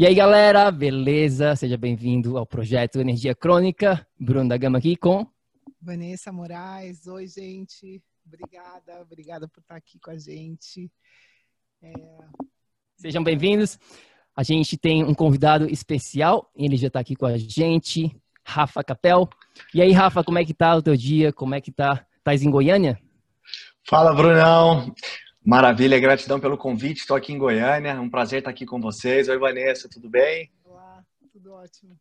E 0.00 0.06
aí, 0.06 0.14
galera, 0.14 0.70
beleza? 0.70 1.54
Seja 1.54 1.76
bem-vindo 1.76 2.38
ao 2.38 2.46
projeto 2.46 2.98
Energia 2.98 3.34
Crônica. 3.34 4.06
Bruno 4.18 4.48
da 4.48 4.56
Gama 4.56 4.78
aqui 4.78 4.96
com 4.96 5.26
Vanessa 5.78 6.32
Moraes. 6.32 7.06
Oi, 7.06 7.26
gente. 7.26 8.02
Obrigada, 8.26 9.02
obrigada 9.02 9.46
por 9.46 9.60
estar 9.60 9.76
aqui 9.76 9.98
com 10.00 10.10
a 10.10 10.16
gente. 10.16 10.90
É... 11.82 11.92
Sejam 12.96 13.22
bem-vindos. 13.22 13.78
A 14.34 14.42
gente 14.42 14.78
tem 14.78 15.04
um 15.04 15.12
convidado 15.12 15.70
especial, 15.70 16.50
ele 16.56 16.78
já 16.78 16.86
está 16.86 17.00
aqui 17.00 17.14
com 17.14 17.26
a 17.26 17.36
gente, 17.36 18.10
Rafa 18.42 18.82
Capel. 18.82 19.28
E 19.74 19.82
aí, 19.82 19.92
Rafa, 19.92 20.24
como 20.24 20.38
é 20.38 20.46
que 20.46 20.54
tá 20.54 20.76
o 20.76 20.82
teu 20.82 20.96
dia? 20.96 21.30
Como 21.30 21.54
é 21.54 21.60
que 21.60 21.70
tá? 21.70 22.06
Estás 22.16 22.42
em 22.42 22.50
Goiânia? 22.50 22.98
Fala, 23.86 24.14
Brunão. 24.14 24.94
Maravilha, 25.44 25.98
gratidão 25.98 26.38
pelo 26.38 26.58
convite. 26.58 26.98
Estou 26.98 27.16
aqui 27.16 27.32
em 27.32 27.38
Goiânia. 27.38 27.98
Um 27.98 28.10
prazer 28.10 28.40
estar 28.40 28.50
aqui 28.50 28.66
com 28.66 28.78
vocês. 28.78 29.28
Oi, 29.28 29.38
Vanessa, 29.38 29.88
tudo 29.88 30.08
bem? 30.08 30.50
Olá, 30.64 31.02
tudo 31.32 31.52
ótimo. 31.52 31.96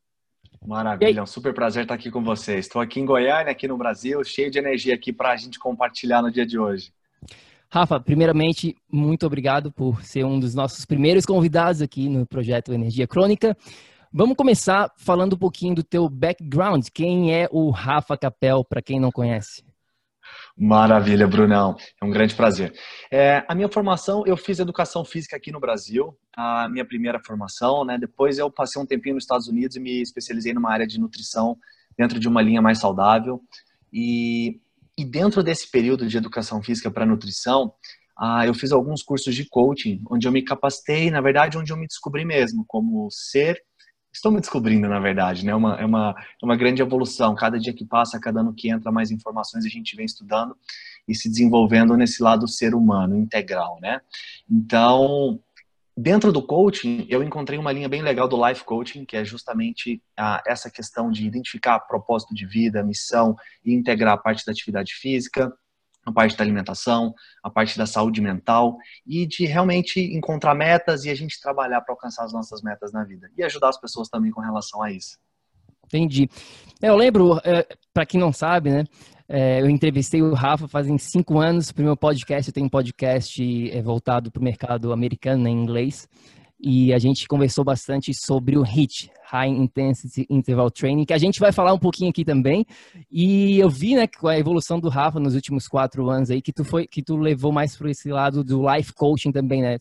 Maravilha, 0.65 1.23
um 1.23 1.25
super 1.25 1.53
prazer 1.53 1.83
estar 1.83 1.95
aqui 1.95 2.11
com 2.11 2.21
vocês. 2.21 2.65
Estou 2.65 2.81
aqui 2.81 2.99
em 2.99 3.05
Goiânia, 3.05 3.51
aqui 3.51 3.65
no 3.65 3.77
Brasil, 3.77 4.21
cheio 4.25 4.51
de 4.51 4.59
energia 4.59 4.93
aqui 4.93 5.13
para 5.13 5.31
a 5.31 5.37
gente 5.37 5.57
compartilhar 5.57 6.21
no 6.21 6.29
dia 6.29 6.45
de 6.45 6.59
hoje. 6.59 6.91
Rafa, 7.71 7.99
primeiramente, 7.99 8.75
muito 8.91 9.25
obrigado 9.25 9.71
por 9.71 10.03
ser 10.03 10.25
um 10.25 10.37
dos 10.39 10.53
nossos 10.53 10.85
primeiros 10.85 11.25
convidados 11.25 11.81
aqui 11.81 12.09
no 12.09 12.25
projeto 12.25 12.73
Energia 12.73 13.07
Crônica. 13.07 13.55
Vamos 14.11 14.35
começar 14.35 14.91
falando 14.97 15.33
um 15.33 15.37
pouquinho 15.37 15.75
do 15.75 15.83
teu 15.83 16.09
background. 16.09 16.87
Quem 16.93 17.33
é 17.33 17.47
o 17.51 17.69
Rafa 17.69 18.17
Capel, 18.17 18.65
para 18.65 18.81
quem 18.81 18.99
não 18.99 19.11
conhece? 19.11 19.63
Maravilha, 20.59 21.25
Brunão. 21.25 21.77
É 22.01 22.05
um 22.05 22.09
grande 22.09 22.35
prazer. 22.35 22.73
É, 23.09 23.45
a 23.47 23.55
minha 23.55 23.69
formação, 23.69 24.25
eu 24.27 24.35
fiz 24.35 24.59
educação 24.59 25.05
física 25.05 25.37
aqui 25.37 25.53
no 25.53 25.59
Brasil, 25.59 26.13
a 26.35 26.67
minha 26.67 26.85
primeira 26.85 27.17
formação, 27.25 27.85
né? 27.85 27.97
Depois 27.97 28.37
eu 28.37 28.51
passei 28.51 28.81
um 28.81 28.85
tempinho 28.85 29.15
nos 29.15 29.23
Estados 29.23 29.47
Unidos 29.47 29.77
e 29.77 29.79
me 29.79 30.01
especializei 30.01 30.53
numa 30.53 30.69
área 30.69 30.85
de 30.85 30.99
nutrição 30.99 31.57
dentro 31.97 32.19
de 32.19 32.27
uma 32.27 32.41
linha 32.41 32.61
mais 32.61 32.77
saudável. 32.79 33.41
E, 33.93 34.59
e 34.97 35.05
dentro 35.05 35.41
desse 35.41 35.71
período 35.71 36.05
de 36.05 36.17
educação 36.17 36.61
física 36.61 36.91
para 36.91 37.05
nutrição, 37.05 37.73
ah, 38.17 38.45
eu 38.45 38.53
fiz 38.53 38.73
alguns 38.73 39.01
cursos 39.01 39.33
de 39.33 39.47
coaching, 39.47 40.01
onde 40.11 40.27
eu 40.27 40.31
me 40.31 40.43
capacitei, 40.43 41.09
na 41.09 41.21
verdade, 41.21 41.57
onde 41.57 41.71
eu 41.71 41.77
me 41.77 41.87
descobri 41.87 42.25
mesmo 42.25 42.65
como 42.67 43.07
ser 43.09 43.63
estou 44.19 44.31
me 44.31 44.39
descobrindo, 44.39 44.87
na 44.87 44.99
verdade, 44.99 45.45
né? 45.45 45.55
Uma, 45.55 45.79
é, 45.79 45.85
uma, 45.85 46.15
é 46.41 46.45
uma 46.45 46.55
grande 46.55 46.81
evolução. 46.81 47.33
Cada 47.35 47.57
dia 47.57 47.73
que 47.73 47.85
passa, 47.85 48.19
cada 48.19 48.41
ano 48.41 48.53
que 48.53 48.69
entra, 48.69 48.91
mais 48.91 49.11
informações 49.11 49.65
a 49.65 49.69
gente 49.69 49.95
vem 49.95 50.05
estudando 50.05 50.55
e 51.07 51.15
se 51.15 51.29
desenvolvendo 51.29 51.97
nesse 51.97 52.21
lado 52.21 52.47
ser 52.47 52.75
humano, 52.75 53.17
integral, 53.17 53.79
né? 53.81 54.01
Então, 54.49 55.39
dentro 55.97 56.31
do 56.31 56.41
coaching, 56.41 57.05
eu 57.09 57.23
encontrei 57.23 57.57
uma 57.57 57.71
linha 57.71 57.89
bem 57.89 58.01
legal 58.01 58.27
do 58.27 58.47
life 58.47 58.63
coaching, 58.63 59.05
que 59.05 59.17
é 59.17 59.23
justamente 59.23 60.01
ah, 60.17 60.43
essa 60.45 60.69
questão 60.69 61.09
de 61.09 61.25
identificar 61.25 61.79
propósito 61.79 62.35
de 62.35 62.45
vida, 62.45 62.83
missão 62.83 63.35
e 63.65 63.73
integrar 63.73 64.13
a 64.13 64.17
parte 64.17 64.45
da 64.45 64.51
atividade 64.51 64.93
física, 64.93 65.51
a 66.05 66.11
parte 66.11 66.35
da 66.35 66.43
alimentação, 66.43 67.13
a 67.43 67.49
parte 67.49 67.77
da 67.77 67.85
saúde 67.85 68.21
mental 68.21 68.77
e 69.05 69.25
de 69.25 69.45
realmente 69.45 69.99
encontrar 69.99 70.55
metas 70.55 71.05
e 71.05 71.09
a 71.09 71.15
gente 71.15 71.39
trabalhar 71.39 71.81
para 71.81 71.93
alcançar 71.93 72.23
as 72.25 72.33
nossas 72.33 72.61
metas 72.61 72.91
na 72.91 73.03
vida 73.03 73.29
e 73.37 73.43
ajudar 73.43 73.69
as 73.69 73.79
pessoas 73.79 74.09
também 74.09 74.31
com 74.31 74.41
relação 74.41 74.81
a 74.81 74.91
isso. 74.91 75.17
Entendi. 75.85 76.29
É, 76.81 76.89
eu 76.89 76.95
lembro, 76.95 77.39
é, 77.43 77.67
para 77.93 78.05
quem 78.05 78.19
não 78.19 78.31
sabe, 78.31 78.69
né? 78.69 78.83
É, 79.27 79.61
eu 79.61 79.69
entrevistei 79.69 80.23
o 80.23 80.33
Rafa 80.33 80.67
fazem 80.67 80.97
cinco 80.97 81.39
anos 81.39 81.71
para 81.71 81.81
o 81.81 81.85
meu 81.85 81.97
podcast. 81.97 82.49
Eu 82.49 82.53
tenho 82.53 82.65
um 82.65 82.69
podcast 82.69 83.81
voltado 83.81 84.31
para 84.31 84.39
o 84.39 84.43
mercado 84.43 84.91
americano, 84.91 85.43
né, 85.43 85.49
em 85.49 85.61
inglês. 85.61 86.07
E 86.61 86.93
a 86.93 86.99
gente 86.99 87.25
conversou 87.25 87.63
bastante 87.63 88.13
sobre 88.13 88.57
o 88.57 88.63
HIT, 88.63 89.09
High 89.23 89.47
Intensity 89.47 90.25
Interval 90.29 90.69
Training, 90.69 91.05
que 91.05 91.13
a 91.13 91.17
gente 91.17 91.39
vai 91.39 91.53
falar 91.53 91.73
um 91.73 91.79
pouquinho 91.79 92.09
aqui 92.09 92.25
também. 92.25 92.65
E 93.09 93.57
eu 93.57 93.69
vi, 93.69 93.95
né, 93.95 94.07
com 94.07 94.27
a 94.27 94.37
evolução 94.37 94.77
do 94.77 94.89
Rafa 94.89 95.21
nos 95.21 95.35
últimos 95.35 95.69
quatro 95.69 96.09
anos 96.09 96.29
aí, 96.29 96.41
que 96.41 96.51
tu 96.51 96.65
foi, 96.65 96.85
que 96.85 97.01
tu 97.01 97.15
levou 97.15 97.53
mais 97.53 97.77
para 97.77 97.89
esse 97.89 98.09
lado 98.09 98.43
do 98.43 98.61
life 98.69 98.91
coaching 98.91 99.31
também, 99.31 99.61
né, 99.61 99.77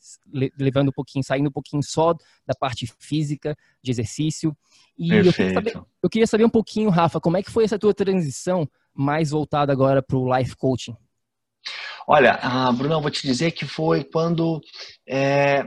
levando 0.57 0.91
um 0.91 0.93
pouquinho, 0.93 1.25
saindo 1.25 1.49
um 1.49 1.53
pouquinho 1.53 1.83
só 1.83 2.15
da 2.47 2.55
parte 2.55 2.87
física, 3.01 3.57
de 3.83 3.91
exercício. 3.91 4.57
E 4.97 5.13
eu 5.13 5.33
queria, 5.33 5.55
saber, 5.55 5.83
eu 6.03 6.11
queria, 6.11 6.27
saber, 6.29 6.45
um 6.45 6.51
pouquinho, 6.51 6.91
Rafa, 6.91 7.21
como 7.21 7.37
é 7.37 7.43
que 7.43 7.51
foi 7.51 7.65
essa 7.65 7.79
tua 7.79 7.93
transição 7.93 8.69
mais 8.95 9.31
voltada 9.31 9.73
agora 9.73 10.01
para 10.01 10.17
o 10.17 10.37
life 10.37 10.55
coaching? 10.55 10.97
Olha, 12.07 12.39
ah, 12.41 12.73
Bruno, 12.73 12.95
eu 12.95 13.01
vou 13.01 13.11
te 13.11 13.27
dizer 13.27 13.51
que 13.51 13.67
foi 13.67 14.03
quando 14.03 14.61
é, 15.07 15.63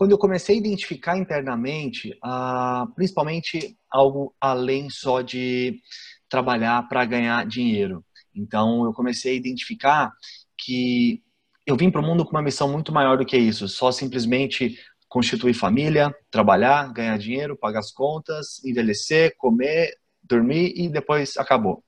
quando 0.00 0.12
eu 0.12 0.18
comecei 0.18 0.54
a 0.54 0.58
identificar 0.58 1.18
internamente, 1.18 2.16
ah, 2.24 2.86
principalmente 2.96 3.76
algo 3.90 4.34
além 4.40 4.88
só 4.88 5.20
de 5.20 5.78
trabalhar 6.26 6.88
para 6.88 7.04
ganhar 7.04 7.46
dinheiro. 7.46 8.02
Então, 8.34 8.86
eu 8.86 8.94
comecei 8.94 9.34
a 9.34 9.36
identificar 9.36 10.10
que 10.56 11.22
eu 11.66 11.76
vim 11.76 11.90
para 11.90 12.00
o 12.00 12.02
mundo 12.02 12.24
com 12.24 12.30
uma 12.30 12.40
missão 12.40 12.72
muito 12.72 12.90
maior 12.90 13.18
do 13.18 13.26
que 13.26 13.36
isso, 13.36 13.68
só 13.68 13.92
simplesmente 13.92 14.78
constituir 15.06 15.52
família, 15.52 16.10
trabalhar, 16.30 16.90
ganhar 16.94 17.18
dinheiro, 17.18 17.54
pagar 17.54 17.80
as 17.80 17.92
contas, 17.92 18.64
envelhecer, 18.64 19.34
comer, 19.36 19.92
dormir 20.22 20.72
e 20.76 20.88
depois 20.88 21.36
acabou. 21.36 21.84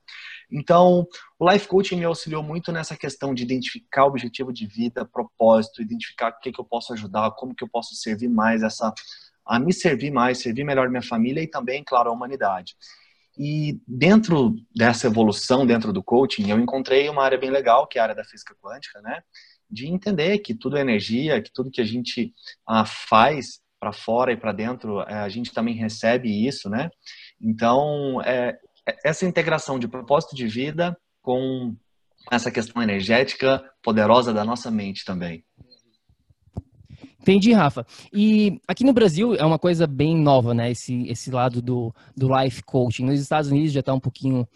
Então, 0.53 1.07
o 1.39 1.51
life 1.51 1.67
coaching 1.67 1.97
me 1.97 2.05
auxiliou 2.05 2.43
muito 2.43 2.71
nessa 2.71 2.97
questão 2.97 3.33
de 3.33 3.43
identificar 3.43 4.05
objetivo 4.05 4.53
de 4.53 4.67
vida, 4.67 5.05
propósito, 5.05 5.81
identificar 5.81 6.31
o 6.31 6.39
que, 6.41 6.53
que 6.53 6.61
eu 6.61 6.65
posso 6.65 6.93
ajudar, 6.93 7.31
como 7.33 7.55
que 7.55 7.65
eu 7.65 7.69
posso 7.69 7.95
servir 7.95 8.29
mais 8.29 8.63
essa 8.63 8.93
a 9.45 9.59
me 9.59 9.73
servir 9.73 10.13
mais, 10.13 10.39
servir 10.39 10.65
melhor 10.65 10.89
minha 10.89 11.03
família 11.03 11.43
e 11.43 11.49
também, 11.49 11.83
claro, 11.83 12.11
a 12.11 12.13
humanidade. 12.13 12.77
E 13.37 13.81
dentro 13.89 14.55
dessa 14.75 15.07
evolução, 15.07 15.67
dentro 15.67 15.93
do 15.93 16.03
coaching, 16.03 16.51
eu 16.51 16.59
encontrei 16.59 17.09
uma 17.09 17.25
área 17.25 17.39
bem 17.39 17.51
legal, 17.51 17.87
que 17.87 17.99
é 17.99 18.01
a 18.01 18.05
área 18.05 18.15
da 18.15 18.25
física 18.25 18.55
quântica, 18.61 19.01
né? 19.01 19.23
De 19.71 19.89
entender 19.89 20.39
que 20.39 20.55
tudo 20.55 20.77
é 20.77 20.81
energia, 20.81 21.41
que 21.41 21.51
tudo 21.53 21.71
que 21.71 21.81
a 21.81 21.85
gente 21.85 22.33
ah, 22.69 22.85
faz 22.85 23.61
para 23.81 23.93
fora 23.93 24.33
e 24.33 24.37
para 24.37 24.53
dentro, 24.53 25.01
eh, 25.01 25.15
a 25.15 25.29
gente 25.29 25.53
também 25.53 25.75
recebe 25.75 26.47
isso, 26.47 26.71
né? 26.71 26.89
Então, 27.41 28.23
é, 28.23 28.57
essa 29.05 29.27
integração 29.27 29.79
de 29.79 29.89
propósito 29.89 30.35
de 30.35 30.47
vida 30.47 30.97
com 31.21 31.75
essa 32.31 32.51
questão 32.51 32.83
energética 32.83 33.63
poderosa 33.83 34.33
da 34.33 34.45
nossa 34.45 34.71
mente 34.71 35.05
também. 35.05 35.45
Entendi, 37.21 37.53
Rafa. 37.53 37.87
E 38.13 38.61
aqui 38.67 38.85
no 38.85 38.93
Brasil 38.93 39.37
é 39.37 39.45
uma 39.45 39.59
coisa 39.59 39.87
bem 39.87 40.17
nova, 40.17 40.53
né? 40.53 40.73
Esse, 40.73 41.07
esse 41.07 41.31
lado 41.31 41.63
do, 41.63 41.95
do 42.17 42.29
life 42.37 42.65
coaching. 42.65 43.05
Nos 43.05 43.21
Estados 43.21 43.49
Unidos 43.49 43.73
já 43.73 43.79
está 43.79 43.95
um 43.95 44.01
pouquinho 44.01 44.47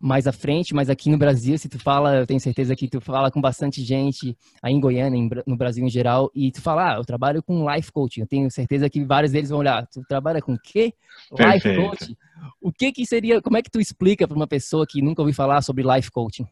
mais 0.00 0.26
à 0.26 0.32
frente, 0.32 0.74
mas 0.74 0.88
aqui 0.88 1.10
no 1.10 1.18
Brasil, 1.18 1.58
se 1.58 1.68
tu 1.68 1.78
fala, 1.78 2.16
eu 2.16 2.26
tenho 2.26 2.38
certeza 2.38 2.76
que 2.76 2.88
tu 2.88 3.00
fala 3.00 3.30
com 3.30 3.40
bastante 3.40 3.82
gente 3.82 4.36
aí 4.62 4.72
em 4.72 4.80
Goiânia, 4.80 5.42
no 5.46 5.56
Brasil 5.56 5.84
em 5.84 5.90
geral, 5.90 6.30
e 6.34 6.52
tu 6.52 6.62
fala, 6.62 6.94
ah, 6.94 6.96
eu 6.98 7.04
trabalho 7.04 7.42
com 7.42 7.68
life 7.72 7.90
coaching. 7.90 8.20
Eu 8.20 8.26
tenho 8.26 8.50
certeza 8.50 8.88
que 8.88 9.04
vários 9.04 9.32
deles 9.32 9.50
vão 9.50 9.58
olhar, 9.58 9.86
tu 9.86 10.02
trabalha 10.08 10.40
com 10.40 10.54
o 10.54 10.58
quê? 10.58 10.92
Life 11.32 11.76
coaching. 11.76 12.16
O 12.60 12.72
que 12.72 12.92
que 12.92 13.04
seria, 13.04 13.42
como 13.42 13.56
é 13.56 13.62
que 13.62 13.70
tu 13.70 13.80
explica 13.80 14.26
para 14.28 14.36
uma 14.36 14.46
pessoa 14.46 14.86
que 14.88 15.02
nunca 15.02 15.22
ouviu 15.22 15.34
falar 15.34 15.62
sobre 15.62 15.82
life 15.82 16.10
coaching? 16.10 16.46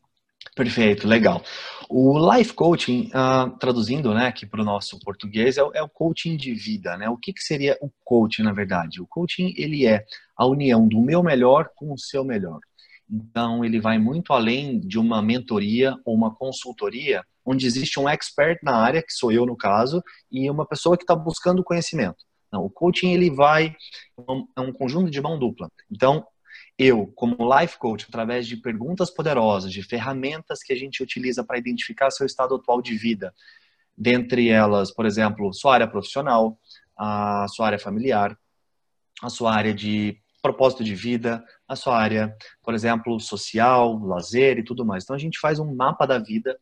Perfeito, 0.55 1.07
legal. 1.07 1.43
O 1.89 2.19
life 2.33 2.53
coaching, 2.53 3.11
uh, 3.15 3.51
traduzindo 3.59 4.15
né, 4.15 4.27
aqui 4.27 4.47
para 4.47 4.63
o 4.63 4.65
nosso 4.65 4.99
português, 5.01 5.59
é, 5.59 5.61
é, 5.75 5.83
o 5.83 5.89
coaching 5.89 6.37
de 6.37 6.55
vida. 6.55 6.97
Né? 6.97 7.09
O 7.09 7.17
que, 7.17 7.33
que 7.33 7.43
seria 7.43 7.77
o 7.81 7.91
coaching, 8.05 8.43
na 8.43 8.53
verdade? 8.53 9.01
O 9.01 9.07
coaching 9.07 9.53
ele 9.57 9.87
é 9.87 10.05
a 10.37 10.47
união 10.47 10.87
do 10.87 11.01
meu 11.01 11.23
melhor 11.23 11.71
com 11.75 11.93
o 11.93 11.99
seu 11.99 12.25
melhor. 12.25 12.61
Então, 13.09 13.65
ele 13.65 13.81
vai 13.81 13.99
muito 13.99 14.33
além 14.33 14.81
de 14.81 14.99
uma 14.99 15.23
mentoria 15.23 15.97
ou 16.05 16.15
uma 16.15 16.35
consultoria, 16.35 17.25
onde 17.45 17.67
existe 17.67 18.01
um 18.01 18.09
expert 18.09 18.59
na 18.63 18.77
área, 18.77 19.03
que 19.03 19.13
sou 19.13 19.31
eu 19.31 19.47
no 19.47 19.57
caso, 19.57 20.03
e 20.31 20.51
uma 20.51 20.67
pessoa 20.67 20.97
que 20.97 21.05
está 21.05 21.15
buscando 21.15 21.63
conhecimento. 21.63 22.19
Não, 22.53 22.65
o 22.65 22.71
coaching 22.71 23.13
ele 23.13 23.31
vai 23.31 23.75
é 24.57 24.61
um 24.61 24.73
conjunto 24.73 25.11
de 25.11 25.21
mão 25.21 25.39
dupla. 25.39 25.71
Então, 25.91 26.27
eu, 26.79 27.07
como 27.15 27.37
life 27.59 27.79
coach, 27.79 28.07
através 28.09 28.47
de 28.47 28.57
perguntas 28.57 29.11
poderosas, 29.11 29.73
de 29.73 29.83
ferramentas 29.83 30.63
que 30.63 30.73
a 30.73 30.77
gente 30.77 31.03
utiliza 31.03 31.45
para 31.45 31.59
identificar 31.59 32.11
seu 32.11 32.27
estado 32.27 32.55
atual 32.55 32.83
de 32.83 32.97
vida, 32.97 33.33
dentre 33.97 34.49
elas, 34.49 34.93
por 34.93 35.07
exemplo, 35.07 35.53
sua 35.55 35.75
área 35.75 35.89
profissional, 35.89 36.59
a 36.97 37.47
sua 37.49 37.67
área 37.67 37.79
familiar, 37.79 38.37
a 39.23 39.31
sua 39.31 39.55
área 39.55 39.73
de 39.73 40.19
propósito 40.47 40.85
de 40.85 40.95
vida, 40.95 41.45
a 41.67 41.75
sua 41.75 41.99
área, 41.99 42.35
por 42.63 42.73
exemplo, 42.73 43.19
social, 43.19 43.99
lazer 43.99 44.59
e 44.59 44.65
tudo 44.65 44.85
mais. 44.85 45.03
Então 45.03 45.17
a 45.17 45.19
gente 45.19 45.41
faz 45.41 45.59
um 45.59 45.75
mapa 45.75 46.07
da 46.07 46.19
vida, 46.19 46.57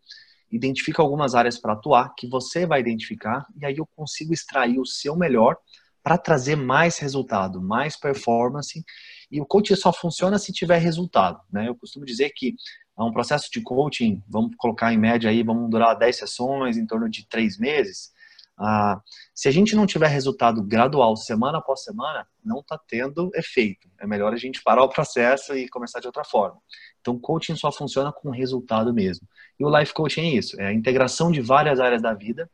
identifica 0.50 1.02
algumas 1.02 1.34
áreas 1.34 1.58
para 1.58 1.74
atuar 1.74 2.14
que 2.16 2.26
você 2.26 2.64
vai 2.64 2.80
identificar 2.80 3.46
e 3.60 3.66
aí 3.66 3.76
eu 3.76 3.86
consigo 3.94 4.32
extrair 4.32 4.78
o 4.78 4.86
seu 4.86 5.16
melhor 5.16 5.56
para 6.02 6.16
trazer 6.16 6.56
mais 6.56 6.98
resultado, 6.98 7.60
mais 7.60 7.96
performance. 7.96 8.82
E 9.30 9.40
o 9.40 9.46
coaching 9.46 9.74
só 9.74 9.92
funciona 9.92 10.38
se 10.38 10.52
tiver 10.52 10.78
resultado. 10.78 11.40
Né? 11.52 11.68
Eu 11.68 11.74
costumo 11.74 12.04
dizer 12.04 12.30
que 12.34 12.54
um 12.96 13.12
processo 13.12 13.50
de 13.50 13.60
coaching, 13.60 14.22
vamos 14.28 14.54
colocar 14.56 14.92
em 14.92 14.98
média 14.98 15.28
aí, 15.28 15.42
vamos 15.42 15.68
durar 15.70 15.98
10 15.98 16.16
sessões, 16.16 16.76
em 16.76 16.86
torno 16.86 17.08
de 17.08 17.26
3 17.28 17.58
meses. 17.58 18.12
Ah, 18.56 19.00
se 19.34 19.48
a 19.48 19.50
gente 19.50 19.74
não 19.74 19.86
tiver 19.86 20.06
resultado 20.06 20.62
gradual, 20.62 21.16
semana 21.16 21.58
após 21.58 21.82
semana, 21.82 22.26
não 22.44 22.60
está 22.60 22.78
tendo 22.78 23.30
efeito. 23.34 23.88
É 24.00 24.06
melhor 24.06 24.32
a 24.32 24.36
gente 24.36 24.62
parar 24.62 24.84
o 24.84 24.88
processo 24.88 25.56
e 25.56 25.68
começar 25.68 26.00
de 26.00 26.06
outra 26.06 26.24
forma. 26.24 26.58
Então, 27.00 27.18
coaching 27.18 27.56
só 27.56 27.72
funciona 27.72 28.12
com 28.12 28.30
resultado 28.30 28.94
mesmo. 28.94 29.26
E 29.58 29.64
o 29.64 29.78
life 29.78 29.92
coaching 29.92 30.20
é 30.20 30.34
isso, 30.34 30.60
é 30.60 30.66
a 30.66 30.72
integração 30.72 31.30
de 31.30 31.40
várias 31.40 31.80
áreas 31.80 32.00
da 32.00 32.14
vida 32.14 32.48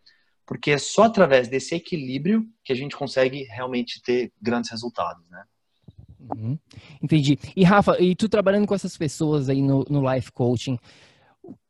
porque 0.51 0.73
é 0.73 0.79
só 0.79 1.05
através 1.05 1.47
desse 1.47 1.77
equilíbrio 1.77 2.45
que 2.65 2.73
a 2.73 2.75
gente 2.75 2.97
consegue 2.97 3.45
realmente 3.45 4.03
ter 4.03 4.33
grandes 4.43 4.69
resultados, 4.69 5.25
né? 5.31 5.45
Uhum. 6.19 6.59
Entendi. 7.01 7.39
E 7.55 7.63
Rafa, 7.63 8.03
e 8.03 8.17
tu 8.17 8.29
trabalhando 8.29 8.67
com 8.67 8.75
essas 8.75 8.97
pessoas 8.97 9.49
aí 9.49 9.63
no, 9.63 9.85
no 9.89 10.13
life 10.13 10.33
coaching, 10.33 10.77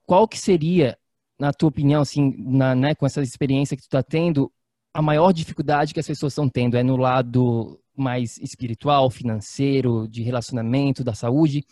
qual 0.06 0.26
que 0.26 0.38
seria, 0.38 0.98
na 1.40 1.52
tua 1.52 1.68
opinião, 1.70 2.02
assim, 2.02 2.34
na, 2.38 2.74
né, 2.74 2.94
com 2.94 3.06
essa 3.06 3.22
experiência 3.22 3.76
que 3.76 3.82
tu 3.82 3.86
está 3.86 4.02
tendo, 4.02 4.52
a 4.92 5.00
maior 5.00 5.32
dificuldade 5.32 5.94
que 5.94 6.00
as 6.00 6.06
pessoas 6.06 6.32
estão 6.32 6.48
tendo 6.48 6.76
é 6.76 6.82
no 6.82 6.96
lado 6.96 7.80
mais 7.96 8.38
espiritual, 8.38 9.10
financeiro, 9.10 10.06
de 10.08 10.22
relacionamento, 10.22 11.02
da 11.02 11.14
saúde, 11.14 11.64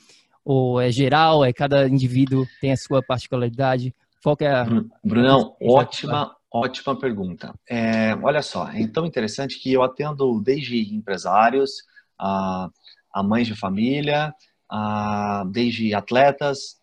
ou 0.44 0.80
é 0.80 0.90
geral, 0.90 1.44
é 1.44 1.52
cada 1.52 1.86
indivíduo 1.86 2.46
tem 2.60 2.72
a 2.72 2.76
sua 2.76 3.02
particularidade? 3.02 3.94
Qual 4.22 4.36
que 4.36 4.44
é 4.44 4.52
a... 4.52 4.66
Brunão, 5.04 5.54
ótima, 5.60 6.34
Ótima 6.50 6.98
pergunta. 6.98 7.54
É, 7.68 8.14
olha 8.22 8.40
só, 8.40 8.68
é 8.68 8.86
tão 8.86 9.04
interessante 9.04 9.60
que 9.60 9.70
eu 9.72 9.82
atendo 9.82 10.40
desde 10.40 10.94
empresários, 10.94 11.82
a, 12.18 12.70
a 13.12 13.22
mães 13.22 13.46
de 13.46 13.54
família, 13.54 14.32
a, 14.70 15.44
desde 15.50 15.94
atletas, 15.94 16.80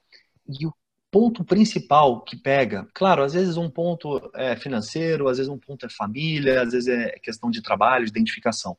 e 0.47 0.67
o 0.67 0.73
ponto 1.15 1.45
principal 1.45 2.19
que 2.19 2.35
pega, 2.35 2.85
claro, 2.94 3.23
às 3.23 3.31
vezes 3.31 3.56
um 3.56 3.69
ponto 3.69 4.29
é 4.35 4.57
financeiro, 4.57 5.29
às 5.29 5.38
vezes 5.38 5.50
um 5.50 5.57
ponto 5.57 5.85
é 5.85 5.89
família, 5.89 6.62
às 6.62 6.73
vezes 6.73 6.89
é 6.89 7.12
questão 7.19 7.50
de 7.50 7.62
trabalho, 7.62 8.03
de 8.03 8.12
identificação. 8.12 8.77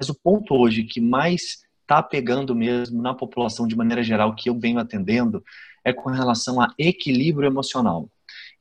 Mas 0.00 0.08
o 0.08 0.14
ponto 0.14 0.54
hoje 0.54 0.84
que 0.84 0.98
mais 0.98 1.62
está 1.82 2.02
pegando 2.02 2.54
mesmo 2.54 3.02
na 3.02 3.12
população 3.12 3.68
de 3.68 3.76
maneira 3.76 4.02
geral, 4.02 4.34
que 4.34 4.48
eu 4.48 4.58
venho 4.58 4.78
atendendo, 4.78 5.44
é 5.84 5.92
com 5.92 6.08
relação 6.08 6.58
a 6.58 6.72
equilíbrio 6.78 7.46
emocional. 7.46 8.08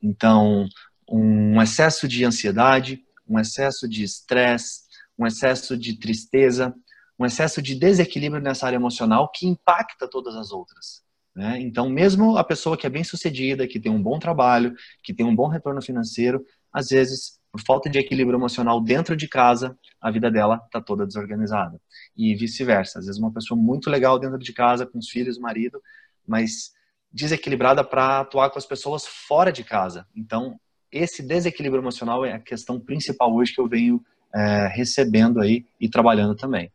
Então, 0.01 0.67
um 1.09 1.61
excesso 1.61 2.09
de 2.09 2.25
ansiedade, 2.25 3.05
um 3.25 3.39
excesso 3.39 3.87
de 3.87 4.03
estresse, 4.03 4.81
um 5.17 5.25
excesso 5.25 5.77
de 5.77 5.97
tristeza, 5.97 6.75
um 7.17 7.25
excesso 7.25 7.61
de 7.61 7.73
desequilíbrio 7.73 8.43
nessa 8.43 8.65
área 8.65 8.75
emocional 8.75 9.31
que 9.33 9.47
impacta 9.47 10.09
todas 10.09 10.35
as 10.35 10.51
outras. 10.51 11.01
Né? 11.35 11.59
Então, 11.61 11.89
mesmo 11.89 12.37
a 12.37 12.43
pessoa 12.43 12.77
que 12.77 12.85
é 12.85 12.89
bem 12.89 13.03
sucedida, 13.03 13.67
que 13.67 13.79
tem 13.79 13.91
um 13.91 14.01
bom 14.01 14.19
trabalho, 14.19 14.75
que 15.01 15.13
tem 15.13 15.25
um 15.25 15.35
bom 15.35 15.47
retorno 15.47 15.81
financeiro, 15.81 16.45
às 16.71 16.89
vezes, 16.89 17.39
por 17.51 17.61
falta 17.61 17.89
de 17.89 17.99
equilíbrio 17.99 18.37
emocional 18.37 18.81
dentro 18.81 19.15
de 19.15 19.27
casa, 19.27 19.77
a 20.01 20.11
vida 20.11 20.29
dela 20.29 20.61
está 20.65 20.81
toda 20.81 21.05
desorganizada. 21.05 21.79
E 22.15 22.35
vice-versa. 22.35 22.99
Às 22.99 23.05
vezes, 23.05 23.19
uma 23.19 23.31
pessoa 23.31 23.59
muito 23.59 23.89
legal 23.89 24.19
dentro 24.19 24.39
de 24.39 24.53
casa, 24.53 24.85
com 24.85 24.99
os 24.99 25.09
filhos, 25.09 25.39
marido, 25.39 25.81
mas 26.27 26.71
desequilibrada 27.11 27.83
para 27.83 28.21
atuar 28.21 28.49
com 28.49 28.57
as 28.57 28.65
pessoas 28.65 29.05
fora 29.05 29.51
de 29.51 29.63
casa. 29.63 30.07
Então, 30.15 30.59
esse 30.91 31.23
desequilíbrio 31.23 31.81
emocional 31.81 32.25
é 32.25 32.33
a 32.33 32.39
questão 32.39 32.79
principal 32.79 33.33
hoje 33.33 33.53
que 33.53 33.61
eu 33.61 33.67
venho 33.67 34.03
é, 34.33 34.67
recebendo 34.67 35.39
aí 35.39 35.65
e 35.79 35.89
trabalhando 35.89 36.35
também. 36.35 36.71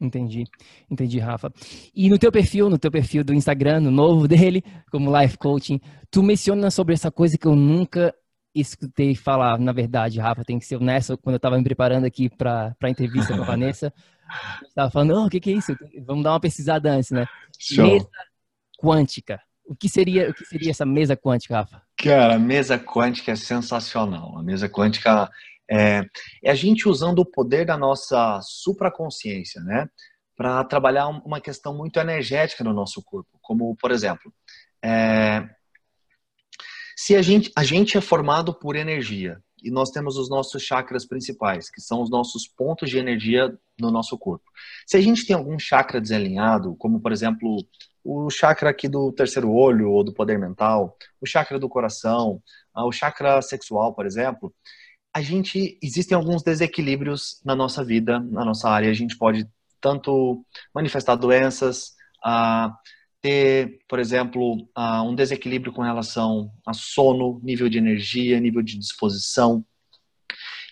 Entendi, 0.00 0.44
entendi, 0.90 1.18
Rafa. 1.18 1.50
E 1.94 2.10
no 2.10 2.18
teu 2.18 2.30
perfil, 2.30 2.68
no 2.68 2.78
teu 2.78 2.90
perfil 2.90 3.24
do 3.24 3.32
Instagram, 3.32 3.80
no 3.80 3.90
novo 3.90 4.28
dele, 4.28 4.62
como 4.90 5.16
Life 5.16 5.38
Coaching, 5.38 5.80
tu 6.10 6.22
menciona 6.22 6.70
sobre 6.70 6.94
essa 6.94 7.10
coisa 7.10 7.38
que 7.38 7.46
eu 7.46 7.56
nunca 7.56 8.14
escutei 8.54 9.14
falar, 9.14 9.58
na 9.58 9.72
verdade, 9.72 10.18
Rafa, 10.18 10.44
tem 10.44 10.58
que 10.58 10.64
ser 10.64 10.76
honesto, 10.76 11.18
quando 11.18 11.34
eu 11.34 11.38
estava 11.38 11.58
me 11.58 11.64
preparando 11.64 12.04
aqui 12.06 12.28
para 12.28 12.74
a 12.82 12.90
entrevista 12.90 13.34
com 13.36 13.42
a 13.42 13.46
Vanessa, 13.46 13.92
eu 14.62 14.68
estava 14.68 14.90
falando, 14.90 15.14
oh, 15.14 15.26
o 15.26 15.30
que, 15.30 15.40
que 15.40 15.50
é 15.50 15.54
isso? 15.54 15.76
Vamos 16.06 16.24
dar 16.24 16.32
uma 16.32 16.40
pesquisada 16.40 16.90
antes, 16.90 17.10
né? 17.10 17.26
Show. 17.58 17.86
Mesa 17.86 18.08
quântica. 18.78 19.40
O 19.68 19.74
que 19.74 19.88
seria, 19.88 20.30
o 20.30 20.34
que 20.34 20.44
seria 20.44 20.70
essa 20.70 20.86
mesa 20.86 21.16
quântica, 21.16 21.56
Rafa? 21.56 21.82
Cara, 21.96 22.36
a 22.36 22.38
mesa 22.38 22.78
quântica 22.78 23.32
é 23.32 23.36
sensacional. 23.36 24.38
A 24.38 24.42
mesa 24.42 24.68
quântica 24.68 25.28
é, 25.70 26.02
é 26.42 26.50
a 26.50 26.54
gente 26.54 26.88
usando 26.88 27.20
o 27.20 27.26
poder 27.26 27.66
da 27.66 27.76
nossa 27.76 28.40
supraconsciência, 28.42 29.60
né? 29.62 29.88
Para 30.36 30.62
trabalhar 30.64 31.08
uma 31.08 31.40
questão 31.40 31.74
muito 31.74 31.98
energética 31.98 32.62
no 32.62 32.72
nosso 32.72 33.02
corpo. 33.02 33.38
Como, 33.40 33.74
por 33.76 33.90
exemplo, 33.90 34.32
é, 34.84 35.48
se 36.96 37.16
a 37.16 37.22
gente, 37.22 37.50
a 37.54 37.64
gente 37.64 37.98
é 37.98 38.00
formado 38.00 38.54
por 38.54 38.76
energia 38.76 39.40
e 39.62 39.70
nós 39.70 39.90
temos 39.90 40.16
os 40.16 40.28
nossos 40.28 40.62
chakras 40.62 41.06
principais, 41.06 41.70
que 41.70 41.80
são 41.80 42.00
os 42.02 42.10
nossos 42.10 42.46
pontos 42.46 42.88
de 42.88 42.98
energia 42.98 43.52
no 43.78 43.90
nosso 43.90 44.16
corpo. 44.16 44.44
Se 44.86 44.96
a 44.96 45.00
gente 45.00 45.26
tem 45.26 45.34
algum 45.34 45.58
chakra 45.58 46.00
desalinhado, 46.00 46.76
como 46.76 47.00
por 47.00 47.12
exemplo 47.12 47.56
o 48.04 48.30
chakra 48.30 48.70
aqui 48.70 48.88
do 48.88 49.10
terceiro 49.12 49.50
olho 49.50 49.90
ou 49.90 50.04
do 50.04 50.12
poder 50.12 50.38
mental, 50.38 50.96
o 51.20 51.26
chakra 51.26 51.58
do 51.58 51.68
coração, 51.68 52.40
ah, 52.72 52.86
o 52.86 52.92
chakra 52.92 53.42
sexual, 53.42 53.92
por 53.94 54.06
exemplo, 54.06 54.54
a 55.16 55.22
gente 55.22 55.78
existem 55.82 56.14
alguns 56.14 56.42
desequilíbrios 56.42 57.40
na 57.42 57.56
nossa 57.56 57.82
vida, 57.82 58.20
na 58.20 58.44
nossa 58.44 58.68
área. 58.68 58.90
A 58.90 58.94
gente 58.94 59.16
pode 59.16 59.48
tanto 59.80 60.44
manifestar 60.74 61.16
doenças, 61.16 61.94
a 62.22 62.70
ter, 63.22 63.78
por 63.88 63.98
exemplo, 63.98 64.68
um 64.76 65.14
desequilíbrio 65.14 65.72
com 65.72 65.80
relação 65.80 66.50
a 66.66 66.74
sono, 66.74 67.40
nível 67.42 67.66
de 67.66 67.78
energia, 67.78 68.38
nível 68.38 68.60
de 68.60 68.78
disposição. 68.78 69.64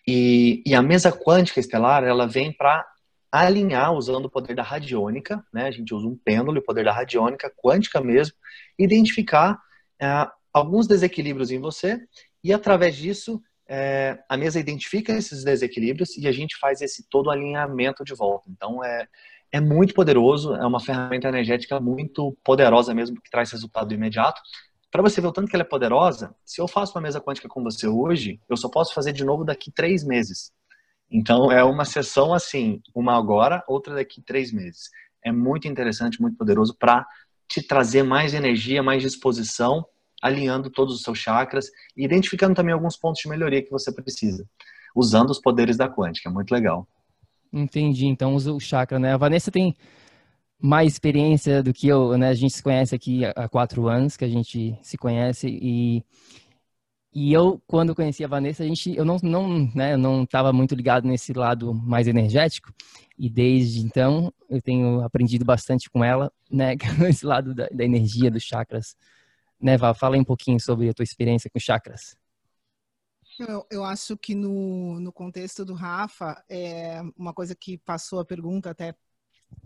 E, 0.06 0.62
e 0.66 0.74
a 0.74 0.82
mesa 0.82 1.10
quântica 1.10 1.58
estelar, 1.58 2.04
ela 2.04 2.26
vem 2.26 2.52
para 2.52 2.86
alinhar 3.32 3.94
usando 3.94 4.26
o 4.26 4.30
poder 4.30 4.54
da 4.54 4.62
radiônica, 4.62 5.42
né? 5.54 5.68
A 5.68 5.70
gente 5.70 5.94
usa 5.94 6.06
um 6.06 6.18
pêndulo, 6.22 6.58
o 6.58 6.62
poder 6.62 6.84
da 6.84 6.92
radiônica 6.92 7.50
quântica 7.56 7.98
mesmo, 7.98 8.34
identificar 8.78 9.58
é, 9.98 10.06
alguns 10.52 10.86
desequilíbrios 10.86 11.50
em 11.50 11.58
você 11.58 11.98
e 12.44 12.52
através 12.52 12.94
disso 12.94 13.40
é, 13.68 14.18
a 14.28 14.36
mesa 14.36 14.60
identifica 14.60 15.12
esses 15.12 15.44
desequilíbrios 15.44 16.16
e 16.16 16.26
a 16.26 16.32
gente 16.32 16.56
faz 16.58 16.80
esse 16.80 17.08
todo 17.08 17.30
alinhamento 17.30 18.04
de 18.04 18.14
volta. 18.14 18.48
Então 18.50 18.84
é 18.84 19.06
é 19.54 19.60
muito 19.60 19.94
poderoso, 19.94 20.52
é 20.56 20.66
uma 20.66 20.80
ferramenta 20.80 21.28
energética 21.28 21.78
muito 21.78 22.36
poderosa 22.42 22.92
mesmo 22.92 23.20
que 23.20 23.30
traz 23.30 23.52
resultado 23.52 23.94
imediato. 23.94 24.42
Para 24.90 25.00
você 25.00 25.20
ver 25.20 25.28
o 25.28 25.32
tanto 25.32 25.48
que 25.48 25.54
ela 25.54 25.62
é 25.62 25.64
poderosa, 25.64 26.34
se 26.44 26.60
eu 26.60 26.66
faço 26.66 26.92
uma 26.96 27.02
mesa 27.02 27.20
quântica 27.20 27.46
com 27.46 27.62
você 27.62 27.86
hoje, 27.86 28.40
eu 28.48 28.56
só 28.56 28.68
posso 28.68 28.92
fazer 28.92 29.12
de 29.12 29.24
novo 29.24 29.44
daqui 29.44 29.70
três 29.70 30.02
meses. 30.02 30.52
Então 31.08 31.52
é 31.52 31.62
uma 31.62 31.84
sessão 31.84 32.34
assim, 32.34 32.82
uma 32.92 33.16
agora, 33.16 33.62
outra 33.68 33.94
daqui 33.94 34.20
três 34.20 34.52
meses. 34.52 34.90
é 35.24 35.30
muito 35.30 35.68
interessante, 35.68 36.20
muito 36.20 36.36
poderoso 36.36 36.76
para 36.76 37.06
te 37.46 37.62
trazer 37.62 38.02
mais 38.02 38.34
energia, 38.34 38.82
mais 38.82 39.04
disposição, 39.04 39.86
alinhando 40.24 40.70
todos 40.70 40.94
os 40.94 41.02
seus 41.02 41.18
chakras 41.18 41.66
e 41.94 42.02
identificando 42.02 42.54
também 42.54 42.72
alguns 42.72 42.96
pontos 42.96 43.20
de 43.20 43.28
melhoria 43.28 43.62
que 43.62 43.70
você 43.70 43.92
precisa, 43.92 44.48
usando 44.96 45.28
os 45.28 45.38
poderes 45.38 45.76
da 45.76 45.86
quântica. 45.86 46.30
É 46.30 46.32
muito 46.32 46.50
legal. 46.50 46.88
Entendi. 47.52 48.06
Então 48.06 48.34
usa 48.34 48.50
o 48.50 48.58
chakra, 48.58 48.98
né? 48.98 49.12
A 49.12 49.18
Vanessa 49.18 49.50
tem 49.50 49.76
mais 50.58 50.94
experiência 50.94 51.62
do 51.62 51.74
que 51.74 51.86
eu, 51.86 52.16
né? 52.16 52.28
A 52.30 52.34
gente 52.34 52.54
se 52.54 52.62
conhece 52.62 52.94
aqui 52.94 53.20
há 53.36 53.46
quatro 53.50 53.86
anos 53.86 54.16
que 54.16 54.24
a 54.24 54.28
gente 54.28 54.74
se 54.82 54.96
conhece 54.96 55.46
e 55.46 56.02
e 57.16 57.32
eu 57.32 57.62
quando 57.66 57.94
conheci 57.94 58.24
a 58.24 58.28
Vanessa, 58.28 58.64
a 58.64 58.66
gente 58.66 58.96
eu 58.96 59.04
não 59.04 59.18
não, 59.22 59.70
né, 59.74 59.92
eu 59.92 59.98
não 59.98 60.24
estava 60.24 60.52
muito 60.52 60.74
ligado 60.74 61.06
nesse 61.06 61.32
lado 61.32 61.72
mais 61.72 62.08
energético 62.08 62.72
e 63.16 63.28
desde 63.30 63.80
então 63.80 64.32
eu 64.48 64.60
tenho 64.60 65.00
aprendido 65.02 65.44
bastante 65.44 65.88
com 65.90 66.02
ela, 66.02 66.32
né, 66.50 66.74
esse 67.08 67.24
lado 67.26 67.54
da, 67.54 67.68
da 67.68 67.84
energia 67.84 68.30
dos 68.30 68.42
chakras. 68.42 68.96
Né, 69.64 69.78
Val, 69.78 69.94
fala 69.94 70.18
um 70.18 70.24
pouquinho 70.24 70.60
sobre 70.60 70.90
a 70.90 70.92
tua 70.92 71.04
experiência 71.04 71.48
com 71.48 71.58
chakras. 71.58 72.14
Eu, 73.38 73.66
eu, 73.70 73.82
acho 73.82 74.14
que 74.14 74.34
no, 74.34 75.00
no 75.00 75.10
contexto 75.10 75.64
do 75.64 75.72
Rafa, 75.72 76.44
é 76.50 77.00
uma 77.16 77.32
coisa 77.32 77.54
que 77.54 77.78
passou 77.78 78.20
a 78.20 78.26
pergunta 78.26 78.68
até. 78.68 78.94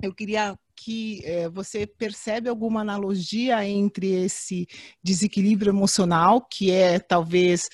Eu 0.00 0.14
queria 0.14 0.56
que 0.76 1.20
é, 1.24 1.48
você 1.48 1.84
percebe 1.84 2.48
alguma 2.48 2.82
analogia 2.82 3.66
entre 3.66 4.06
esse 4.24 4.68
desequilíbrio 5.02 5.70
emocional, 5.70 6.42
que 6.42 6.70
é 6.70 7.00
talvez 7.00 7.68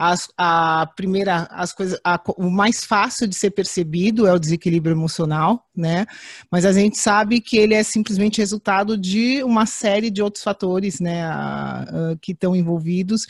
as, 0.00 0.28
a 0.38 0.88
primeira, 0.94 1.48
as 1.50 1.72
coisas, 1.72 1.98
a, 2.04 2.22
o 2.36 2.48
mais 2.48 2.84
fácil 2.84 3.26
de 3.26 3.34
ser 3.34 3.50
percebido 3.50 4.28
é 4.28 4.32
o 4.32 4.38
desequilíbrio 4.38 4.94
emocional, 4.94 5.66
né? 5.76 6.06
Mas 6.52 6.64
a 6.64 6.72
gente 6.72 6.96
sabe 6.96 7.40
que 7.40 7.56
ele 7.56 7.74
é 7.74 7.82
simplesmente 7.82 8.38
resultado 8.38 8.96
de 8.96 9.42
uma 9.42 9.66
série 9.66 10.08
de 10.08 10.22
outros 10.22 10.44
fatores, 10.44 11.00
né, 11.00 11.24
a, 11.24 11.80
a, 12.12 12.16
que 12.20 12.30
estão 12.30 12.54
envolvidos. 12.54 13.26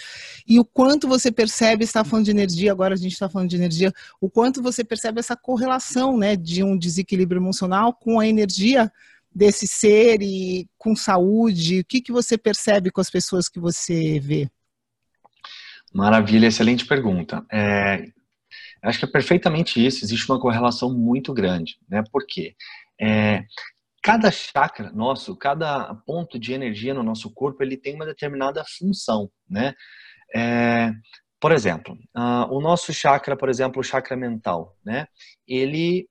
E 0.47 0.61
o 0.61 0.65
quanto 0.65 1.09
você 1.09 1.33
percebe, 1.33 1.85
está 1.85 2.05
falando 2.05 2.27
de 2.27 2.33
energia, 2.33 2.71
agora 2.71 2.93
a 2.93 2.99
gente 2.99 3.13
está 3.13 3.31
falando 3.31 3.49
de 3.49 3.57
energia, 3.57 3.91
o 4.21 4.29
quanto 4.29 4.63
você 4.63 4.85
percebe 4.85 5.21
essa 5.21 5.35
correlação, 5.35 6.19
né, 6.19 6.37
de 6.37 6.63
um 6.63 6.77
desequilíbrio 6.77 7.41
emocional 7.41 7.95
com 7.95 8.21
a 8.21 8.27
energia 8.27 8.93
desse 9.35 9.67
ser 9.67 10.21
e 10.21 10.69
com 10.77 10.95
saúde? 10.95 11.81
O 11.81 11.85
que, 11.87 12.03
que 12.03 12.13
você 12.13 12.37
percebe 12.37 12.91
com 12.91 13.01
as 13.01 13.09
pessoas 13.09 13.49
que 13.49 13.59
você 13.59 14.21
vê? 14.21 14.51
Maravilha, 15.93 16.47
excelente 16.47 16.87
pergunta. 16.87 17.45
É, 17.51 18.05
acho 18.83 18.99
que 18.99 19.05
é 19.05 19.11
perfeitamente 19.11 19.85
isso. 19.85 20.05
Existe 20.05 20.31
uma 20.31 20.41
correlação 20.41 20.93
muito 20.93 21.33
grande, 21.33 21.79
né? 21.89 22.03
Por 22.13 22.27
quê? 22.27 22.55
É, 23.01 23.45
cada 24.03 24.31
chakra 24.31 24.91
nosso, 24.93 25.37
cada 25.37 25.95
ponto 26.07 26.39
de 26.39 26.53
energia 26.53 26.95
no 26.95 27.03
nosso 27.03 27.33
corpo, 27.33 27.63
ele 27.63 27.77
tem 27.77 27.95
uma 27.95 28.07
determinada 28.07 28.65
função, 28.79 29.31
né? 29.49 29.75
É, 30.35 30.93
por 31.41 31.53
exemplo, 31.53 31.95
uh, 32.17 32.53
o 32.53 32.61
nosso 32.61 32.93
chakra, 32.93 33.37
por 33.37 33.49
exemplo, 33.49 33.81
o 33.81 33.85
chakra 33.85 34.17
mental, 34.17 34.77
né? 34.85 35.07
Ele 35.47 36.09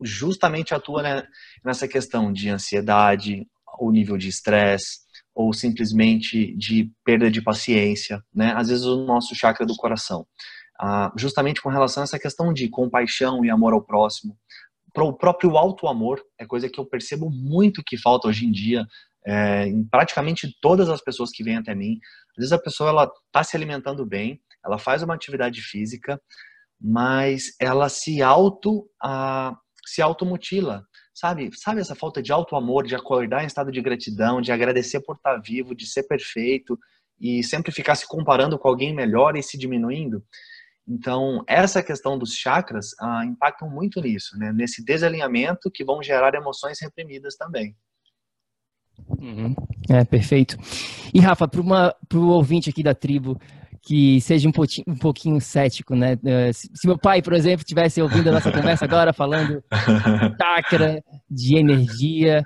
justamente 0.00 0.74
atua 0.74 1.02
né, 1.02 1.26
nessa 1.64 1.88
questão 1.88 2.32
de 2.32 2.50
ansiedade, 2.50 3.46
o 3.80 3.90
nível 3.90 4.16
de 4.16 4.28
estresse, 4.28 5.00
ou 5.38 5.52
simplesmente 5.52 6.52
de 6.56 6.90
perda 7.04 7.30
de 7.30 7.40
paciência, 7.40 8.20
né? 8.34 8.52
Às 8.56 8.70
vezes 8.70 8.84
o 8.84 9.04
nosso 9.04 9.36
chakra 9.36 9.64
do 9.64 9.76
coração, 9.76 10.26
ah, 10.80 11.12
justamente 11.16 11.62
com 11.62 11.68
relação 11.68 12.02
a 12.02 12.04
essa 12.04 12.18
questão 12.18 12.52
de 12.52 12.68
compaixão 12.68 13.44
e 13.44 13.50
amor 13.50 13.72
ao 13.72 13.80
próximo, 13.80 14.36
para 14.92 15.04
o 15.04 15.16
próprio 15.16 15.56
alto 15.56 15.86
amor 15.86 16.20
é 16.40 16.44
coisa 16.44 16.68
que 16.68 16.80
eu 16.80 16.84
percebo 16.84 17.30
muito 17.30 17.84
que 17.86 17.96
falta 17.96 18.26
hoje 18.26 18.46
em 18.46 18.50
dia 18.50 18.84
é, 19.24 19.68
em 19.68 19.84
praticamente 19.84 20.52
todas 20.60 20.88
as 20.88 21.00
pessoas 21.00 21.30
que 21.30 21.44
vêm 21.44 21.56
até 21.56 21.72
mim. 21.72 22.00
Às 22.30 22.36
vezes 22.38 22.52
a 22.52 22.58
pessoa 22.58 22.90
ela 22.90 23.08
está 23.26 23.44
se 23.44 23.56
alimentando 23.56 24.04
bem, 24.04 24.40
ela 24.64 24.76
faz 24.76 25.04
uma 25.04 25.14
atividade 25.14 25.60
física, 25.62 26.20
mas 26.80 27.54
ela 27.60 27.88
se 27.88 28.20
auto 28.22 28.90
ah, 29.00 29.56
se 29.86 30.02
automutila, 30.02 30.82
sabe? 31.18 31.50
Sabe 31.54 31.80
essa 31.80 31.94
falta 31.94 32.22
de 32.22 32.32
auto 32.32 32.54
amor, 32.54 32.86
de 32.86 32.94
acordar 32.94 33.42
em 33.42 33.46
estado 33.46 33.72
de 33.72 33.80
gratidão, 33.80 34.40
de 34.40 34.52
agradecer 34.52 35.00
por 35.00 35.16
estar 35.16 35.36
vivo, 35.38 35.74
de 35.74 35.84
ser 35.84 36.04
perfeito 36.04 36.78
e 37.20 37.42
sempre 37.42 37.72
ficar 37.72 37.96
se 37.96 38.06
comparando 38.06 38.58
com 38.58 38.68
alguém 38.68 38.94
melhor 38.94 39.36
e 39.36 39.42
se 39.42 39.58
diminuindo? 39.58 40.22
Então, 40.86 41.42
essa 41.46 41.82
questão 41.82 42.16
dos 42.16 42.34
chakras 42.34 42.90
ah, 43.00 43.24
impactam 43.24 43.68
muito 43.68 44.00
nisso, 44.00 44.38
né? 44.38 44.52
Nesse 44.52 44.82
desalinhamento 44.82 45.70
que 45.70 45.84
vão 45.84 46.02
gerar 46.02 46.34
emoções 46.34 46.80
reprimidas 46.80 47.36
também. 47.36 47.76
Uhum. 49.18 49.54
É, 49.90 50.04
perfeito. 50.04 50.56
E 51.12 51.20
Rafa, 51.20 51.46
para 51.48 51.60
o 51.60 52.28
ouvinte 52.28 52.70
aqui 52.70 52.82
da 52.82 52.94
tribo 52.94 53.38
que 53.82 54.20
seja 54.20 54.48
um 54.48 54.52
pouquinho, 54.52 54.84
um 54.88 54.96
pouquinho 54.96 55.40
cético, 55.40 55.94
né? 55.94 56.18
Eh, 56.24 56.52
se, 56.52 56.68
meu 56.84 56.98
pai, 56.98 57.22
por 57.22 57.32
exemplo, 57.32 57.60
estivesse 57.60 58.00
ouvindo 58.02 58.28
a 58.28 58.32
nossa 58.32 58.50
conversa 58.52 58.84
agora 58.84 59.12
falando 59.12 59.62
de 59.62 59.64
chakra, 60.38 61.02
de 61.30 61.56
energia, 61.56 62.44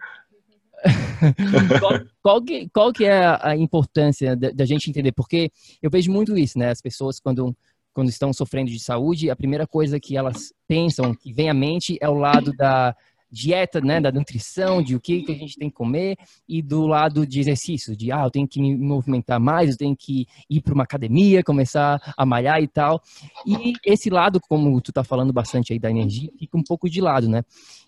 qual, 1.80 2.00
qual, 2.22 2.42
que, 2.42 2.68
qual 2.70 2.92
que 2.92 3.04
é 3.04 3.24
a 3.40 3.56
importância 3.56 4.36
da, 4.36 4.50
da, 4.50 4.64
gente 4.64 4.90
entender? 4.90 5.12
Porque 5.12 5.50
eu 5.80 5.90
vejo 5.90 6.10
muito 6.10 6.36
isso, 6.36 6.58
né? 6.58 6.70
As 6.70 6.80
pessoas 6.80 7.20
quando, 7.20 7.56
quando 7.92 8.08
estão 8.08 8.32
sofrendo 8.32 8.70
de 8.70 8.80
saúde, 8.80 9.30
a 9.30 9.36
primeira 9.36 9.66
coisa 9.66 10.00
que 10.00 10.16
elas 10.16 10.52
pensam, 10.66 11.14
que 11.14 11.32
vem 11.32 11.48
à 11.48 11.54
mente, 11.54 11.96
é 12.00 12.08
o 12.08 12.14
lado 12.14 12.52
da 12.52 12.94
dieta, 13.32 13.80
né, 13.80 13.98
da 13.98 14.12
nutrição, 14.12 14.82
de 14.82 14.94
o 14.94 15.00
que, 15.00 15.22
que 15.22 15.32
a 15.32 15.34
gente 15.34 15.56
tem 15.56 15.70
que 15.70 15.74
comer, 15.74 16.18
e 16.46 16.60
do 16.60 16.86
lado 16.86 17.26
de 17.26 17.40
exercício, 17.40 17.96
de, 17.96 18.12
ah, 18.12 18.24
eu 18.24 18.30
tenho 18.30 18.46
que 18.46 18.60
me 18.60 18.76
movimentar 18.76 19.40
mais, 19.40 19.70
eu 19.70 19.76
tenho 19.78 19.96
que 19.96 20.26
ir 20.50 20.60
para 20.60 20.74
uma 20.74 20.84
academia, 20.84 21.42
começar 21.42 22.12
a 22.14 22.26
malhar 22.26 22.62
e 22.62 22.68
tal. 22.68 23.02
E 23.46 23.72
esse 23.86 24.10
lado, 24.10 24.38
como 24.38 24.78
tu 24.82 24.92
tá 24.92 25.02
falando 25.02 25.32
bastante 25.32 25.72
aí 25.72 25.78
da 25.78 25.90
energia, 25.90 26.30
fica 26.38 26.58
um 26.58 26.62
pouco 26.62 26.90
de 26.90 27.00
lado, 27.00 27.26
né? 27.26 27.42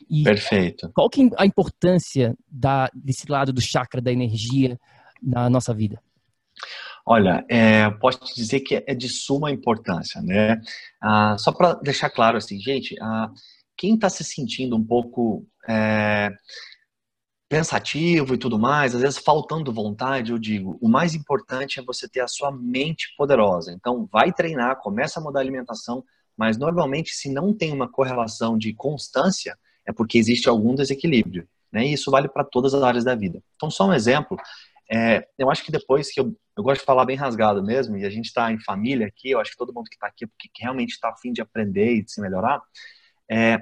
E 0.08 0.22
Perfeito. 0.22 0.90
Qual 0.94 1.10
que 1.10 1.22
é 1.22 1.30
a 1.36 1.44
importância 1.44 2.34
da, 2.50 2.90
desse 2.94 3.30
lado 3.30 3.52
do 3.52 3.60
chakra 3.60 4.00
da 4.00 4.10
energia 4.10 4.80
na 5.22 5.50
nossa 5.50 5.74
vida? 5.74 6.00
Olha, 7.06 7.44
é, 7.50 7.90
posso 7.90 8.20
te 8.20 8.34
dizer 8.34 8.60
que 8.60 8.82
é 8.86 8.94
de 8.94 9.10
suma 9.10 9.50
importância, 9.50 10.22
né? 10.22 10.58
Ah, 11.02 11.36
só 11.38 11.52
para 11.52 11.74
deixar 11.74 12.08
claro 12.08 12.38
assim, 12.38 12.58
gente, 12.58 12.96
ah, 12.98 13.30
quem 13.76 13.94
está 13.94 14.08
se 14.08 14.24
sentindo 14.24 14.76
um 14.76 14.84
pouco 14.84 15.46
é, 15.68 16.30
pensativo 17.48 18.34
e 18.34 18.38
tudo 18.38 18.58
mais, 18.58 18.94
às 18.94 19.02
vezes 19.02 19.18
faltando 19.18 19.72
vontade, 19.72 20.32
eu 20.32 20.38
digo, 20.38 20.78
o 20.80 20.88
mais 20.88 21.14
importante 21.14 21.78
é 21.78 21.82
você 21.82 22.08
ter 22.08 22.20
a 22.20 22.28
sua 22.28 22.50
mente 22.50 23.14
poderosa. 23.16 23.72
Então, 23.72 24.08
vai 24.10 24.32
treinar, 24.32 24.80
começa 24.80 25.20
a 25.20 25.22
mudar 25.22 25.40
a 25.40 25.42
alimentação, 25.42 26.04
mas 26.36 26.58
normalmente, 26.58 27.12
se 27.12 27.30
não 27.30 27.54
tem 27.54 27.72
uma 27.72 27.88
correlação 27.88 28.58
de 28.58 28.74
constância, 28.74 29.56
é 29.86 29.92
porque 29.92 30.18
existe 30.18 30.48
algum 30.48 30.74
desequilíbrio. 30.74 31.46
Né? 31.70 31.86
E 31.86 31.92
isso 31.92 32.10
vale 32.10 32.28
para 32.28 32.44
todas 32.44 32.74
as 32.74 32.82
áreas 32.82 33.04
da 33.04 33.14
vida. 33.14 33.42
Então, 33.56 33.70
só 33.70 33.86
um 33.86 33.94
exemplo. 33.94 34.36
É, 34.90 35.26
eu 35.38 35.50
acho 35.50 35.64
que 35.64 35.72
depois 35.72 36.12
que 36.12 36.20
eu, 36.20 36.36
eu 36.56 36.62
gosto 36.62 36.80
de 36.80 36.86
falar 36.86 37.04
bem 37.04 37.16
rasgado 37.16 37.62
mesmo, 37.62 37.96
e 37.96 38.04
a 38.04 38.10
gente 38.10 38.26
está 38.26 38.50
em 38.52 38.60
família 38.60 39.06
aqui, 39.06 39.30
eu 39.30 39.40
acho 39.40 39.52
que 39.52 39.56
todo 39.56 39.72
mundo 39.72 39.88
que 39.88 39.96
está 39.96 40.06
aqui, 40.06 40.26
porque 40.26 40.48
realmente 40.58 40.90
está 40.90 41.10
afim 41.10 41.32
de 41.32 41.40
aprender 41.40 41.94
e 41.94 42.02
de 42.02 42.12
se 42.12 42.20
melhorar, 42.20 42.60
é, 43.30 43.60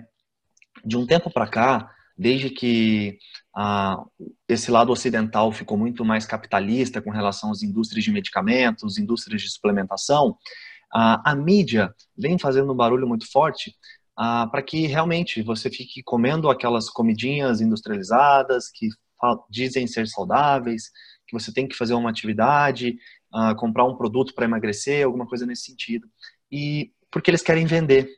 de 0.84 0.96
um 0.96 1.06
tempo 1.06 1.30
para 1.30 1.46
cá, 1.46 1.90
desde 2.16 2.50
que 2.50 3.18
ah, 3.54 4.02
esse 4.48 4.70
lado 4.70 4.92
ocidental 4.92 5.50
ficou 5.52 5.76
muito 5.76 6.04
mais 6.04 6.26
capitalista 6.26 7.00
com 7.00 7.10
relação 7.10 7.50
às 7.50 7.62
indústrias 7.62 8.04
de 8.04 8.12
medicamentos, 8.12 8.98
indústrias 8.98 9.42
de 9.42 9.50
suplementação, 9.50 10.36
ah, 10.92 11.22
a 11.24 11.34
mídia 11.34 11.94
vem 12.16 12.38
fazendo 12.38 12.72
um 12.72 12.76
barulho 12.76 13.08
muito 13.08 13.30
forte 13.30 13.74
ah, 14.16 14.46
para 14.50 14.62
que 14.62 14.86
realmente 14.86 15.42
você 15.42 15.70
fique 15.70 16.02
comendo 16.02 16.50
aquelas 16.50 16.90
comidinhas 16.90 17.60
industrializadas 17.60 18.68
que 18.70 18.88
dizem 19.48 19.86
ser 19.86 20.06
saudáveis, 20.08 20.90
que 21.26 21.32
você 21.32 21.52
tem 21.52 21.66
que 21.66 21.76
fazer 21.76 21.94
uma 21.94 22.10
atividade, 22.10 22.96
ah, 23.32 23.54
comprar 23.54 23.84
um 23.84 23.96
produto 23.96 24.34
para 24.34 24.44
emagrecer, 24.44 25.04
alguma 25.04 25.26
coisa 25.26 25.46
nesse 25.46 25.64
sentido. 25.64 26.06
E 26.50 26.92
porque 27.10 27.30
eles 27.30 27.42
querem 27.42 27.66
vender, 27.66 28.08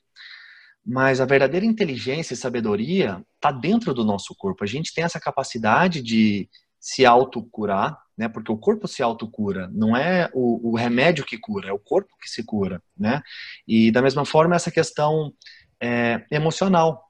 mas 0.84 1.20
a 1.20 1.24
verdadeira 1.24 1.64
inteligência 1.64 2.34
e 2.34 2.36
sabedoria 2.36 3.24
está 3.36 3.50
dentro 3.50 3.94
do 3.94 4.04
nosso 4.04 4.34
corpo. 4.36 4.62
A 4.62 4.66
gente 4.66 4.92
tem 4.92 5.04
essa 5.04 5.18
capacidade 5.18 6.02
de 6.02 6.48
se 6.78 7.06
autocurar, 7.06 7.98
né? 8.16 8.28
Porque 8.28 8.52
o 8.52 8.58
corpo 8.58 8.86
se 8.86 9.02
autocura, 9.02 9.70
não 9.72 9.96
é 9.96 10.28
o, 10.34 10.72
o, 10.72 10.76
remédio 10.76 11.24
que 11.24 11.38
cura, 11.38 11.70
é 11.70 11.72
o 11.72 11.78
corpo 11.78 12.10
que 12.20 12.28
se 12.28 12.44
cura, 12.44 12.82
né? 12.96 13.22
E 13.66 13.90
da 13.90 14.02
mesma 14.02 14.26
forma 14.26 14.54
essa 14.54 14.70
questão 14.70 15.32
é, 15.80 16.24
emocional. 16.30 17.03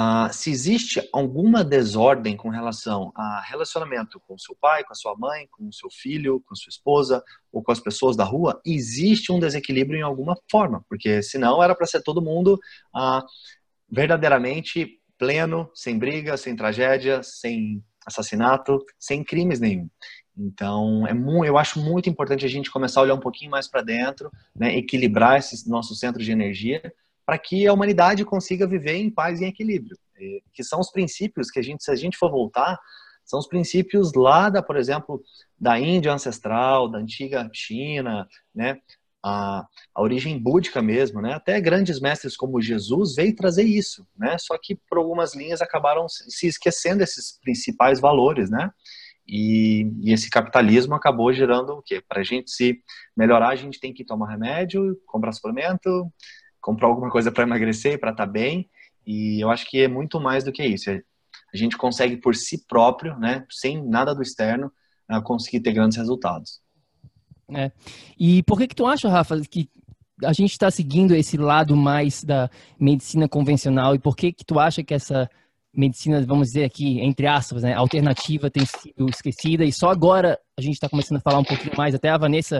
Ah, 0.00 0.30
se 0.32 0.48
existe 0.48 1.02
alguma 1.12 1.64
desordem 1.64 2.36
com 2.36 2.50
relação 2.50 3.10
a 3.16 3.40
relacionamento 3.40 4.20
com 4.20 4.38
seu 4.38 4.54
pai, 4.54 4.84
com 4.84 4.92
a 4.92 4.94
sua 4.94 5.16
mãe, 5.18 5.48
com 5.50 5.66
o 5.66 5.72
seu 5.72 5.90
filho, 5.90 6.40
com 6.46 6.54
sua 6.54 6.70
esposa 6.70 7.20
ou 7.52 7.64
com 7.64 7.72
as 7.72 7.80
pessoas 7.80 8.16
da 8.16 8.22
rua, 8.22 8.60
existe 8.64 9.32
um 9.32 9.40
desequilíbrio 9.40 9.98
em 9.98 10.02
alguma 10.02 10.36
forma, 10.48 10.84
porque 10.88 11.20
senão 11.20 11.60
era 11.60 11.74
para 11.74 11.84
ser 11.84 12.00
todo 12.00 12.22
mundo 12.22 12.60
ah, 12.94 13.24
verdadeiramente 13.90 15.00
pleno, 15.18 15.68
sem 15.74 15.98
briga, 15.98 16.36
sem 16.36 16.54
tragédia, 16.54 17.20
sem 17.24 17.82
assassinato, 18.06 18.78
sem 19.00 19.24
crimes 19.24 19.58
nenhum. 19.58 19.90
Então, 20.36 21.08
é 21.08 21.12
muito, 21.12 21.44
eu 21.44 21.58
acho 21.58 21.80
muito 21.80 22.08
importante 22.08 22.46
a 22.46 22.48
gente 22.48 22.70
começar 22.70 23.00
a 23.00 23.02
olhar 23.02 23.14
um 23.14 23.20
pouquinho 23.20 23.50
mais 23.50 23.66
para 23.66 23.82
dentro, 23.82 24.30
né, 24.54 24.76
equilibrar 24.76 25.40
esses 25.40 25.66
nossos 25.66 25.98
centros 25.98 26.24
de 26.24 26.30
energia, 26.30 26.80
para 27.28 27.36
que 27.36 27.66
a 27.66 27.74
humanidade 27.74 28.24
consiga 28.24 28.66
viver 28.66 28.94
em 28.94 29.10
paz 29.10 29.38
e 29.38 29.44
em 29.44 29.48
equilíbrio. 29.48 29.94
E, 30.18 30.42
que 30.50 30.64
são 30.64 30.80
os 30.80 30.90
princípios 30.90 31.50
que 31.50 31.58
a 31.58 31.62
gente, 31.62 31.84
se 31.84 31.90
a 31.90 31.94
gente 31.94 32.16
for 32.16 32.30
voltar, 32.30 32.80
são 33.22 33.38
os 33.38 33.46
princípios 33.46 34.14
lá 34.14 34.48
da, 34.48 34.62
por 34.62 34.78
exemplo, 34.78 35.22
da 35.60 35.78
Índia 35.78 36.10
ancestral, 36.10 36.90
da 36.90 36.96
antiga 36.96 37.46
China, 37.52 38.26
né, 38.54 38.78
a, 39.22 39.66
a 39.94 40.02
origem 40.02 40.38
búdica 40.38 40.80
mesmo, 40.80 41.20
né? 41.20 41.34
Até 41.34 41.60
grandes 41.60 42.00
mestres 42.00 42.34
como 42.34 42.62
Jesus 42.62 43.14
veio 43.14 43.36
trazer 43.36 43.64
isso, 43.64 44.06
né? 44.16 44.38
Só 44.38 44.56
que 44.56 44.74
por 44.88 44.96
algumas 44.96 45.34
linhas 45.34 45.60
acabaram 45.60 46.08
se 46.08 46.46
esquecendo 46.46 47.02
esses 47.02 47.38
principais 47.42 48.00
valores, 48.00 48.48
né? 48.48 48.70
E, 49.28 49.92
e 50.00 50.14
esse 50.14 50.30
capitalismo 50.30 50.94
acabou 50.94 51.30
gerando 51.34 51.74
o 51.74 51.82
quê? 51.82 52.02
Para 52.08 52.20
a 52.20 52.24
gente 52.24 52.50
se 52.50 52.80
melhorar, 53.14 53.50
a 53.50 53.56
gente 53.56 53.78
tem 53.78 53.92
que 53.92 54.02
tomar 54.02 54.30
remédio, 54.30 54.98
comprar 55.04 55.32
suplemento, 55.32 56.10
comprar 56.60 56.88
alguma 56.88 57.10
coisa 57.10 57.30
para 57.30 57.44
emagrecer, 57.44 57.98
para 57.98 58.10
estar 58.10 58.26
tá 58.26 58.32
bem. 58.32 58.68
E 59.06 59.42
eu 59.42 59.50
acho 59.50 59.68
que 59.68 59.82
é 59.82 59.88
muito 59.88 60.20
mais 60.20 60.44
do 60.44 60.52
que 60.52 60.64
isso. 60.64 60.90
A 60.90 61.56
gente 61.56 61.76
consegue 61.76 62.16
por 62.16 62.34
si 62.34 62.66
próprio, 62.66 63.18
né? 63.18 63.44
Sem 63.50 63.82
nada 63.82 64.14
do 64.14 64.22
externo, 64.22 64.70
conseguir 65.24 65.60
ter 65.60 65.72
grandes 65.72 65.96
resultados. 65.96 66.60
É. 67.54 67.72
E 68.18 68.42
por 68.42 68.58
que 68.58 68.68
que 68.68 68.74
tu 68.74 68.86
acha, 68.86 69.08
Rafa, 69.08 69.40
que 69.40 69.70
a 70.24 70.32
gente 70.32 70.52
está 70.52 70.70
seguindo 70.70 71.14
esse 71.14 71.36
lado 71.36 71.76
mais 71.76 72.22
da 72.22 72.50
medicina 72.78 73.28
convencional 73.28 73.94
e 73.94 73.98
por 73.98 74.16
que 74.16 74.32
que 74.32 74.44
tu 74.44 74.58
acha 74.58 74.82
que 74.82 74.92
essa 74.92 75.30
medicina, 75.74 76.24
vamos 76.24 76.48
dizer 76.48 76.64
aqui, 76.64 77.00
entre 77.00 77.26
aspas, 77.26 77.62
né, 77.62 77.74
alternativa 77.74 78.50
tem 78.50 78.64
sido 78.64 79.08
esquecida 79.08 79.64
e 79.64 79.72
só 79.72 79.90
agora 79.90 80.38
a 80.56 80.60
gente 80.60 80.74
está 80.74 80.88
começando 80.88 81.18
a 81.18 81.20
falar 81.20 81.38
um 81.38 81.44
pouquinho 81.44 81.76
mais, 81.76 81.94
até 81.94 82.08
a 82.08 82.18
Vanessa, 82.18 82.58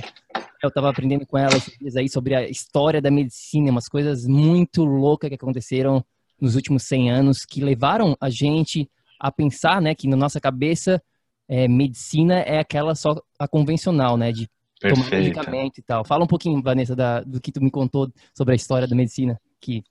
eu 0.62 0.69
estava 0.69 0.91
aprendendo 0.91 1.27
com 1.27 1.38
ela 1.38 1.57
esses 1.57 1.77
dias 1.79 1.97
aí 1.97 2.09
sobre 2.09 2.35
a 2.35 2.49
história 2.49 3.00
da 3.00 3.11
medicina, 3.11 3.71
umas 3.71 3.88
coisas 3.88 4.27
muito 4.27 4.85
loucas 4.85 5.29
que 5.29 5.37
aconteceram 5.37 6.05
nos 6.41 6.55
últimos 6.55 6.85
100 6.85 7.11
anos 7.11 7.45
que 7.45 7.61
levaram 7.61 8.17
a 8.21 8.31
gente 8.31 8.88
a 9.19 9.33
pensar, 9.33 9.81
né, 9.81 9.95
que 9.95 10.07
na 10.07 10.17
nossa 10.17 10.41
cabeça 10.41 11.03
é, 11.49 11.67
medicina 11.67 12.41
é 12.41 12.61
aquela 12.61 12.95
só 12.95 13.17
a 13.38 13.49
convencional, 13.49 14.17
né, 14.17 14.31
de 14.31 14.49
tomar 14.81 15.11
medicamento 15.11 15.79
e 15.79 15.83
tal. 15.83 16.05
Fala 16.05 16.25
um 16.25 16.29
pouquinho, 16.29 16.62
Vanessa, 16.62 16.95
da, 16.95 17.21
do 17.21 17.41
que 17.41 17.50
tu 17.50 17.61
me 17.61 17.71
contou 17.71 18.12
sobre 18.37 18.53
a 18.53 18.57
história 18.57 18.87
da 18.87 18.95
medicina, 18.95 19.41
que, 19.61 19.83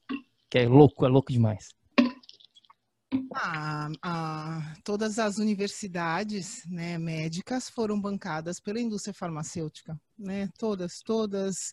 que 0.49 0.59
é 0.59 0.67
louco, 0.67 1.05
é 1.05 1.09
louco 1.09 1.31
demais. 1.31 1.69
Ah, 3.33 3.89
ah, 4.03 4.73
todas 4.83 5.17
as 5.17 5.37
universidades 5.37 6.63
né, 6.67 6.97
médicas 6.97 7.69
foram 7.69 7.99
bancadas 7.99 8.59
pela 8.59 8.81
indústria 8.81 9.13
farmacêutica, 9.13 9.97
né? 10.17 10.49
Todas, 10.57 11.01
todas. 11.01 11.71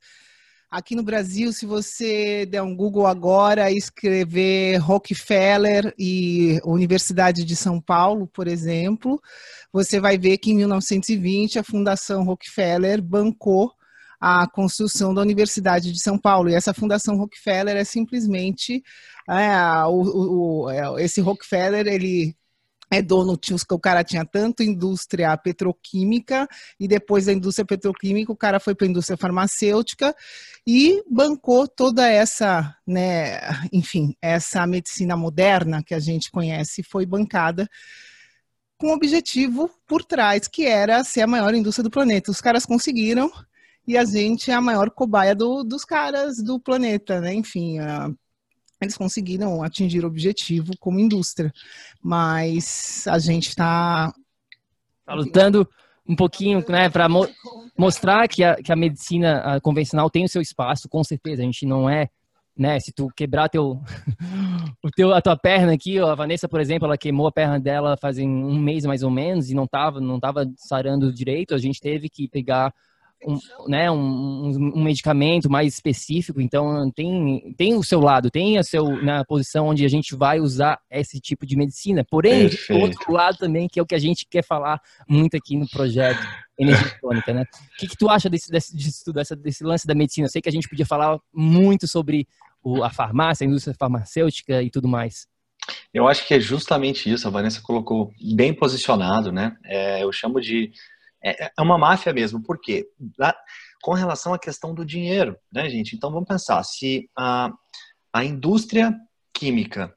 Aqui 0.71 0.95
no 0.95 1.03
Brasil, 1.03 1.53
se 1.53 1.67
você 1.67 2.47
der 2.47 2.63
um 2.63 2.75
Google 2.77 3.07
agora 3.07 3.71
e 3.71 3.77
escrever 3.77 4.77
Rockefeller 4.79 5.93
e 5.99 6.61
Universidade 6.65 7.45
de 7.45 7.57
São 7.57 7.81
Paulo, 7.81 8.29
por 8.29 8.47
exemplo, 8.47 9.21
você 9.73 9.99
vai 9.99 10.17
ver 10.17 10.39
que 10.39 10.53
em 10.53 10.57
1920 10.57 11.59
a 11.59 11.65
Fundação 11.65 12.25
Rockefeller 12.25 13.03
bancou 13.03 13.73
a 14.27 14.47
construção 14.49 15.13
da 15.13 15.21
Universidade 15.21 15.93
de 15.93 16.01
São 16.01 16.17
Paulo. 16.17 16.49
E 16.49 16.55
essa 16.55 16.73
Fundação 16.73 17.15
Rockefeller 17.19 17.77
é 17.77 17.85
simplesmente 17.85 18.83
é, 19.29 19.85
o, 19.85 20.63
o, 20.65 20.71
é, 20.71 21.05
esse 21.05 21.21
Rockefeller 21.21 21.87
ele 21.87 22.35
é 22.91 23.03
dono, 23.03 23.39
o 23.71 23.79
cara 23.79 24.03
tinha 24.03 24.25
tanto 24.25 24.63
indústria 24.63 25.37
petroquímica 25.37 26.49
e 26.81 26.89
depois 26.89 27.27
da 27.27 27.35
indústria 27.35 27.67
petroquímica 27.67 28.33
o 28.33 28.37
cara 28.37 28.59
foi 28.59 28.75
para 28.75 28.87
a 28.87 28.91
indústria 28.91 29.19
farmacêutica 29.19 30.17
e 30.67 31.03
bancou 31.11 31.69
toda 31.69 32.09
essa, 32.09 32.75
né, 32.87 33.41
enfim, 33.71 34.17
essa 34.23 34.67
medicina 34.67 35.19
moderna 35.19 35.83
que 35.85 35.93
a 35.93 35.99
gente 35.99 36.31
conhece 36.31 36.83
foi 36.83 37.05
bancada 37.05 37.69
com 38.79 38.87
um 38.87 38.93
objetivo 38.93 39.71
por 39.87 40.03
trás, 40.03 40.49
que 40.49 40.65
era 40.65 41.05
ser 41.05 41.21
a 41.21 41.27
maior 41.27 41.55
indústria 41.55 41.85
do 41.85 41.91
planeta. 41.91 42.31
Os 42.31 42.41
caras 42.41 42.65
conseguiram 42.65 43.31
e 43.87 43.97
a 43.97 44.05
gente 44.05 44.51
é 44.51 44.55
a 44.55 44.61
maior 44.61 44.91
cobaia 44.91 45.35
do, 45.35 45.63
dos 45.63 45.85
caras 45.85 46.43
do 46.43 46.59
planeta, 46.59 47.21
né? 47.21 47.35
Enfim, 47.35 47.79
uh, 47.81 48.17
eles 48.81 48.97
conseguiram 48.97 49.63
atingir 49.63 50.05
o 50.05 50.09
objetivo 50.09 50.73
como 50.79 51.01
indústria, 51.01 51.53
mas 52.03 53.07
a 53.07 53.19
gente 53.19 53.49
está 53.49 54.13
tá 55.05 55.15
lutando 55.15 55.69
um 56.07 56.15
pouquinho, 56.15 56.63
né, 56.69 56.91
para 56.91 57.09
mo 57.09 57.27
mostrar 57.77 58.29
que 58.29 58.45
a, 58.45 58.57
que 58.57 58.71
a 58.71 58.77
medicina 58.77 59.39
a 59.57 59.61
convencional 59.61 60.09
tem 60.11 60.25
o 60.25 60.29
seu 60.29 60.41
espaço, 60.41 60.89
com 60.89 61.03
certeza. 61.03 61.43
A 61.43 61.45
gente 61.45 61.67
não 61.67 61.89
é 61.89 62.09
né? 62.57 62.79
Se 62.79 62.93
tu 62.93 63.09
quebrar 63.17 63.49
teu, 63.49 63.81
o 64.83 64.91
teu, 64.91 65.13
a 65.13 65.21
tua 65.21 65.37
perna 65.37 65.75
aqui, 65.75 66.01
ó, 66.01 66.11
a 66.11 66.15
Vanessa, 66.15 66.49
por 66.49 66.61
exemplo, 66.61 66.87
ela 66.87 66.97
queimou 66.97 67.27
a 67.27 67.33
perna 67.33 67.59
dela 67.59 67.97
faz 67.97 68.19
um 68.19 68.59
mês 68.59 68.85
mais 68.85 69.03
ou 69.03 69.11
menos 69.11 69.51
e 69.51 69.55
não 69.55 69.67
tava, 69.67 70.01
não 70.01 70.21
tava 70.21 70.49
sarando 70.57 71.13
direito. 71.13 71.55
A 71.55 71.59
gente 71.59 71.81
teve 71.81 72.09
que 72.09 72.29
pegar 72.29 72.73
um, 73.27 73.39
né, 73.69 73.91
um, 73.91 74.73
um, 74.77 74.83
medicamento 74.83 75.51
mais 75.51 75.75
específico, 75.75 76.41
então 76.41 76.91
tem, 76.91 77.55
tem 77.57 77.75
o 77.75 77.83
seu 77.83 78.01
lado, 78.01 78.31
tem 78.31 78.59
a 78.59 78.63
seu, 78.63 79.03
na 79.03 79.25
posição 79.25 79.69
onde 79.69 79.85
a 79.85 79.89
gente 79.89 80.15
vai 80.15 80.41
usar 80.41 80.81
esse 80.91 81.21
tipo 81.21 81.47
de 81.47 81.57
medicina. 81.57 82.05
Porém, 82.09 82.49
o 82.71 82.79
outro 82.79 83.13
lado 83.13 83.39
também, 83.39 83.69
que 83.69 83.79
é 83.79 83.83
o 83.83 83.87
que 83.87 83.95
a 83.95 83.99
gente 83.99 84.27
quer 84.29 84.45
falar 84.45 84.81
muito 85.09 85.37
aqui 85.37 85.57
no 85.57 85.69
projeto 85.69 86.21
Energia 86.59 86.99
Tônica, 87.01 87.33
né? 87.33 87.43
O 87.43 87.77
que, 87.79 87.89
que 87.89 87.97
tu 87.97 88.09
acha 88.09 88.29
desse, 88.31 88.51
desse, 88.51 88.77
disso 88.77 89.03
tudo, 89.05 89.17
dessa, 89.17 89.35
desse 89.35 89.65
lance 89.65 89.87
da 89.87 89.95
medicina? 89.95 90.27
Eu 90.27 90.31
sei 90.31 90.41
que 90.41 90.49
a 90.49 90.53
gente 90.53 90.69
podia 90.69 90.87
falar 90.87 91.19
muito 91.33 91.89
sobre 91.89 92.29
o, 92.63 92.83
a 92.83 92.91
farmácia, 92.91 93.45
a 93.45 93.49
indústria 93.49 93.75
farmacêutica 93.79 94.63
e 94.63 94.71
tudo 94.71 94.89
mais. 94.89 95.27
Eu 95.93 96.07
acho 96.09 96.27
que 96.27 96.35
é 96.35 96.41
justamente 96.41 97.11
isso, 97.11 97.27
a 97.27 97.31
Vanessa 97.31 97.61
colocou 97.63 98.13
bem 98.35 98.53
posicionado, 98.53 99.33
né? 99.33 99.57
É, 99.65 100.03
eu 100.03 100.13
chamo 100.13 100.41
de 100.41 100.71
é, 101.25 101.51
é 101.57 101.63
uma 101.63 101.79
máfia 101.79 102.13
mesmo, 102.13 102.43
por 102.43 102.61
quê? 102.61 102.87
Com 103.83 103.95
relação 103.95 104.35
à 104.35 104.39
questão 104.39 104.75
do 104.75 104.85
dinheiro, 104.85 105.37
né, 105.51 105.69
gente? 105.71 105.97
Então 105.97 106.11
vamos 106.11 106.29
pensar, 106.29 106.63
se 106.63 107.09
a, 107.17 107.51
a 108.13 108.25
indústria 108.25 108.95
química 109.33 109.95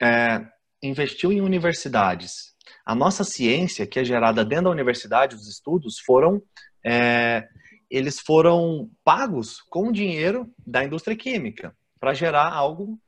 é, 0.00 0.46
investiu 0.82 1.32
em 1.32 1.40
universidades, 1.40 2.50
a 2.84 2.94
nossa 2.94 3.24
ciência, 3.24 3.86
que 3.86 3.98
é 3.98 4.04
gerada 4.04 4.44
dentro 4.44 4.64
da 4.64 4.70
universidade, 4.70 5.36
os 5.36 5.48
estudos, 5.48 5.98
foram. 6.00 6.42
É, 6.84 7.46
eles 7.90 8.20
foram 8.20 8.88
pagos 9.04 9.60
com 9.68 9.90
dinheiro 9.90 10.48
da 10.64 10.84
indústria 10.84 11.16
química 11.16 11.76
para 11.98 12.14
gerar 12.14 12.52
algo, 12.52 12.98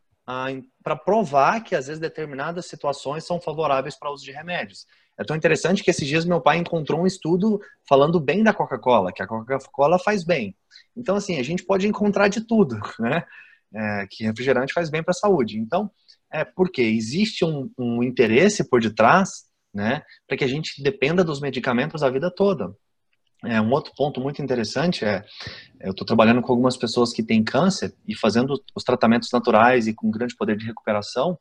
para 0.83 0.97
provar 0.97 1.62
que 1.62 1.75
às 1.77 1.87
vezes 1.87 2.01
determinadas 2.01 2.67
situações 2.67 3.25
são 3.25 3.41
favoráveis 3.41 3.97
para 3.97 4.11
o 4.11 4.12
uso 4.12 4.25
de 4.25 4.33
remédios. 4.33 4.87
É 5.18 5.25
tão 5.25 5.37
interessante 5.37 5.83
que 5.83 5.90
esses 5.90 6.07
dias 6.07 6.25
meu 6.25 6.40
pai 6.40 6.59
encontrou 6.59 7.01
um 7.01 7.07
estudo 7.07 7.61
falando 7.88 8.18
bem 8.18 8.42
da 8.42 8.55
Coca-Cola, 8.55 9.12
que 9.12 9.22
a 9.22 9.27
Coca-Cola 9.27 9.98
faz 9.98 10.25
bem. 10.25 10.57
Então, 10.96 11.16
assim, 11.16 11.38
a 11.38 11.42
gente 11.42 11.64
pode 11.64 11.87
encontrar 11.87 12.29
de 12.29 12.46
tudo, 12.46 12.79
né? 12.98 13.25
É, 13.75 14.07
que 14.11 14.25
refrigerante 14.25 14.72
faz 14.72 14.90
bem 14.90 15.03
para 15.03 15.12
a 15.12 15.14
saúde. 15.14 15.59
Então, 15.59 15.90
é 16.33 16.44
porque 16.44 16.83
existe 16.83 17.44
um, 17.44 17.70
um 17.79 18.03
interesse 18.03 18.68
por 18.68 18.81
detrás, 18.81 19.44
né, 19.72 20.03
para 20.27 20.37
que 20.37 20.44
a 20.44 20.48
gente 20.48 20.83
dependa 20.83 21.22
dos 21.22 21.40
medicamentos 21.40 22.03
a 22.03 22.11
vida 22.11 22.31
toda. 22.31 22.75
É, 23.44 23.61
um 23.61 23.70
outro 23.72 23.92
ponto 23.96 24.20
muito 24.20 24.40
interessante 24.40 25.05
é, 25.05 25.25
eu 25.81 25.90
estou 25.90 26.07
trabalhando 26.07 26.40
com 26.40 26.53
algumas 26.53 26.77
pessoas 26.77 27.12
que 27.12 27.25
têm 27.25 27.42
câncer 27.42 27.92
e 28.07 28.16
fazendo 28.16 28.55
os 28.75 28.85
tratamentos 28.85 29.31
naturais 29.33 29.87
e 29.88 29.94
com 29.94 30.11
grande 30.11 30.37
poder 30.37 30.57
de 30.57 30.64
recuperação. 30.64 31.37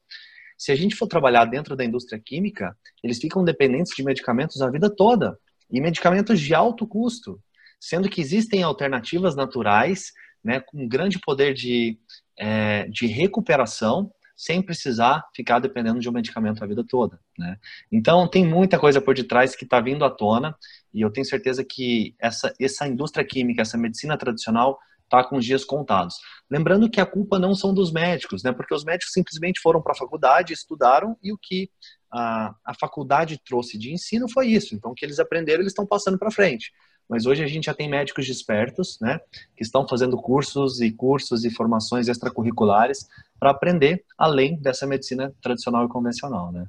Se 0.61 0.71
a 0.71 0.75
gente 0.75 0.95
for 0.95 1.07
trabalhar 1.07 1.45
dentro 1.45 1.75
da 1.75 1.83
indústria 1.83 2.21
química, 2.23 2.77
eles 3.03 3.17
ficam 3.17 3.43
dependentes 3.43 3.95
de 3.95 4.03
medicamentos 4.03 4.61
a 4.61 4.69
vida 4.69 4.95
toda 4.95 5.35
e 5.71 5.81
medicamentos 5.81 6.39
de 6.39 6.53
alto 6.53 6.85
custo, 6.85 7.41
sendo 7.79 8.07
que 8.07 8.21
existem 8.21 8.61
alternativas 8.61 9.35
naturais, 9.35 10.11
né, 10.43 10.59
com 10.59 10.87
grande 10.87 11.17
poder 11.17 11.55
de, 11.55 11.97
é, 12.37 12.87
de 12.89 13.07
recuperação, 13.07 14.11
sem 14.35 14.61
precisar 14.61 15.23
ficar 15.35 15.57
dependendo 15.57 15.99
de 15.99 16.07
um 16.07 16.11
medicamento 16.13 16.63
a 16.63 16.67
vida 16.67 16.85
toda. 16.87 17.19
Né? 17.35 17.57
Então, 17.91 18.27
tem 18.27 18.45
muita 18.45 18.77
coisa 18.77 19.01
por 19.01 19.15
detrás 19.15 19.55
que 19.55 19.63
está 19.63 19.81
vindo 19.81 20.05
à 20.05 20.11
tona, 20.11 20.55
e 20.93 21.01
eu 21.01 21.09
tenho 21.09 21.25
certeza 21.25 21.65
que 21.65 22.13
essa, 22.19 22.53
essa 22.61 22.87
indústria 22.87 23.25
química, 23.25 23.63
essa 23.63 23.79
medicina 23.79 24.15
tradicional, 24.15 24.77
está 25.11 25.23
com 25.23 25.35
os 25.35 25.45
dias 25.45 25.65
contados. 25.65 26.15
Lembrando 26.49 26.89
que 26.89 27.01
a 27.01 27.05
culpa 27.05 27.37
não 27.37 27.53
são 27.53 27.73
dos 27.73 27.91
médicos, 27.91 28.43
né? 28.43 28.53
Porque 28.53 28.73
os 28.73 28.85
médicos 28.85 29.11
simplesmente 29.11 29.59
foram 29.59 29.81
para 29.81 29.91
a 29.91 29.97
faculdade, 29.97 30.53
estudaram 30.53 31.17
e 31.21 31.33
o 31.33 31.37
que 31.37 31.69
a, 32.11 32.55
a 32.65 32.73
faculdade 32.79 33.39
trouxe 33.45 33.77
de 33.77 33.93
ensino 33.93 34.29
foi 34.29 34.47
isso. 34.47 34.73
Então, 34.73 34.91
o 34.91 34.95
que 34.95 35.05
eles 35.05 35.19
aprenderam, 35.19 35.61
eles 35.61 35.71
estão 35.71 35.85
passando 35.85 36.17
para 36.17 36.31
frente. 36.31 36.71
mas 37.09 37.25
hoje 37.25 37.43
a 37.43 37.47
gente 37.47 37.65
já 37.65 37.73
tem 37.73 37.89
médicos 37.89 38.25
despertos, 38.25 38.97
né, 39.01 39.19
que 39.57 39.63
estão 39.63 39.85
fazendo 39.85 40.15
cursos 40.15 40.79
e 40.79 40.91
cursos 40.91 41.43
e 41.43 41.49
formações 41.49 42.07
extracurriculares 42.07 43.05
para 43.37 43.51
aprender 43.51 44.05
além 44.17 44.55
dessa 44.55 44.87
medicina 44.87 45.33
tradicional 45.41 45.85
e 45.85 45.89
convencional, 45.89 46.53
né. 46.53 46.65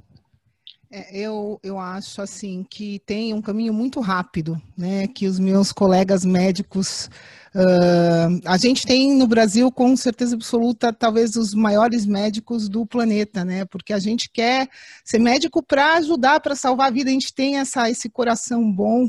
É, 0.95 1.19
eu, 1.19 1.59
eu 1.63 1.79
acho 1.79 2.21
assim 2.21 2.67
que 2.69 2.99
tem 3.07 3.33
um 3.33 3.41
caminho 3.41 3.73
muito 3.73 3.99
rápido, 3.99 4.61
né? 4.77 5.07
Que 5.09 5.27
os 5.27 5.39
meus 5.39 5.73
colegas 5.73 6.23
médicos, 6.23 7.09
uh, 7.55 8.41
a 8.45 8.59
gente 8.59 8.87
tem 8.87 9.17
no 9.17 9.27
Brasil 9.27 9.73
com 9.73 9.97
certeza 9.97 10.35
absoluta 10.35 10.93
talvez 10.93 11.35
os 11.35 11.55
maiores 11.55 12.05
médicos 12.05 12.69
do 12.69 12.85
planeta, 12.85 13.43
né? 13.43 13.65
Porque 13.65 13.95
a 13.95 13.99
gente 13.99 14.29
quer 14.31 14.69
ser 15.03 15.19
médico 15.19 15.63
para 15.63 15.95
ajudar, 15.95 16.41
para 16.41 16.55
salvar 16.55 16.89
a 16.89 16.93
vida. 16.93 17.09
A 17.09 17.15
gente 17.15 17.33
tem 17.33 17.57
essa 17.57 17.89
esse 17.89 18.11
coração 18.11 18.71
bom 18.71 19.09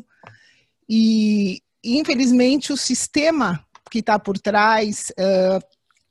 e 0.87 1.61
infelizmente 1.83 2.71
o 2.71 2.77
sistema 2.77 3.61
que 3.91 3.99
está 3.99 4.17
por 4.17 4.39
trás 4.39 5.11
uh, 5.19 5.59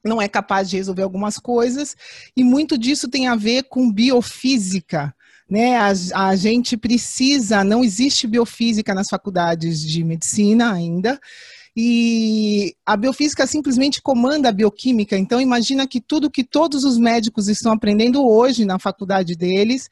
não 0.05 0.21
é 0.21 0.29
capaz 0.29 0.69
de 0.69 0.77
resolver 0.77 1.03
algumas 1.03 1.39
coisas 1.39 1.97
e 2.37 2.45
muito 2.45 2.77
disso 2.77 3.09
tem 3.09 3.27
a 3.27 3.37
ver 3.37 3.63
com 3.71 3.91
biofísica 3.91 5.15
né? 5.53 5.77
A, 5.77 6.29
a 6.31 6.35
gente 6.35 6.79
precisa, 6.79 7.63
não 7.63 7.85
existe 7.85 8.27
biofísica 8.27 8.95
nas 8.95 9.11
faculdades 9.11 9.83
de 9.83 10.03
medicina 10.03 10.73
ainda, 10.73 11.21
e 11.77 12.75
a 12.87 12.97
biofísica 12.97 13.47
simplesmente 13.47 14.01
comanda 14.01 14.49
a 14.49 14.53
bioquímica. 14.53 15.15
Então, 15.19 15.39
imagina 15.39 15.87
que 15.87 16.01
tudo 16.01 16.31
que 16.31 16.43
todos 16.43 16.85
os 16.85 16.97
médicos 16.97 17.49
estão 17.49 17.71
aprendendo 17.71 18.27
hoje 18.27 18.65
na 18.65 18.79
faculdade 18.79 19.37
deles 19.37 19.91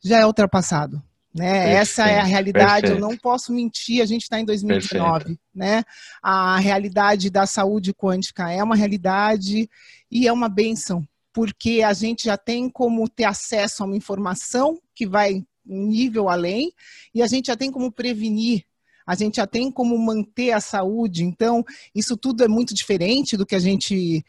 já 0.00 0.20
é 0.20 0.26
ultrapassado. 0.26 1.02
Né? 1.34 1.72
Essa 1.72 2.08
é 2.08 2.20
a 2.20 2.24
realidade, 2.24 2.82
perfeito. 2.82 2.92
eu 2.92 3.00
não 3.00 3.16
posso 3.16 3.52
mentir, 3.52 4.02
a 4.02 4.06
gente 4.06 4.22
está 4.22 4.38
em 4.38 4.44
2019. 4.44 5.36
Né? 5.52 5.82
A 6.22 6.58
realidade 6.58 7.28
da 7.28 7.44
saúde 7.44 7.92
quântica 7.92 8.52
é 8.52 8.62
uma 8.62 8.76
realidade 8.76 9.68
e 10.08 10.28
é 10.28 10.32
uma 10.32 10.48
benção 10.48 11.04
porque 11.32 11.82
a 11.82 11.92
gente 11.92 12.24
já 12.24 12.36
tem 12.36 12.68
como 12.68 13.08
ter 13.08 13.24
acesso 13.24 13.82
a 13.82 13.86
uma 13.86 13.96
informação 13.96 14.78
que 14.94 15.06
vai 15.06 15.44
um 15.66 15.86
nível 15.86 16.28
além, 16.28 16.72
e 17.14 17.22
a 17.22 17.26
gente 17.26 17.46
já 17.46 17.56
tem 17.56 17.70
como 17.70 17.90
prevenir, 17.90 18.64
a 19.06 19.14
gente 19.14 19.36
já 19.36 19.46
tem 19.46 19.70
como 19.70 19.96
manter 19.98 20.52
a 20.52 20.60
saúde. 20.60 21.24
Então, 21.24 21.64
isso 21.94 22.16
tudo 22.16 22.44
é 22.44 22.48
muito 22.48 22.74
diferente 22.74 23.36
do 23.36 23.46
que 23.46 23.54
a 23.54 23.58
gente, 23.58 24.24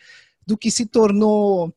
do 0.45 0.57
que 0.57 0.71
se 0.71 0.85
tornou 0.85 1.73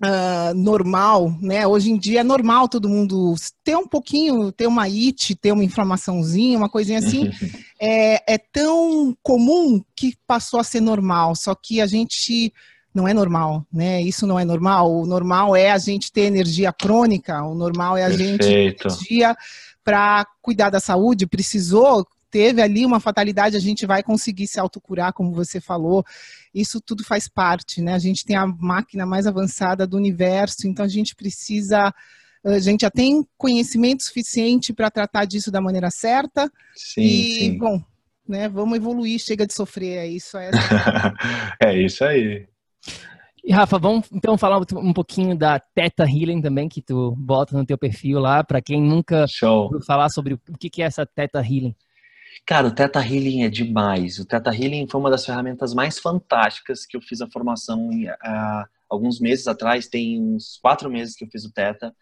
Uh, 0.00 0.54
normal, 0.54 1.36
né? 1.42 1.66
Hoje 1.66 1.90
em 1.90 1.98
dia 1.98 2.20
é 2.20 2.22
normal 2.22 2.68
todo 2.68 2.88
mundo 2.88 3.34
ter 3.64 3.76
um 3.76 3.84
pouquinho, 3.84 4.52
ter 4.52 4.68
uma 4.68 4.84
it, 4.84 5.34
ter 5.34 5.50
uma 5.50 5.64
inflamaçãozinha, 5.64 6.56
uma 6.56 6.68
coisinha 6.68 7.00
assim. 7.00 7.28
é, 7.82 8.34
é 8.34 8.38
tão 8.38 9.12
comum 9.24 9.82
que 9.96 10.14
passou 10.24 10.60
a 10.60 10.62
ser 10.62 10.80
normal. 10.80 11.34
Só 11.34 11.52
que 11.52 11.80
a 11.80 11.86
gente 11.88 12.52
não 12.94 13.06
é 13.06 13.14
normal, 13.14 13.66
né? 13.72 14.00
Isso 14.02 14.26
não 14.26 14.38
é 14.38 14.44
normal. 14.44 14.92
O 14.92 15.06
normal 15.06 15.54
é 15.54 15.70
a 15.70 15.78
gente 15.78 16.10
ter 16.10 16.22
energia 16.22 16.72
crônica, 16.72 17.42
o 17.42 17.54
normal 17.54 17.96
é 17.96 18.04
a 18.04 18.08
Perfeito. 18.08 18.30
gente 18.30 18.38
ter 18.38 18.86
energia 18.86 19.36
para 19.84 20.26
cuidar 20.42 20.70
da 20.70 20.80
saúde. 20.80 21.26
Precisou, 21.26 22.06
teve 22.30 22.60
ali 22.60 22.84
uma 22.84 23.00
fatalidade, 23.00 23.56
a 23.56 23.60
gente 23.60 23.86
vai 23.86 24.02
conseguir 24.02 24.46
se 24.46 24.58
autocurar, 24.58 25.12
como 25.12 25.32
você 25.32 25.60
falou. 25.60 26.04
Isso 26.54 26.80
tudo 26.80 27.04
faz 27.04 27.28
parte, 27.28 27.80
né? 27.80 27.94
A 27.94 27.98
gente 27.98 28.24
tem 28.24 28.36
a 28.36 28.46
máquina 28.46 29.06
mais 29.06 29.26
avançada 29.26 29.86
do 29.86 29.96
universo, 29.96 30.66
então 30.66 30.84
a 30.84 30.88
gente 30.88 31.14
precisa 31.14 31.92
a 32.44 32.58
gente 32.60 32.82
já 32.82 32.90
tem 32.90 33.26
conhecimento 33.36 34.04
suficiente 34.04 34.72
para 34.72 34.90
tratar 34.90 35.24
disso 35.24 35.50
da 35.50 35.60
maneira 35.60 35.90
certa. 35.90 36.50
Sim, 36.74 37.02
e, 37.02 37.34
sim. 37.34 37.58
bom, 37.58 37.82
né, 38.26 38.48
vamos 38.48 38.76
evoluir, 38.76 39.18
chega 39.18 39.46
de 39.46 39.54
sofrer, 39.54 39.98
é 39.98 40.06
isso. 40.06 40.36
É, 40.38 40.50
é 41.62 41.82
isso 41.82 42.04
aí. 42.04 42.46
E 43.44 43.52
Rafa, 43.52 43.78
vamos 43.78 44.08
então 44.12 44.36
falar 44.36 44.60
um 44.74 44.92
pouquinho 44.92 45.36
da 45.36 45.58
Teta 45.58 46.04
Healing 46.04 46.42
também, 46.42 46.68
que 46.68 46.82
tu 46.82 47.14
bota 47.16 47.56
no 47.56 47.64
teu 47.64 47.78
perfil 47.78 48.18
lá, 48.18 48.44
para 48.44 48.60
quem 48.60 48.82
nunca 48.82 49.26
Show. 49.26 49.64
ouviu 49.64 49.80
falar 49.80 50.10
sobre 50.10 50.34
o 50.34 50.40
que 50.58 50.82
é 50.82 50.84
essa 50.84 51.06
Teta 51.06 51.38
Healing. 51.38 51.74
Cara, 52.44 52.66
o 52.66 52.70
Teta 52.70 53.00
Healing 53.00 53.42
é 53.44 53.48
demais. 53.48 54.18
O 54.18 54.24
Teta 54.24 54.50
Healing 54.50 54.86
foi 54.86 55.00
uma 55.00 55.10
das 55.10 55.24
ferramentas 55.24 55.72
mais 55.72 55.98
fantásticas 55.98 56.84
que 56.84 56.96
eu 56.96 57.00
fiz 57.00 57.20
a 57.20 57.26
formação 57.28 57.88
há 58.22 58.66
alguns 58.88 59.20
meses 59.20 59.46
atrás, 59.46 59.86
tem 59.86 60.20
uns 60.20 60.58
quatro 60.60 60.90
meses 60.90 61.14
que 61.14 61.24
eu 61.24 61.28
fiz 61.28 61.44
o 61.44 61.52
Teta. 61.52 61.94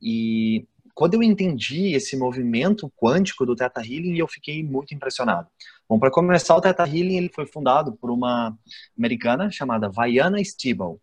E 0.00 0.66
quando 0.98 1.14
eu 1.14 1.22
entendi 1.22 1.94
esse 1.94 2.16
movimento 2.16 2.92
quântico 2.96 3.46
do 3.46 3.54
Theta 3.54 3.80
Healing, 3.80 4.18
eu 4.18 4.26
fiquei 4.26 4.64
muito 4.64 4.92
impressionado. 4.92 5.48
Bom, 5.88 5.96
para 5.96 6.10
começar, 6.10 6.56
o 6.56 6.60
Theta 6.60 6.82
Healing 6.82 7.18
ele 7.18 7.30
foi 7.32 7.46
fundado 7.46 7.92
por 7.92 8.10
uma 8.10 8.58
americana 8.98 9.48
chamada 9.48 9.88
Vaiana 9.88 10.42
Stibel. 10.42 11.00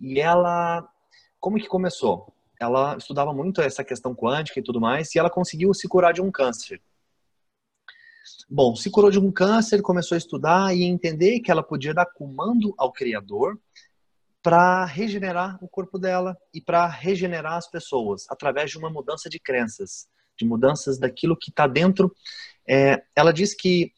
E 0.00 0.18
ela, 0.18 0.84
como 1.38 1.56
que 1.56 1.68
começou? 1.68 2.34
Ela 2.60 2.96
estudava 2.96 3.32
muito 3.32 3.60
essa 3.60 3.84
questão 3.84 4.12
quântica 4.12 4.58
e 4.58 4.62
tudo 4.62 4.80
mais, 4.80 5.14
e 5.14 5.20
ela 5.20 5.30
conseguiu 5.30 5.72
se 5.72 5.86
curar 5.86 6.12
de 6.12 6.20
um 6.20 6.32
câncer. 6.32 6.82
Bom, 8.50 8.74
se 8.74 8.90
curou 8.90 9.08
de 9.08 9.20
um 9.20 9.30
câncer, 9.30 9.82
começou 9.82 10.16
a 10.16 10.18
estudar 10.18 10.74
e 10.74 10.82
entender 10.82 11.38
que 11.38 11.50
ela 11.52 11.62
podia 11.62 11.94
dar 11.94 12.06
comando 12.06 12.74
ao 12.76 12.92
Criador 12.92 13.56
para 14.48 14.86
regenerar 14.86 15.62
o 15.62 15.68
corpo 15.68 15.98
dela 15.98 16.34
e 16.54 16.58
para 16.58 16.86
regenerar 16.86 17.52
as 17.52 17.70
pessoas 17.70 18.24
através 18.30 18.70
de 18.70 18.78
uma 18.78 18.88
mudança 18.88 19.28
de 19.28 19.38
crenças, 19.38 20.08
de 20.38 20.46
mudanças 20.46 20.98
daquilo 20.98 21.36
que 21.36 21.50
está 21.50 21.66
dentro. 21.66 22.10
É, 22.66 23.02
ela 23.14 23.30
diz 23.30 23.54
que 23.54 23.92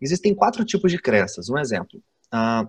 existem 0.00 0.34
quatro 0.34 0.64
tipos 0.64 0.90
de 0.90 0.98
crenças. 0.98 1.48
Um 1.48 1.56
exemplo, 1.56 2.02
ah, 2.32 2.66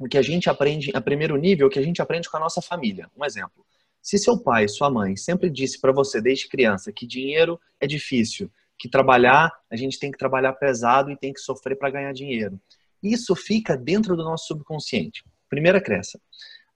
o 0.00 0.08
que 0.08 0.18
a 0.18 0.22
gente 0.22 0.50
aprende 0.50 0.90
a 0.92 1.00
primeiro 1.00 1.36
nível, 1.36 1.68
o 1.68 1.70
que 1.70 1.78
a 1.78 1.82
gente 1.84 2.02
aprende 2.02 2.28
com 2.28 2.36
a 2.36 2.40
nossa 2.40 2.60
família. 2.60 3.08
Um 3.16 3.24
exemplo, 3.24 3.64
se 4.02 4.18
seu 4.18 4.36
pai, 4.36 4.66
sua 4.66 4.90
mãe 4.90 5.14
sempre 5.14 5.48
disse 5.48 5.80
para 5.80 5.92
você 5.92 6.20
desde 6.20 6.48
criança 6.48 6.90
que 6.90 7.06
dinheiro 7.06 7.60
é 7.78 7.86
difícil, 7.86 8.50
que 8.76 8.88
trabalhar 8.88 9.52
a 9.70 9.76
gente 9.76 10.00
tem 10.00 10.10
que 10.10 10.18
trabalhar 10.18 10.52
pesado 10.54 11.12
e 11.12 11.16
tem 11.16 11.32
que 11.32 11.38
sofrer 11.38 11.78
para 11.78 11.90
ganhar 11.90 12.12
dinheiro, 12.12 12.60
isso 13.00 13.36
fica 13.36 13.76
dentro 13.76 14.16
do 14.16 14.24
nosso 14.24 14.48
subconsciente. 14.48 15.22
Primeira 15.48 15.80
crença. 15.80 16.20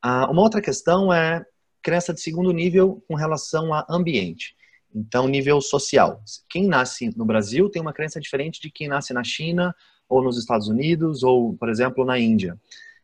Ah, 0.03 0.31
uma 0.31 0.43
outra 0.43 0.61
questão 0.61 1.13
é 1.13 1.45
crença 1.83 2.13
de 2.13 2.21
segundo 2.21 2.53
nível 2.53 3.03
com 3.09 3.15
relação 3.15 3.73
a 3.73 3.87
ambiente. 3.89 4.57
Então, 4.95 5.29
nível 5.29 5.61
social. 5.61 6.23
Quem 6.49 6.67
nasce 6.67 7.17
no 7.17 7.25
Brasil 7.25 7.71
tem 7.71 7.81
uma 7.81 7.93
crença 7.93 8.21
diferente 8.21 8.61
de 8.61 8.71
quem 8.71 8.89
nasce 8.89 9.13
na 9.13 9.23
China, 9.23 9.75
ou 10.09 10.23
nos 10.23 10.37
Estados 10.37 10.67
Unidos, 10.67 11.23
ou, 11.23 11.57
por 11.57 11.69
exemplo, 11.69 12.05
na 12.05 12.19
Índia, 12.19 12.59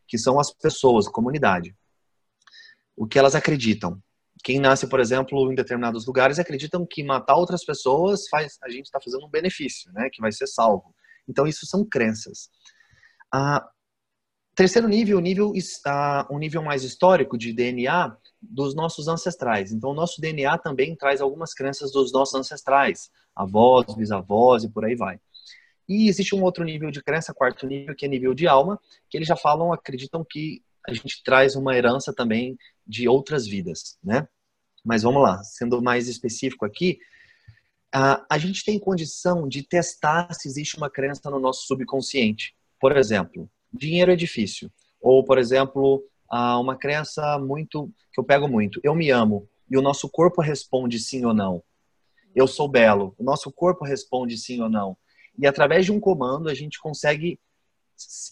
que 0.05 0.17
são 0.17 0.39
as 0.39 0.51
pessoas, 0.51 1.07
a 1.07 1.11
comunidade. 1.11 1.75
O 2.95 3.07
que 3.07 3.17
elas 3.17 3.35
acreditam. 3.35 4.01
Quem 4.43 4.59
nasce, 4.59 4.87
por 4.87 4.99
exemplo, 4.99 5.51
em 5.51 5.55
determinados 5.55 6.05
lugares, 6.05 6.39
acreditam 6.39 6.85
que 6.85 7.03
matar 7.03 7.35
outras 7.35 7.63
pessoas 7.63 8.27
faz 8.27 8.57
a 8.61 8.69
gente 8.69 8.85
está 8.85 8.99
fazendo 8.99 9.25
um 9.25 9.29
benefício, 9.29 9.91
né? 9.93 10.09
Que 10.11 10.21
vai 10.21 10.31
ser 10.31 10.47
salvo. 10.47 10.93
Então, 11.27 11.47
isso 11.47 11.65
são 11.65 11.85
crenças. 11.85 12.49
Ah, 13.33 13.65
Terceiro 14.57 14.87
nível, 14.87 15.19
nível 15.19 15.53
está 15.53 16.27
um 16.31 16.39
nível 16.39 16.63
mais 16.63 16.83
histórico 16.83 17.37
de 17.37 17.53
DNA 17.53 18.17
dos 18.41 18.73
nossos 18.73 19.07
ancestrais. 19.07 19.71
Então, 19.71 19.91
o 19.91 19.93
nosso 19.93 20.19
DNA 20.19 20.57
também 20.57 20.95
traz 20.95 21.21
algumas 21.21 21.53
crenças 21.53 21.91
dos 21.91 22.11
nossos 22.11 22.33
ancestrais, 22.33 23.11
avós, 23.35 23.93
bisavós 23.95 24.63
e 24.63 24.69
por 24.69 24.83
aí 24.83 24.95
vai. 24.95 25.19
E 25.87 26.09
existe 26.09 26.33
um 26.33 26.41
outro 26.41 26.63
nível 26.63 26.89
de 26.89 27.03
crença, 27.03 27.35
quarto 27.35 27.67
nível, 27.67 27.95
que 27.95 28.07
é 28.07 28.09
nível 28.09 28.33
de 28.33 28.47
alma, 28.47 28.81
que 29.11 29.15
eles 29.19 29.27
já 29.27 29.35
falam, 29.35 29.71
acreditam 29.71 30.25
que 30.27 30.63
a 30.87 30.91
gente 30.91 31.21
traz 31.23 31.55
uma 31.55 31.77
herança 31.77 32.11
também 32.11 32.57
de 32.85 33.07
outras 33.07 33.45
vidas, 33.45 33.99
né? 34.03 34.27
Mas 34.83 35.03
vamos 35.03 35.21
lá, 35.21 35.37
sendo 35.43 35.83
mais 35.83 36.07
específico 36.07 36.65
aqui, 36.65 36.97
a 37.93 38.37
gente 38.39 38.65
tem 38.65 38.79
condição 38.79 39.47
de 39.47 39.61
testar 39.61 40.33
se 40.33 40.47
existe 40.47 40.77
uma 40.77 40.89
crença 40.89 41.29
no 41.29 41.39
nosso 41.39 41.67
subconsciente. 41.67 42.55
Por 42.79 42.97
exemplo, 42.97 43.47
dinheiro 43.73 44.11
é 44.11 44.15
difícil. 44.15 44.71
Ou, 45.01 45.23
por 45.23 45.37
exemplo, 45.37 46.03
uma 46.29 46.75
crença 46.75 47.37
muito 47.39 47.91
que 48.11 48.19
eu 48.19 48.23
pego 48.23 48.47
muito, 48.47 48.79
eu 48.83 48.95
me 48.95 49.09
amo 49.09 49.47
e 49.69 49.77
o 49.77 49.81
nosso 49.81 50.09
corpo 50.09 50.41
responde 50.41 50.99
sim 50.99 51.25
ou 51.25 51.33
não. 51.33 51.63
Eu 52.35 52.47
sou 52.47 52.67
belo, 52.67 53.15
o 53.17 53.23
nosso 53.23 53.51
corpo 53.51 53.85
responde 53.85 54.37
sim 54.37 54.61
ou 54.61 54.69
não. 54.69 54.97
E 55.37 55.45
através 55.45 55.85
de 55.85 55.91
um 55.91 55.99
comando 55.99 56.49
a 56.49 56.53
gente 56.53 56.79
consegue 56.79 57.39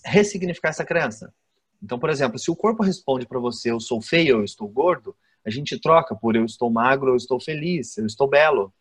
ressignificar 0.03 0.69
essa 0.69 0.85
crença. 0.85 1.33
Então, 1.81 1.99
por 1.99 2.09
exemplo, 2.09 2.39
se 2.39 2.49
o 2.49 2.55
corpo 2.55 2.83
responde 2.83 3.27
para 3.27 3.39
você 3.39 3.71
eu 3.71 3.79
sou 3.79 4.01
feio, 4.01 4.37
eu 4.37 4.43
estou 4.43 4.67
gordo, 4.67 5.15
a 5.45 5.49
gente 5.49 5.79
troca 5.79 6.15
por 6.15 6.35
eu 6.35 6.45
estou 6.45 6.69
magro, 6.69 7.11
eu 7.11 7.15
estou 7.15 7.39
feliz, 7.39 7.97
eu 7.97 8.05
estou 8.05 8.27
belo. 8.27 8.73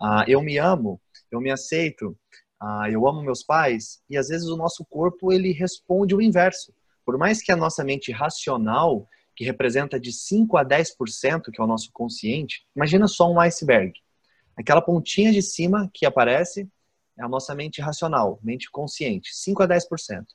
Ah, 0.00 0.24
eu 0.26 0.42
me 0.42 0.58
amo, 0.58 1.00
eu 1.30 1.40
me 1.40 1.50
aceito, 1.50 2.16
ah, 2.60 2.90
eu 2.90 3.06
amo 3.06 3.22
meus 3.22 3.42
pais, 3.42 4.00
e 4.10 4.16
às 4.16 4.28
vezes 4.28 4.48
o 4.48 4.56
nosso 4.56 4.84
corpo 4.84 5.32
ele 5.32 5.52
responde 5.52 6.14
o 6.14 6.20
inverso. 6.20 6.72
Por 7.04 7.16
mais 7.16 7.42
que 7.42 7.52
a 7.52 7.56
nossa 7.56 7.84
mente 7.84 8.12
racional, 8.12 9.08
que 9.34 9.44
representa 9.44 9.98
de 10.00 10.12
5 10.12 10.56
a 10.56 10.64
10%, 10.64 11.50
que 11.52 11.60
é 11.60 11.64
o 11.64 11.66
nosso 11.66 11.90
consciente, 11.92 12.66
imagina 12.74 13.06
só 13.06 13.30
um 13.30 13.40
iceberg. 13.40 13.92
Aquela 14.56 14.82
pontinha 14.82 15.30
de 15.30 15.40
cima 15.40 15.88
que 15.94 16.04
aparece, 16.04 16.68
é 17.16 17.22
a 17.22 17.28
nossa 17.28 17.54
mente 17.54 17.80
racional, 17.80 18.40
mente 18.42 18.68
consciente, 18.70 19.30
5 19.32 19.62
a 19.62 19.68
10%. 19.68 20.26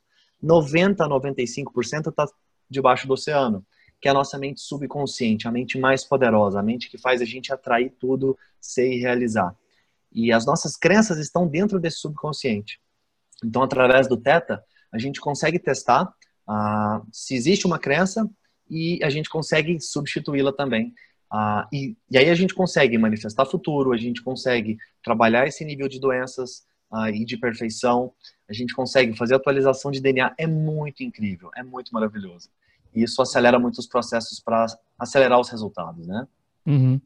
90 0.42 1.04
a 1.04 1.10
95% 1.10 2.10
está 2.10 2.26
debaixo 2.70 3.08
do 3.08 3.14
oceano, 3.14 3.66
que 4.02 4.08
é 4.08 4.12
a 4.12 4.14
nossa 4.14 4.38
mente 4.38 4.62
subconsciente, 4.62 5.48
a 5.48 5.52
mente 5.52 5.78
mais 5.78 6.04
poderosa, 6.04 6.60
a 6.60 6.64
mente 6.64 6.90
que 6.90 6.98
faz 6.98 7.22
a 7.22 7.26
gente 7.26 7.54
atrair 7.54 7.94
tudo, 8.00 8.38
ser 8.60 8.92
e 8.92 9.00
realizar. 9.00 9.56
E 10.13 10.32
as 10.32 10.45
nossas 10.45 10.76
crenças 10.76 11.17
estão 11.17 11.47
dentro 11.47 11.80
desse 11.80 11.97
subconsciente. 11.97 12.80
Então, 13.43 13.63
através 13.63 14.08
do 14.08 14.17
Teta, 14.17 14.63
a 14.91 14.97
gente 14.97 15.19
consegue 15.19 15.60
testar 15.60 16.13
ah, 16.47 17.02
se 17.12 17.36
existe 17.36 17.65
uma 17.65 17.80
crença 17.80 18.30
e 18.69 18.99
a 19.04 19.10
gente 19.10 19.30
consegue 19.30 19.80
substituí-la 19.80 20.54
também. 20.54 20.93
Ah, 21.32 21.67
e, 21.73 21.97
e, 22.12 22.17
aí 22.17 22.30
a 22.30 22.36
gente 22.36 22.54
consegue 22.54 22.97
manifestar 22.97 23.45
futuro, 23.45 23.91
a 23.91 23.97
gente 23.97 24.21
consegue 24.21 24.78
trabalhar 25.04 25.47
esse 25.47 25.65
nível 25.65 25.88
de 25.88 25.99
doenças 25.99 26.63
ah, 26.91 27.10
e 27.10 27.26
de 27.26 27.38
perfeição, 27.38 28.13
a 28.47 28.54
gente 28.54 28.76
consegue 28.76 29.17
fazer 29.17 29.36
atualização 29.36 29.89
de 29.89 29.99
DNA. 29.99 30.34
É 30.38 30.45
muito 30.45 31.04
incrível, 31.04 31.49
é 31.56 31.63
muito 31.63 31.91
maravilhoso. 31.91 32.49
E 32.93 33.04
isso 33.04 33.19
acelera 33.21 33.58
muito 33.58 33.80
os 33.80 33.88
processos 33.88 34.39
para 34.39 34.67
acelerar 34.99 35.39
os 35.39 35.49
resultados, 35.49 36.06
né? 36.06 36.28
Uhum. 36.65 37.02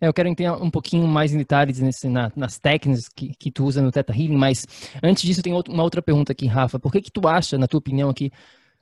É, 0.00 0.08
eu 0.08 0.12
quero 0.12 0.28
entender 0.28 0.50
um 0.50 0.70
pouquinho 0.70 1.06
mais 1.06 1.32
em 1.32 1.38
detalhes 1.38 1.80
nesse, 1.80 2.08
na, 2.08 2.30
nas 2.36 2.58
técnicas 2.58 3.08
que, 3.08 3.34
que 3.38 3.50
tu 3.50 3.64
usa 3.64 3.82
no 3.82 3.90
Theta 3.90 4.12
Healing, 4.12 4.36
mas 4.36 4.66
antes 5.02 5.22
disso 5.22 5.42
tem 5.42 5.52
uma 5.52 5.82
outra 5.82 6.02
pergunta 6.02 6.32
aqui, 6.32 6.46
Rafa. 6.46 6.78
Por 6.78 6.92
que 6.92 7.00
que 7.00 7.10
tu 7.10 7.26
acha, 7.26 7.58
na 7.58 7.66
tua 7.66 7.78
opinião 7.78 8.10
aqui, 8.10 8.30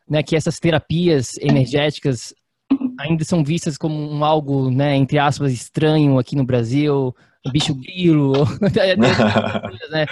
né, 0.08 0.22
que 0.22 0.34
essas 0.34 0.58
terapias 0.58 1.36
energéticas 1.38 2.34
ainda 2.98 3.24
são 3.24 3.44
vistas 3.44 3.78
como 3.78 3.94
um 3.94 4.24
algo, 4.24 4.70
né, 4.70 4.96
entre 4.96 5.18
aspas, 5.18 5.52
estranho 5.52 6.18
aqui 6.18 6.36
no 6.36 6.44
Brasil, 6.44 7.14
bicho 7.52 7.74
grilo, 7.74 8.32
né, 9.90 10.06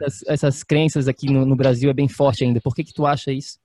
essas, 0.00 0.22
essas, 0.26 0.62
crenças 0.62 1.06
aqui 1.06 1.30
no, 1.30 1.46
no, 1.46 1.54
Brasil 1.54 1.90
é 1.90 1.94
bem 1.94 2.08
forte 2.08 2.44
ainda. 2.44 2.60
Por 2.60 2.74
que 2.74 2.82
que 2.82 2.92
tu 2.92 3.06
acha 3.06 3.30
isso? 3.30 3.58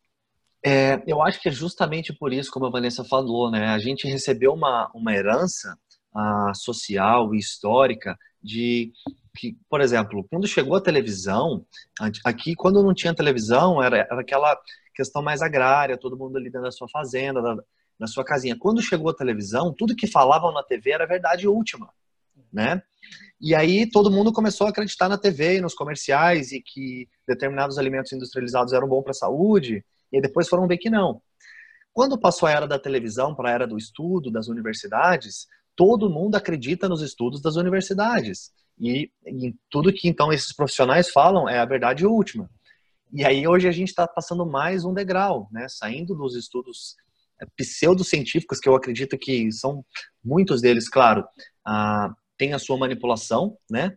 É, 0.64 1.02
eu 1.08 1.22
acho 1.22 1.42
que 1.42 1.50
é 1.50 1.52
justamente 1.52 2.14
por 2.14 2.34
isso, 2.34 2.52
como 2.52 2.66
a 2.66 2.70
Vanessa 2.70 3.04
falou, 3.04 3.50
né, 3.50 3.68
a 3.68 3.80
gente 3.80 4.08
recebeu 4.08 4.54
uma, 4.54 4.90
uma 4.94 5.14
herança 5.14 5.78
uh, 6.16 6.56
social 6.56 7.34
e 7.34 7.40
histórica 7.40 8.18
de 8.42 8.92
que, 9.36 9.56
por 9.70 9.82
exemplo, 9.82 10.26
quando 10.30 10.48
chegou 10.48 10.76
a 10.76 10.82
televisão, 10.82 11.66
aqui 12.26 12.56
quando 12.56 12.82
não 12.82 12.94
tinha 12.94 13.14
televisão 13.14 13.82
era, 13.82 13.98
era 13.98 14.22
aquela 14.22 14.58
questão 14.96 15.22
mais 15.22 15.42
agrária, 15.42 15.98
todo 15.98 16.18
mundo 16.18 16.38
ali 16.38 16.46
dentro 16.46 16.64
da 16.64 16.72
sua 16.72 16.90
fazenda, 16.90 17.42
da, 17.42 17.56
na 18.00 18.08
sua 18.08 18.26
casinha. 18.26 18.58
Quando 18.58 18.82
chegou 18.82 19.10
a 19.10 19.16
televisão, 19.16 19.74
tudo 19.74 19.96
que 19.96 20.08
falavam 20.08 20.52
na 20.52 20.64
TV 20.64 20.92
era 20.92 21.06
verdade 21.06 21.48
última, 21.48 21.90
né? 22.52 22.82
E 23.40 23.54
aí 23.54 23.88
todo 23.90 24.12
mundo 24.12 24.34
começou 24.34 24.66
a 24.66 24.72
acreditar 24.72 25.08
na 25.08 25.18
TV 25.18 25.58
e 25.58 25.62
nos 25.62 25.76
comerciais 25.76 26.52
e 26.52 26.60
que 26.62 27.08
determinados 27.28 27.78
alimentos 27.78 28.12
industrializados 28.12 28.74
eram 28.74 28.88
bons 28.88 29.04
para 29.04 29.12
a 29.12 29.16
saúde, 29.16 29.86
e 30.12 30.22
depois 30.22 30.48
foram 30.48 30.68
ver 30.68 30.78
que 30.78 30.90
não. 30.90 31.22
Quando 31.94 32.20
passou 32.20 32.48
a 32.48 32.52
era 32.52 32.68
da 32.68 32.80
televisão 32.80 33.36
para 33.36 33.50
a 33.50 33.54
era 33.54 33.68
do 33.68 33.78
estudo, 33.78 34.32
das 34.32 34.48
universidades, 34.48 35.48
todo 35.78 36.10
mundo 36.10 36.36
acredita 36.36 36.90
nos 36.90 37.02
estudos 37.02 37.40
das 37.40 37.56
universidades. 37.56 38.52
E, 38.80 39.12
e 39.26 39.56
tudo 39.70 39.94
que 39.94 40.10
então 40.10 40.34
esses 40.34 40.54
profissionais 40.54 41.10
falam 41.10 41.48
é 41.48 41.60
a 41.60 41.66
verdade 41.66 42.06
última. 42.06 42.50
E 43.14 43.24
aí 43.24 43.48
hoje 43.48 43.68
a 43.68 43.72
gente 43.72 43.90
está 43.90 44.08
passando 44.08 44.46
mais 44.46 44.84
um 44.84 44.94
degrau, 44.94 45.48
né? 45.52 45.68
Saindo 45.70 46.16
dos 46.16 46.36
estudos 46.36 46.96
é, 47.40 47.46
pseudocientíficos, 47.56 48.60
que 48.60 48.68
eu 48.68 48.76
acredito 48.76 49.18
que 49.18 49.50
são 49.52 49.86
muitos 50.24 50.62
deles, 50.62 50.90
claro, 50.90 51.24
ah, 51.64 52.14
tem 52.38 52.54
a 52.54 52.60
sua 52.60 52.78
manipulação, 52.78 53.58
né? 53.70 53.96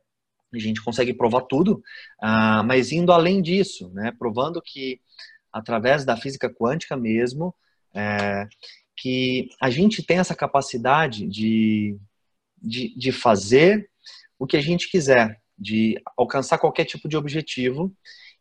A 0.52 0.58
gente 0.58 0.82
consegue 0.82 1.14
provar 1.14 1.42
tudo, 1.42 1.82
ah, 2.20 2.62
mas 2.62 2.92
indo 2.92 3.10
além 3.10 3.40
disso, 3.40 3.90
né? 3.94 4.12
Provando 4.18 4.60
que 4.62 5.00
através 5.52 6.04
da 6.04 6.16
física 6.16 6.48
quântica 6.48 6.96
mesmo, 6.96 7.54
é, 7.94 8.46
que 9.00 9.48
a 9.58 9.70
gente 9.70 10.02
tem 10.02 10.18
essa 10.18 10.34
capacidade 10.34 11.26
de, 11.26 11.98
de, 12.60 12.94
de 12.94 13.10
fazer 13.10 13.88
o 14.38 14.46
que 14.46 14.58
a 14.58 14.60
gente 14.60 14.90
quiser, 14.90 15.40
de 15.58 15.98
alcançar 16.18 16.58
qualquer 16.58 16.84
tipo 16.84 17.08
de 17.08 17.16
objetivo. 17.16 17.90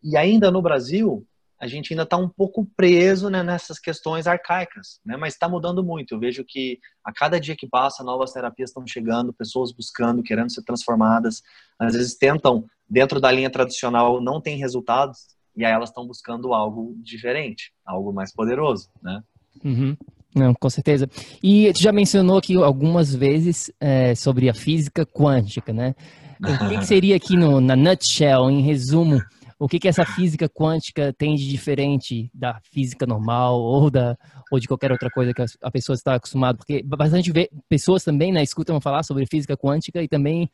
E 0.03 0.17
ainda 0.17 0.51
no 0.51 0.61
Brasil, 0.61 1.25
a 1.57 1.65
gente 1.65 1.93
ainda 1.93 2.03
está 2.03 2.17
um 2.17 2.27
pouco 2.27 2.65
preso 2.75 3.29
né, 3.29 3.41
nessas 3.41 3.79
questões 3.79 4.27
arcaicas, 4.27 4.99
né? 5.05 5.15
mas 5.15 5.33
está 5.33 5.47
mudando 5.47 5.81
muito. 5.81 6.13
Eu 6.13 6.19
vejo 6.19 6.43
que 6.43 6.77
a 7.05 7.13
cada 7.13 7.39
dia 7.39 7.55
que 7.55 7.67
passa, 7.67 8.03
novas 8.03 8.33
terapias 8.33 8.69
estão 8.69 8.85
chegando, 8.85 9.31
pessoas 9.31 9.71
buscando, 9.71 10.21
querendo 10.21 10.51
ser 10.51 10.63
transformadas. 10.63 11.41
Às 11.79 11.93
vezes 11.93 12.15
tentam, 12.15 12.65
dentro 12.89 13.21
da 13.21 13.31
linha 13.31 13.49
tradicional, 13.49 14.21
não 14.21 14.41
tem 14.41 14.57
resultados, 14.57 15.19
e 15.55 15.63
aí 15.63 15.71
elas 15.71 15.89
estão 15.89 16.05
buscando 16.05 16.53
algo 16.53 16.95
diferente, 16.97 17.71
algo 17.85 18.11
mais 18.11 18.33
poderoso. 18.33 18.89
Né? 19.01 19.23
Uhum. 19.63 19.97
Não, 20.35 20.53
com 20.53 20.69
certeza. 20.69 21.09
E 21.41 21.71
tu 21.73 21.81
já 21.81 21.91
mencionou 21.91 22.37
aqui 22.37 22.55
algumas 22.55 23.13
vezes 23.13 23.71
é, 23.79 24.13
sobre 24.13 24.49
a 24.49 24.53
física 24.53 25.05
quântica, 25.05 25.73
né? 25.73 25.95
O 26.41 26.69
que, 26.69 26.77
que 26.77 26.85
seria 26.85 27.15
aqui 27.15 27.35
no, 27.35 27.59
na 27.59 27.75
nutshell, 27.75 28.49
em 28.49 28.61
resumo, 28.61 29.19
o 29.59 29.67
que, 29.67 29.77
que 29.77 29.89
essa 29.89 30.05
física 30.05 30.47
quântica 30.47 31.13
tem 31.17 31.35
de 31.35 31.49
diferente 31.49 32.31
da 32.33 32.61
física 32.71 33.05
normal 33.05 33.59
ou, 33.59 33.91
da, 33.91 34.17
ou 34.49 34.57
de 34.57 34.67
qualquer 34.67 34.89
outra 34.89 35.09
coisa 35.09 35.33
que 35.33 35.43
a 35.61 35.69
pessoa 35.69 35.95
está 35.95 36.15
acostumada? 36.15 36.57
Porque 36.57 36.81
bastante 36.81 37.29
vê, 37.29 37.49
pessoas 37.67 38.03
também 38.03 38.31
né, 38.31 38.41
escutam 38.41 38.79
falar 38.79 39.03
sobre 39.03 39.25
física 39.25 39.57
quântica 39.57 40.01
e 40.01 40.07
também 40.07 40.49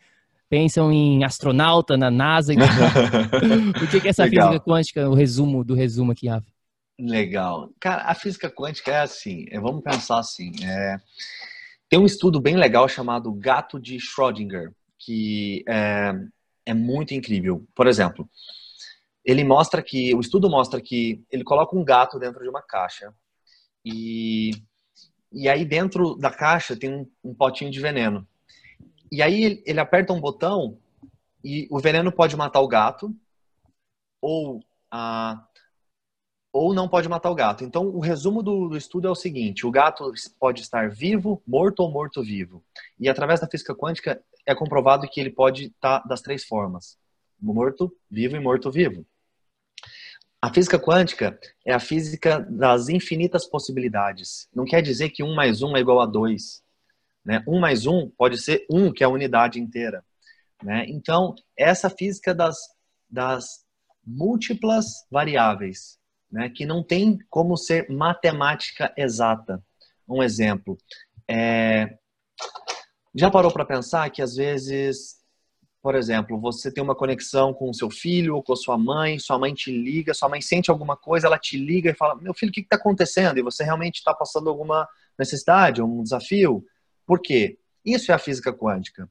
pensam 0.50 0.92
em 0.92 1.24
astronauta 1.24 1.96
na 1.96 2.10
NASA. 2.10 2.54
o 3.80 3.88
que, 3.88 4.00
que 4.00 4.08
é 4.08 4.10
essa 4.10 4.24
Legal. 4.24 4.48
física 4.48 4.66
quântica, 4.66 5.10
o 5.10 5.14
resumo 5.14 5.64
do 5.64 5.76
resumo 5.76 6.12
aqui, 6.12 6.28
Rafa? 6.28 6.55
Legal. 6.98 7.72
Cara, 7.80 8.04
a 8.04 8.16
física 8.16 8.50
quântica 8.50 8.92
é 8.92 9.02
assim, 9.02 9.46
é, 9.50 9.60
vamos 9.60 9.84
pensar 9.84 10.20
assim, 10.20 10.52
é, 10.64 10.98
tem 11.90 12.00
um 12.00 12.06
estudo 12.06 12.40
bem 12.40 12.56
legal 12.56 12.88
chamado 12.88 13.34
Gato 13.34 13.80
de 13.80 13.98
Schrödinger, 13.98 14.74
que 14.98 15.64
é, 15.68 16.14
é 16.66 16.74
muito 16.74 17.14
incrível. 17.14 17.68
Por 17.76 17.88
exemplo, 17.88 18.30
ele 19.26 19.44
mostra 19.44 19.82
que, 19.84 20.16
o 20.16 20.22
estudo 20.22 20.50
mostra 20.50 20.80
que 20.80 21.24
ele 21.30 21.44
coloca 21.44 21.76
um 21.76 21.84
gato 21.84 22.18
dentro 22.18 22.42
de 22.42 22.50
uma 22.50 22.62
caixa 22.62 23.14
e, 23.84 24.52
e 25.32 25.50
aí 25.50 25.66
dentro 25.66 26.16
da 26.16 26.32
caixa 26.32 26.78
tem 26.78 26.94
um, 26.94 27.10
um 27.24 27.34
potinho 27.34 27.72
de 27.72 27.80
veneno. 27.82 28.26
E 29.12 29.22
aí 29.22 29.44
ele, 29.44 29.64
ele 29.66 29.80
aperta 29.80 30.14
um 30.14 30.22
botão 30.22 30.78
e 31.44 31.68
o 31.70 31.80
veneno 31.80 32.12
pode 32.12 32.38
matar 32.38 32.62
o 32.62 32.68
gato 32.68 33.14
ou 34.22 34.64
a 34.90 35.46
ou 36.56 36.74
não 36.74 36.88
pode 36.88 37.10
matar 37.10 37.30
o 37.30 37.36
gato. 37.36 37.66
Então, 37.66 37.88
o 37.88 38.00
resumo 38.00 38.42
do, 38.42 38.70
do, 38.70 38.78
estudo 38.78 39.10
é 39.10 39.12
o 39.12 39.16
seguinte: 39.16 39.68
o 39.68 39.72
gato 39.72 40.10
pode 40.40 40.62
estar 40.62 40.90
vivo, 40.90 41.44
morto 41.46 41.82
ou 41.82 41.92
morto-vivo. 41.92 42.64
E 42.98 43.10
através 43.10 43.42
da 43.42 43.48
física 43.48 43.76
quântica 43.76 44.24
é 44.46 44.56
comprovado 44.56 45.06
que 45.10 45.20
ele 45.20 45.30
pode 45.30 45.66
estar 45.66 46.00
das 46.08 46.22
três 46.22 46.46
formas: 46.46 46.98
morto, 47.38 47.94
vivo 48.10 48.38
e 48.38 48.40
morto-vivo. 48.40 49.06
A 50.42 50.54
física 50.54 50.80
quântica 50.80 51.38
é 51.66 51.74
a 51.74 51.80
física 51.80 52.40
das 52.50 52.88
infinitas 52.88 53.46
possibilidades. 53.46 54.48
Não 54.56 54.64
quer 54.64 54.82
dizer 54.82 55.10
que 55.10 55.24
um 55.24 55.36
mais 55.36 55.62
um 55.62 55.76
é 55.76 55.82
igual 55.82 56.00
a 56.00 56.06
dois. 56.06 56.64
Né? 57.26 57.44
Um 57.46 57.60
mais 57.60 57.86
um 57.86 58.10
pode 58.18 58.38
ser 58.38 58.66
um, 58.72 58.94
que 58.94 59.04
é 59.04 59.08
a 59.08 59.10
unidade 59.10 59.60
inteira. 59.60 60.06
Né? 60.64 60.86
Então, 60.88 61.36
essa 61.58 61.90
física 61.90 62.34
das, 62.34 62.56
das 63.10 63.66
múltiplas 64.06 64.86
variáveis 65.12 66.00
né, 66.32 66.50
que 66.50 66.66
não 66.66 66.84
tem 66.84 67.18
como 67.30 67.58
ser 67.58 67.90
matemática 67.90 68.94
exata. 68.98 69.64
Um 70.08 70.22
exemplo, 70.22 70.78
é... 71.28 71.98
já 73.14 73.32
parou 73.32 73.52
para 73.52 73.66
pensar 73.66 74.10
que 74.10 74.22
às 74.22 74.36
vezes, 74.36 75.16
por 75.82 75.96
exemplo, 75.96 76.40
você 76.40 76.72
tem 76.72 76.84
uma 76.84 76.96
conexão 76.96 77.54
com 77.54 77.70
o 77.70 77.74
seu 77.74 77.90
filho 77.90 78.36
ou 78.36 78.44
com 78.44 78.54
a 78.54 78.58
sua 78.58 78.78
mãe, 78.78 79.18
sua 79.18 79.40
mãe 79.40 79.54
te 79.54 79.72
liga, 79.72 80.14
sua 80.14 80.30
mãe 80.30 80.42
sente 80.42 80.70
alguma 80.70 80.96
coisa, 80.96 81.28
ela 81.28 81.40
te 81.40 81.58
liga 81.58 81.92
e 81.92 81.96
fala: 81.96 82.16
Meu 82.16 82.34
filho, 82.34 82.50
o 82.50 82.54
que 82.54 82.62
está 82.62 82.76
acontecendo? 82.76 83.40
E 83.40 83.44
você 83.44 83.64
realmente 83.64 83.96
está 83.96 84.14
passando 84.14 84.50
alguma 84.50 84.88
necessidade, 85.18 85.82
um 85.82 86.04
desafio? 86.04 86.64
Por 87.06 87.20
quê? 87.20 87.58
Isso 87.84 88.12
é 88.12 88.16
a 88.16 88.20
física 88.20 88.54
quântica. 88.54 89.10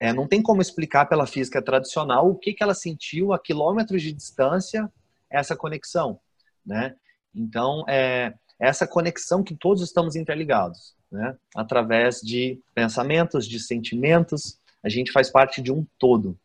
É, 0.00 0.12
não 0.12 0.26
tem 0.26 0.42
como 0.42 0.60
explicar 0.60 1.06
pela 1.06 1.26
física 1.26 1.62
tradicional 1.62 2.28
o 2.28 2.36
que, 2.36 2.52
que 2.52 2.62
ela 2.62 2.74
sentiu 2.74 3.32
a 3.32 3.38
quilômetros 3.38 4.02
de 4.02 4.12
distância 4.12 4.92
essa 5.30 5.56
conexão 5.56 6.20
né? 6.64 6.94
Então, 7.34 7.84
é 7.88 8.34
essa 8.58 8.86
conexão 8.86 9.42
que 9.42 9.54
todos 9.54 9.82
estamos 9.82 10.16
interligados, 10.16 10.94
né? 11.10 11.36
Através 11.54 12.20
de 12.20 12.60
pensamentos, 12.74 13.46
de 13.46 13.58
sentimentos, 13.58 14.58
a 14.82 14.88
gente 14.88 15.12
faz 15.12 15.30
parte 15.30 15.60
de 15.60 15.72
um 15.72 15.86
todo. 15.98 16.38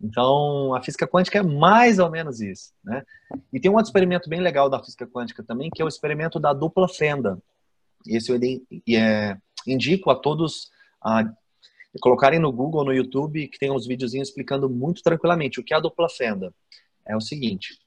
Então, 0.00 0.74
a 0.74 0.82
física 0.82 1.06
quântica 1.06 1.38
é 1.38 1.42
mais 1.42 2.00
ou 2.00 2.10
menos 2.10 2.40
isso, 2.40 2.72
né? 2.82 3.04
E 3.52 3.60
tem 3.60 3.70
um 3.70 3.74
outro 3.74 3.88
experimento 3.88 4.28
bem 4.28 4.40
legal 4.40 4.68
da 4.68 4.82
física 4.82 5.06
quântica 5.06 5.42
também, 5.44 5.70
que 5.70 5.80
é 5.80 5.84
o 5.84 5.88
experimento 5.88 6.40
da 6.40 6.52
dupla 6.52 6.88
fenda. 6.88 7.38
Esse 8.06 8.32
eu 8.32 8.40
é, 8.96 9.36
indico 9.66 10.10
a 10.10 10.16
todos 10.16 10.70
a 11.00 11.24
colocarem 12.00 12.40
no 12.40 12.50
Google, 12.50 12.84
no 12.84 12.92
YouTube, 12.92 13.46
que 13.48 13.58
tem 13.58 13.70
uns 13.70 13.86
videozinhos 13.86 14.28
explicando 14.28 14.68
muito 14.68 15.02
tranquilamente 15.02 15.60
o 15.60 15.64
que 15.64 15.72
é 15.72 15.76
a 15.76 15.80
dupla 15.80 16.08
fenda. 16.08 16.52
é 17.06 17.16
o 17.16 17.20
seguinte: 17.20 17.78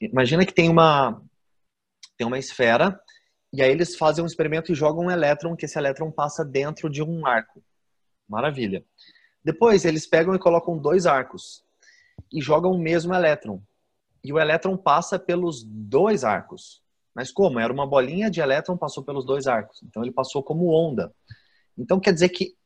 imagina 0.00 0.44
que 0.44 0.54
tem 0.54 0.68
uma 0.68 1.22
tem 2.16 2.26
uma 2.26 2.38
esfera 2.38 2.98
e 3.52 3.62
aí 3.62 3.70
eles 3.70 3.96
fazem 3.96 4.22
um 4.22 4.26
experimento 4.26 4.72
e 4.72 4.74
jogam 4.74 5.06
um 5.06 5.10
elétron, 5.10 5.56
que 5.56 5.64
esse 5.64 5.78
elétron 5.78 6.10
passa 6.10 6.44
dentro 6.44 6.90
de 6.90 7.02
um 7.02 7.26
arco. 7.26 7.62
Maravilha. 8.28 8.84
Depois 9.44 9.84
eles 9.84 10.06
pegam 10.06 10.34
e 10.34 10.38
colocam 10.38 10.76
dois 10.76 11.06
arcos 11.06 11.64
e 12.32 12.40
jogam 12.40 12.72
o 12.72 12.78
mesmo 12.78 13.14
elétron. 13.14 13.62
E 14.22 14.32
o 14.32 14.38
elétron 14.38 14.76
passa 14.76 15.18
pelos 15.18 15.62
dois 15.62 16.24
arcos. 16.24 16.82
Mas 17.14 17.30
como? 17.30 17.58
Era 17.58 17.72
uma 17.72 17.86
bolinha 17.86 18.30
de 18.30 18.40
elétron, 18.40 18.76
passou 18.76 19.04
pelos 19.04 19.24
dois 19.24 19.46
arcos. 19.46 19.82
Então 19.82 20.02
ele 20.02 20.12
passou 20.12 20.42
como 20.42 20.68
onda. 20.68 21.14
Então 21.78 22.00
quer 22.00 22.12
dizer 22.12 22.30
que 22.30 22.56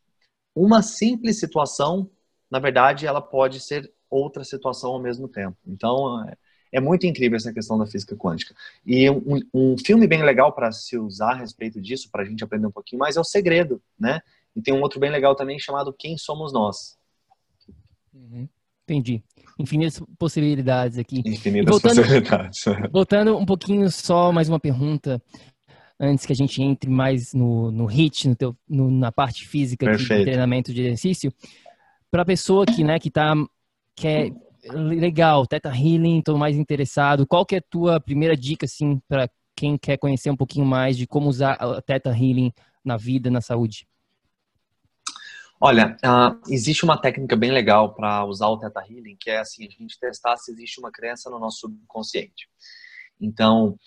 uma 0.55 0.83
simples 0.83 1.39
situação, 1.39 2.11
na 2.51 2.59
verdade, 2.59 3.07
ela 3.07 3.21
pode 3.21 3.61
ser 3.61 3.93
outra 4.09 4.43
situação 4.43 4.91
ao 4.91 5.01
mesmo 5.01 5.29
tempo. 5.29 5.57
Então 5.67 6.27
é, 6.73 6.81
muito 6.81 7.07
incrível 7.07 7.37
essa 7.37 7.53
questão 7.53 7.79
da 7.79 7.87
física 7.87 8.17
quântica. 8.17 8.55
E 8.87 9.09
um, 9.11 9.41
um 9.53 9.77
filme 9.79 10.07
bem 10.07 10.23
legal 10.23 10.53
para 10.53 10.71
se 10.73 10.97
usar 10.97 11.33
a 11.33 11.37
respeito 11.37 11.81
disso, 11.81 12.09
para 12.11 12.23
a 12.23 12.25
gente 12.25 12.45
aprender 12.45 12.67
um 12.67 12.73
pouquinho 12.73 13.01
mais, 13.01 13.17
é 13.17 13.21
O 13.21 13.25
Segredo, 13.25 13.81
né? 13.99 14.21
E 14.55 14.61
tem 14.61 14.75
um 14.75 14.81
outro 14.81 14.99
bem 14.99 15.11
legal 15.11 15.35
também 15.35 15.59
chamado 15.59 15.93
Quem 15.93 16.17
Somos 16.17 16.53
Nós. 16.53 16.99
Uhum. 18.13 18.49
Entendi. 18.85 19.23
Infinitas 19.59 20.03
possibilidades 20.19 20.99
aqui. 20.99 21.23
Infinitas 21.25 21.71
voltando, 21.71 21.97
possibilidades. 21.97 22.65
Voltando 22.91 23.37
um 23.37 23.47
pouquinho 23.47 23.89
só, 23.91 24.33
mais 24.33 24.49
uma 24.49 24.59
pergunta, 24.59 25.23
antes 25.99 26.27
que 26.27 26.33
a 26.33 26.37
gente 26.37 26.63
entre 26.63 26.91
mais 26.91 27.33
no, 27.33 27.71
no 27.71 27.87
HIT, 27.87 28.29
no 28.29 28.35
teu, 28.35 28.57
no, 28.69 28.91
na 28.91 29.13
parte 29.13 29.47
física 29.47 29.97
de 29.97 30.07
treinamento 30.07 30.73
de 30.73 30.83
exercício. 30.83 31.33
Para 32.11 32.23
a 32.23 32.25
pessoa 32.27 32.67
que, 32.67 32.83
né, 32.83 32.99
que 32.99 33.11
tá, 33.11 33.35
quer, 33.95 34.33
legal, 34.65 35.47
Teta 35.47 35.71
Healing, 35.71 36.19
estou 36.19 36.37
mais 36.37 36.57
interessado, 36.57 37.27
qual 37.27 37.47
que 37.47 37.55
é 37.55 37.59
a 37.59 37.65
tua 37.71 38.01
primeira 38.01 38.37
dica, 38.37 38.67
assim, 38.67 39.01
para 39.09 39.29
quem 39.57 39.77
quer 39.77 39.97
conhecer 39.97 40.31
um 40.31 40.37
pouquinho 40.37 40.67
mais 40.67 40.97
de 40.97 41.07
como 41.07 41.29
usar 41.29 41.53
a 41.53 41.81
Teta 41.83 42.11
Healing 42.11 42.53
na 42.85 42.97
vida, 42.97 43.31
na 43.31 43.41
saúde? 43.41 43.87
Olha, 45.61 45.97
uh, 46.03 46.41
existe 46.51 46.85
uma 46.85 46.99
técnica 46.99 47.37
bem 47.37 47.51
legal 47.51 47.95
para 47.95 48.25
usar 48.25 48.49
o 48.49 48.59
Theta 48.59 48.81
Healing, 48.81 49.17
que 49.21 49.31
é 49.31 49.39
assim, 49.39 49.67
a 49.67 49.71
gente 49.71 49.99
testar 49.99 50.37
se 50.39 50.51
existe 50.51 50.81
uma 50.81 50.91
crença 50.91 51.29
no 51.29 51.39
nosso 51.39 51.61
subconsciente. 51.61 52.49
Então, 53.21 53.79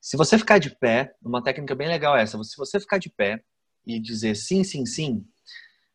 se 0.00 0.16
você 0.16 0.38
ficar 0.38 0.58
de 0.58 0.70
pé, 0.70 1.14
uma 1.22 1.42
técnica 1.42 1.74
bem 1.74 1.88
legal 1.88 2.16
é 2.16 2.22
essa, 2.22 2.42
se 2.42 2.56
você 2.56 2.80
ficar 2.80 2.96
de 2.96 3.10
pé 3.10 3.42
e 3.86 4.00
dizer 4.00 4.34
sim, 4.34 4.64
sim, 4.64 4.86
sim, 4.86 5.22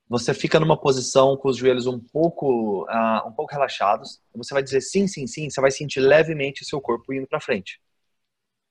você 0.07 0.33
fica 0.33 0.59
numa 0.59 0.79
posição 0.79 1.35
com 1.35 1.49
os 1.49 1.57
joelhos 1.57 1.87
um 1.87 1.99
pouco, 1.99 2.83
uh, 2.83 3.27
um 3.27 3.31
pouco 3.31 3.51
relaxados, 3.51 4.21
você 4.33 4.53
vai 4.53 4.61
dizer 4.61 4.81
sim, 4.81 5.07
sim, 5.07 5.25
sim, 5.25 5.49
você 5.49 5.59
vai 5.59 5.71
sentir 5.71 5.99
levemente 5.99 6.61
o 6.61 6.65
seu 6.65 6.79
corpo 6.79 7.13
indo 7.13 7.27
para 7.27 7.39
frente. 7.39 7.81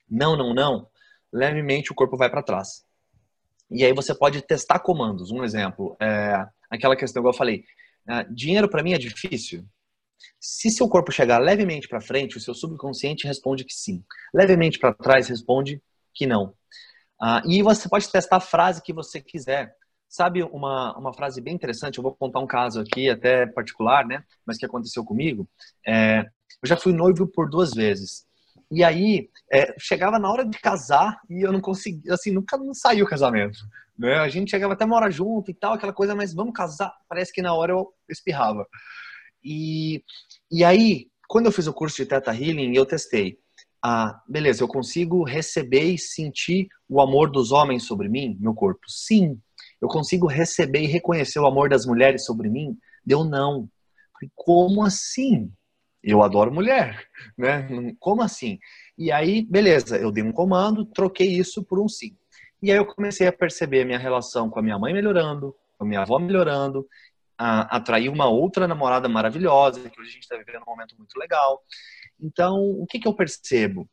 Não, 0.09 0.37
não, 0.37 0.55
não, 0.55 0.89
levemente 1.33 1.91
o 1.91 1.95
corpo 1.95 2.17
vai 2.17 2.31
para 2.31 2.43
trás. 2.43 2.85
E 3.71 3.85
aí 3.85 3.93
você 3.93 4.15
pode 4.15 4.43
testar 4.43 4.79
comandos. 4.79 5.31
Um 5.31 5.43
exemplo, 5.43 5.97
é 6.01 6.47
aquela 6.71 6.97
questão 6.97 7.23
que 7.23 7.29
eu 7.29 7.33
falei. 7.33 7.65
É, 8.09 8.25
dinheiro 8.25 8.69
para 8.69 8.83
mim 8.83 8.93
é 8.93 8.99
difícil. 8.99 9.65
Se 10.39 10.71
seu 10.71 10.89
corpo 10.89 11.11
chegar 11.11 11.39
levemente 11.39 11.89
para 11.89 12.01
frente, 12.01 12.37
o 12.37 12.41
seu 12.41 12.55
subconsciente 12.55 13.27
responde 13.27 13.65
que 13.65 13.75
sim. 13.75 14.05
Levemente 14.33 14.79
para 14.79 14.95
trás 14.95 15.29
responde 15.29 15.83
que 16.13 16.27
não. 16.27 16.55
Ah, 17.21 17.43
e 17.47 17.63
você 17.63 17.89
pode 17.89 18.11
testar 18.11 18.37
a 18.37 18.41
frase 18.41 18.83
que 18.83 18.93
você 18.93 19.21
quiser. 19.21 19.75
Sabe 20.15 20.45
uma, 20.45 20.97
uma 20.97 21.13
frase 21.13 21.41
bem 21.41 21.57
interessante? 21.57 21.99
Eu 21.99 22.05
vou 22.05 22.15
contar 22.15 22.39
um 22.39 22.47
caso 22.47 22.81
aqui, 22.81 23.11
até 23.11 23.49
particular, 23.49 24.07
né? 24.07 24.23
Mas 24.47 24.57
que 24.57 24.65
aconteceu 24.65 25.05
comigo. 25.05 25.49
É, 25.85 26.21
eu 26.63 26.69
já 26.69 26.77
fui 26.77 26.93
noivo 26.93 27.27
por 27.27 27.51
duas 27.51 27.73
vezes. 27.75 28.25
E 28.71 28.85
aí, 28.85 29.29
é, 29.53 29.75
chegava 29.77 30.17
na 30.21 30.31
hora 30.31 30.45
de 30.45 30.57
casar 30.57 31.21
e 31.29 31.43
eu 31.43 31.51
não 31.51 31.61
conseguia, 31.61 32.15
assim, 32.15 32.31
nunca 32.31 32.57
não 32.57 32.73
saiu 32.73 33.05
o 33.05 33.09
casamento. 33.09 33.59
Né? 33.99 34.15
A 34.15 34.29
gente 34.29 34.53
chegava 34.53 34.75
até 34.75 34.87
morar 34.87 35.11
junto 35.11 35.51
e 35.51 35.55
tal, 35.55 35.73
aquela 35.73 35.93
coisa, 35.93 36.15
mas 36.15 36.33
vamos 36.33 36.55
casar? 36.55 36.95
Parece 37.09 37.33
que 37.33 37.43
na 37.43 37.53
hora 37.53 37.73
eu 37.73 37.93
espirrava. 38.09 38.69
E, 39.43 40.01
e 40.49 40.63
aí, 40.63 41.09
quando 41.27 41.47
eu 41.47 41.53
fiz 41.53 41.67
o 41.67 41.73
curso 41.73 41.97
de 41.97 42.07
Teta 42.07 42.31
Healing, 42.31 42.73
eu 42.73 42.87
testei. 42.87 43.37
Ah, 43.83 44.23
beleza, 44.29 44.63
eu 44.63 44.69
consigo 44.69 45.25
receber 45.25 45.93
e 45.93 45.99
sentir 45.99 46.69
o 46.89 47.01
amor 47.01 47.33
dos 47.33 47.51
homens 47.51 47.83
sobre 47.83 48.09
mim, 48.09 48.39
meu 48.41 48.55
corpo? 48.55 48.83
Sim. 48.87 49.41
Eu 49.85 49.89
consigo 49.89 50.27
receber 50.27 50.81
e 50.81 50.87
reconhecer 50.87 51.39
o 51.39 51.47
amor 51.47 51.69
das 51.69 51.85
mulheres 51.85 52.25
sobre 52.25 52.49
mim? 52.49 52.75
Deu 53.05 53.23
não. 53.23 53.69
Como 54.35 54.83
assim? 54.83 55.53
eu 56.03 56.23
adoro 56.23 56.51
mulher, 56.51 57.07
né? 57.37 57.67
Como 58.01 58.23
assim? 58.23 58.59
E 58.97 59.13
aí, 59.13 59.43
beleza, 59.43 59.99
eu 59.99 60.11
dei 60.11 60.23
um 60.23 60.33
comando, 60.33 60.87
troquei 60.87 61.29
isso 61.29 61.63
por 61.63 61.79
um 61.79 61.87
sim. 61.87 62.17
E 62.63 62.71
aí 62.71 62.79
eu 62.79 62.87
comecei 62.87 63.27
a 63.27 63.33
perceber 63.33 63.83
a 63.83 63.85
minha 63.85 63.99
relação 63.99 64.49
com 64.49 64.59
a 64.59 64.63
minha 64.63 64.79
mãe 64.79 64.95
melhorando, 64.95 65.55
com 65.77 65.85
a 65.85 65.87
minha 65.87 66.01
avó 66.01 66.19
melhorando, 66.19 66.87
atrair 67.37 68.09
uma 68.09 68.27
outra 68.27 68.67
namorada 68.67 69.07
maravilhosa, 69.07 69.91
que 69.91 70.01
hoje 70.01 70.11
a 70.11 70.13
gente 70.13 70.23
está 70.23 70.37
vivendo 70.39 70.63
um 70.63 70.71
momento 70.71 70.97
muito 70.97 71.15
legal. 71.19 71.63
Então, 72.19 72.57
o 72.59 72.87
que, 72.87 72.99
que 72.99 73.07
eu 73.07 73.15
percebo? 73.15 73.87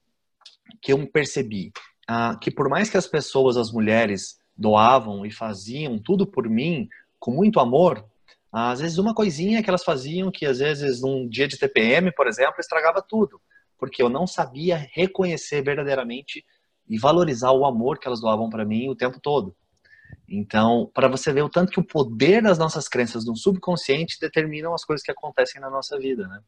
Que 0.82 0.94
eu 0.94 1.12
percebi 1.12 1.74
ah, 2.08 2.38
que 2.42 2.50
por 2.50 2.70
mais 2.70 2.90
que 2.90 2.96
as 2.96 3.08
pessoas, 3.08 3.58
as 3.58 3.72
mulheres, 3.74 4.41
doavam 4.62 5.26
e 5.26 5.32
faziam 5.32 5.98
tudo 5.98 6.26
por 6.26 6.48
mim 6.48 6.88
com 7.20 7.32
muito 7.32 7.60
amor, 7.60 8.06
às 8.52 8.80
vezes 8.80 8.98
uma 8.98 9.14
coisinha 9.14 9.64
que 9.64 9.70
elas 9.70 9.84
faziam 9.84 10.32
que 10.32 10.46
às 10.46 10.60
vezes 10.60 11.02
num 11.02 11.28
dia 11.28 11.48
de 11.48 11.58
TPM, 11.58 12.12
por 12.14 12.28
exemplo, 12.28 12.56
estragava 12.60 13.02
tudo, 13.02 13.42
porque 13.78 14.04
eu 14.04 14.10
não 14.10 14.28
sabia 14.28 14.90
reconhecer 14.94 15.64
verdadeiramente 15.64 16.46
e 16.88 17.00
valorizar 17.00 17.52
o 17.52 17.66
amor 17.66 17.98
que 17.98 18.08
elas 18.08 18.22
doavam 18.22 18.50
para 18.50 18.66
mim 18.66 18.90
o 18.90 18.96
tempo 18.96 19.20
todo. 19.22 19.56
Então, 20.28 20.90
para 20.94 21.08
você 21.08 21.32
ver 21.32 21.42
o 21.42 21.50
tanto 21.50 21.72
que 21.72 21.80
o 21.80 21.86
poder 21.86 22.42
das 22.42 22.58
nossas 22.58 22.88
crenças 22.88 23.26
no 23.26 23.36
subconsciente 23.36 24.20
determinam 24.20 24.74
as 24.74 24.84
coisas 24.84 25.04
que 25.04 25.12
acontecem 25.12 25.60
na 25.60 25.70
nossa 25.70 25.98
vida, 25.98 26.28
né? 26.28 26.42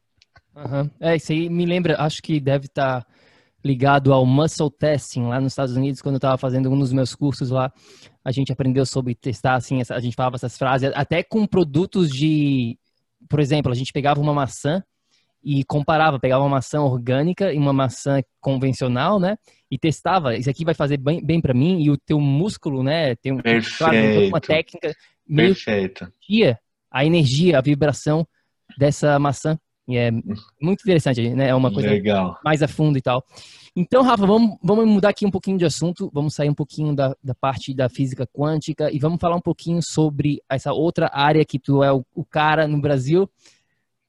Uhum. 0.56 0.90
É, 1.00 1.16
isso 1.16 1.32
aí 1.32 1.48
me 1.48 1.66
lembra, 1.66 2.00
acho 2.00 2.22
que 2.22 2.38
deve 2.38 2.66
estar 2.66 3.02
tá 3.02 3.06
ligado 3.64 4.12
ao 4.12 4.26
muscle 4.26 4.70
testing 4.70 5.24
lá 5.24 5.40
nos 5.40 5.52
Estados 5.52 5.74
Unidos, 5.76 6.02
quando 6.02 6.16
eu 6.16 6.18
estava 6.18 6.36
fazendo 6.36 6.70
um 6.70 6.78
dos 6.78 6.92
meus 6.92 7.14
cursos 7.14 7.50
lá, 7.50 7.72
a 8.24 8.30
gente 8.30 8.52
aprendeu 8.52 8.84
sobre 8.84 9.14
testar, 9.14 9.54
assim, 9.54 9.80
a 9.88 10.00
gente 10.00 10.14
falava 10.14 10.36
essas 10.36 10.58
frases, 10.58 10.90
até 10.94 11.22
com 11.22 11.46
produtos 11.46 12.10
de, 12.10 12.78
por 13.28 13.40
exemplo, 13.40 13.72
a 13.72 13.74
gente 13.74 13.92
pegava 13.92 14.20
uma 14.20 14.34
maçã 14.34 14.82
e 15.42 15.64
comparava, 15.64 16.18
pegava 16.18 16.42
uma 16.42 16.50
maçã 16.50 16.80
orgânica 16.80 17.52
e 17.52 17.58
uma 17.58 17.72
maçã 17.72 18.22
convencional, 18.40 19.20
né? 19.20 19.36
E 19.70 19.78
testava, 19.78 20.36
isso 20.36 20.48
aqui 20.48 20.64
vai 20.64 20.74
fazer 20.74 20.96
bem, 20.96 21.24
bem 21.24 21.40
para 21.40 21.52
mim 21.52 21.82
e 21.82 21.90
o 21.90 21.98
teu 21.98 22.18
músculo, 22.18 22.82
né? 22.82 23.14
Tem 23.16 23.32
um, 23.32 23.40
claro, 23.76 23.96
uma 24.28 24.40
técnica 24.40 24.94
meio 25.26 25.54
Perfeito. 25.54 26.10
a 26.90 27.04
energia, 27.04 27.58
a 27.58 27.60
vibração 27.60 28.26
dessa 28.78 29.18
maçã. 29.18 29.58
E 29.86 29.96
é 29.96 30.10
muito 30.60 30.80
interessante, 30.80 31.28
né? 31.34 31.48
É 31.48 31.54
uma 31.54 31.72
coisa 31.72 31.90
Legal. 31.90 32.38
mais 32.44 32.62
a 32.62 32.68
fundo 32.68 32.96
e 32.96 33.02
tal. 33.02 33.24
Então, 33.76 34.02
Rafa, 34.02 34.24
vamos, 34.24 34.56
vamos 34.62 34.86
mudar 34.86 35.08
aqui 35.08 35.26
um 35.26 35.30
pouquinho 35.30 35.58
de 35.58 35.64
assunto, 35.64 36.10
vamos 36.14 36.34
sair 36.34 36.48
um 36.48 36.54
pouquinho 36.54 36.94
da, 36.94 37.14
da 37.22 37.34
parte 37.34 37.74
da 37.74 37.88
física 37.88 38.26
quântica 38.26 38.90
e 38.90 38.98
vamos 38.98 39.20
falar 39.20 39.36
um 39.36 39.40
pouquinho 39.40 39.82
sobre 39.82 40.40
essa 40.48 40.72
outra 40.72 41.10
área 41.12 41.44
que 41.44 41.58
tu 41.58 41.82
é 41.82 41.92
o, 41.92 42.04
o 42.14 42.24
cara 42.24 42.68
no 42.68 42.80
Brasil, 42.80 43.28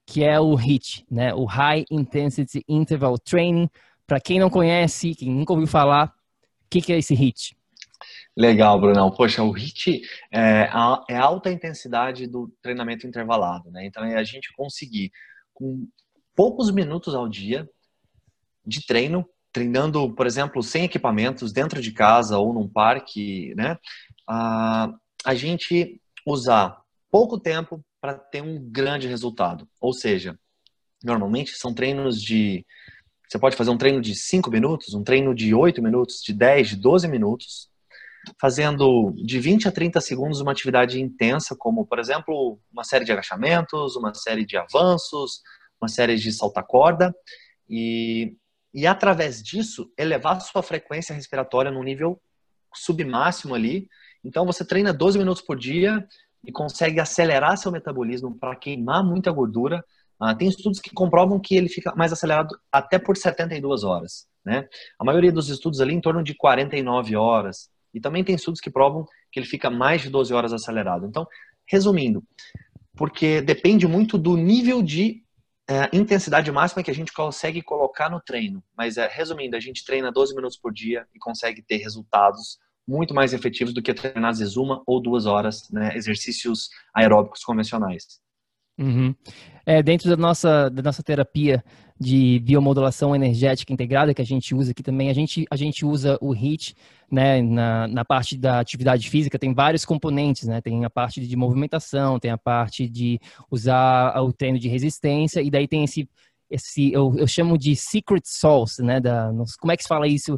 que 0.05 0.23
é 0.23 0.39
o 0.39 0.53
HIT, 0.53 1.05
né? 1.09 1.33
O 1.33 1.45
High 1.45 1.85
Intensity 1.89 2.63
Interval 2.69 3.17
Training. 3.17 3.67
Para 4.05 4.19
quem 4.19 4.39
não 4.39 4.51
conhece, 4.51 5.15
quem 5.15 5.31
nunca 5.31 5.51
ouviu 5.51 5.67
falar, 5.67 6.07
o 6.07 6.69
que, 6.69 6.79
que 6.79 6.93
é 6.93 6.99
esse 6.99 7.15
HIT? 7.15 7.57
Legal, 8.37 8.79
Brunão. 8.79 9.09
Poxa, 9.09 9.41
o 9.41 9.51
HIT 9.51 10.01
é, 10.31 10.69
é 11.09 11.15
a 11.17 11.23
alta 11.23 11.51
intensidade 11.51 12.27
do 12.27 12.51
treinamento 12.61 13.07
intervalado, 13.07 13.71
né? 13.71 13.85
Então 13.85 14.03
é 14.03 14.15
a 14.15 14.23
gente 14.23 14.53
conseguir 14.53 15.11
com 15.55 15.87
poucos 16.35 16.69
minutos 16.69 17.15
ao 17.15 17.27
dia 17.27 17.67
de 18.63 18.85
treino, 18.85 19.27
treinando, 19.51 20.13
por 20.13 20.27
exemplo, 20.27 20.61
sem 20.61 20.83
equipamentos, 20.83 21.51
dentro 21.51 21.81
de 21.81 21.91
casa 21.91 22.37
ou 22.37 22.53
num 22.53 22.67
parque, 22.67 23.55
né? 23.55 23.77
A, 24.27 24.93
a 25.23 25.33
gente 25.33 25.99
usar 26.27 26.79
pouco 27.09 27.39
tempo 27.39 27.83
para 28.01 28.13
ter 28.13 28.41
um 28.41 28.59
grande 28.69 29.07
resultado. 29.07 29.67
Ou 29.79 29.93
seja, 29.93 30.37
normalmente 31.03 31.51
são 31.51 31.73
treinos 31.73 32.21
de. 32.21 32.65
Você 33.27 33.39
pode 33.39 33.55
fazer 33.55 33.71
um 33.71 33.77
treino 33.77 34.01
de 34.01 34.13
5 34.13 34.51
minutos, 34.51 34.93
um 34.93 35.03
treino 35.03 35.33
de 35.33 35.55
8 35.55 35.81
minutos, 35.81 36.21
de 36.21 36.33
10, 36.33 36.69
de 36.69 36.75
12 36.75 37.07
minutos, 37.07 37.69
fazendo 38.39 39.13
de 39.15 39.39
20 39.39 39.67
a 39.67 39.71
30 39.71 40.01
segundos 40.01 40.41
uma 40.41 40.51
atividade 40.51 41.01
intensa, 41.01 41.55
como, 41.57 41.85
por 41.85 41.99
exemplo, 41.99 42.59
uma 42.71 42.83
série 42.83 43.05
de 43.05 43.11
agachamentos, 43.11 43.95
uma 43.95 44.13
série 44.13 44.45
de 44.45 44.57
avanços, 44.57 45.41
uma 45.81 45.87
série 45.87 46.15
de 46.15 46.31
saltar 46.31 46.65
corda, 46.65 47.13
e, 47.69 48.35
e 48.73 48.85
através 48.87 49.41
disso 49.41 49.91
elevar 49.97 50.39
sua 50.41 50.63
frequência 50.63 51.13
respiratória 51.13 51.71
num 51.71 51.83
nível 51.83 52.21
submáximo 52.73 53.55
ali. 53.55 53.87
Então 54.23 54.45
você 54.45 54.65
treina 54.65 54.93
12 54.93 55.17
minutos 55.17 55.41
por 55.41 55.57
dia 55.57 56.05
e 56.43 56.51
consegue 56.51 56.99
acelerar 56.99 57.57
seu 57.57 57.71
metabolismo 57.71 58.35
para 58.37 58.55
queimar 58.55 59.03
muita 59.03 59.31
gordura, 59.31 59.83
Uh, 60.21 60.35
tem 60.35 60.47
estudos 60.47 60.79
que 60.79 60.91
comprovam 60.91 61.39
que 61.39 61.55
ele 61.55 61.67
fica 61.67 61.93
mais 61.95 62.13
acelerado 62.13 62.57
até 62.71 62.97
por 62.97 63.17
72 63.17 63.83
horas. 63.83 64.27
Né? 64.45 64.67
A 64.97 65.03
maioria 65.03 65.31
dos 65.31 65.49
estudos 65.49 65.81
ali 65.81 65.93
em 65.93 65.99
torno 65.99 66.23
de 66.23 66.33
49 66.35 67.15
horas. 67.15 67.69
E 67.95 68.01
também 68.01 68.23
tem 68.23 68.35
estudos 68.35 68.59
que 68.59 68.69
provam 68.69 69.05
que 69.31 69.39
ele 69.39 69.47
fica 69.47 69.69
mais 69.69 70.01
de 70.01 70.09
12 70.09 70.33
horas 70.33 70.51
acelerado. 70.51 71.07
Então, 71.07 71.25
resumindo, 71.65 72.21
porque 72.95 73.41
depende 73.41 73.87
muito 73.87 74.17
do 74.17 74.35
nível 74.35 74.83
de 74.83 75.23
é, 75.67 75.89
intensidade 75.93 76.51
máxima 76.51 76.83
que 76.83 76.91
a 76.91 76.93
gente 76.93 77.13
consegue 77.13 77.61
colocar 77.61 78.09
no 78.09 78.19
treino. 78.19 78.61
Mas, 78.77 78.97
é, 78.97 79.07
resumindo, 79.07 79.55
a 79.55 79.59
gente 79.61 79.85
treina 79.85 80.11
12 80.11 80.35
minutos 80.35 80.57
por 80.57 80.73
dia 80.73 81.07
e 81.15 81.17
consegue 81.17 81.61
ter 81.61 81.77
resultados 81.77 82.59
muito 82.87 83.13
mais 83.15 83.33
efetivos 83.33 83.73
do 83.73 83.81
que 83.81 83.93
treinar 83.93 84.33
uma 84.57 84.83
ou 84.85 85.01
duas 85.01 85.25
horas, 85.25 85.67
né, 85.71 85.95
exercícios 85.95 86.69
aeróbicos 86.93 87.43
convencionais. 87.43 88.19
Uhum. 88.77 89.15
É, 89.65 89.81
dentro 89.81 90.09
da 90.09 90.17
nossa, 90.17 90.69
da 90.69 90.83
nossa 90.83 91.01
terapia 91.01 91.63
de 91.99 92.39
biomodulação 92.43 93.15
energética 93.15 93.71
integrada 93.71 94.13
que 94.13 94.21
a 94.21 94.25
gente 94.25 94.53
usa 94.53 94.71
aqui 94.71 94.83
também, 94.83 95.09
a 95.09 95.13
gente, 95.13 95.45
a 95.49 95.55
gente 95.55 95.85
usa 95.85 96.17
o 96.21 96.33
HIIT 96.33 96.75
né, 97.09 97.41
na, 97.41 97.87
na 97.87 98.03
parte 98.03 98.37
da 98.37 98.59
atividade 98.59 99.09
física, 99.09 99.39
tem 99.39 99.53
vários 99.53 99.85
componentes, 99.85 100.47
né? 100.47 100.59
Tem 100.59 100.83
a 100.83 100.89
parte 100.89 101.25
de 101.25 101.35
movimentação, 101.35 102.19
tem 102.19 102.31
a 102.31 102.37
parte 102.37 102.89
de 102.89 103.19
usar 103.49 104.13
o 104.21 104.33
treino 104.33 104.59
de 104.59 104.67
resistência, 104.67 105.41
e 105.41 105.49
daí 105.49 105.67
tem 105.67 105.85
esse, 105.85 106.09
esse 106.49 106.91
eu, 106.91 107.15
eu 107.17 107.27
chamo 107.27 107.57
de 107.57 107.75
secret 107.75 108.23
sauce, 108.25 108.83
né? 108.83 108.99
Da, 108.99 109.31
como 109.59 109.71
é 109.71 109.77
que 109.77 109.83
se 109.83 109.89
fala 109.89 110.07
isso 110.07 110.37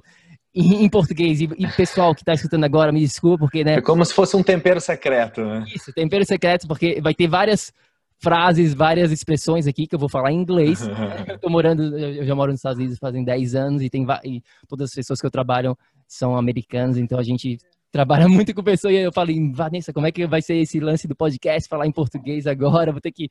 em 0.54 0.90
português. 0.90 1.42
E, 1.42 1.48
pessoal 1.76 2.14
que 2.14 2.22
está 2.22 2.34
escutando 2.34 2.64
agora, 2.64 2.92
me 2.92 3.00
desculpa, 3.00 3.40
porque, 3.40 3.64
né? 3.64 3.76
É 3.76 3.82
como 3.82 4.06
se 4.06 4.14
fosse 4.14 4.36
um 4.36 4.44
tempero 4.44 4.80
secreto, 4.80 5.44
né? 5.44 5.66
Isso, 5.74 5.92
tempero 5.94 6.26
secreto, 6.26 6.68
porque 6.68 7.00
vai 7.02 7.14
ter 7.14 7.28
várias 7.28 7.72
frases, 8.20 8.74
várias 8.74 9.12
expressões 9.12 9.68
aqui 9.68 9.88
que 9.88 9.96
eu 9.96 10.00
vou 10.00 10.10
falar 10.10 10.32
em 10.32 10.42
inglês. 10.42 10.82
eu 11.28 11.40
tô 11.40 11.50
morando, 11.50 11.98
eu 11.98 12.26
já 12.26 12.36
moro 12.36 12.52
nos 12.52 12.60
Estados 12.60 12.80
Unidos 12.80 12.98
fazem 12.98 13.24
10 13.24 13.56
anos 13.56 13.82
e 13.82 13.90
tem 13.90 14.06
e 14.24 14.42
todas 14.68 14.90
as 14.90 14.96
pessoas 14.96 15.20
que 15.20 15.28
eu 15.28 15.32
trabalho 15.32 15.78
são 16.08 16.36
americanas, 16.36 16.98
então 16.98 17.20
a 17.20 17.24
gente 17.24 17.58
trabalha 17.92 18.28
muito 18.30 18.54
com 18.54 18.64
pessoas 18.64 18.94
e 18.94 18.98
eu 18.98 19.12
falei, 19.12 19.36
Vanessa, 19.52 19.94
como 19.94 20.08
é 20.08 20.12
que 20.12 20.26
vai 20.28 20.42
ser 20.42 20.56
esse 20.56 20.80
lance 20.80 21.08
do 21.08 21.16
podcast, 21.16 21.68
falar 21.68 21.88
em 21.88 21.92
português 21.92 22.48
agora, 22.48 22.92
vou 22.92 23.02
ter 23.02 23.12
que 23.12 23.30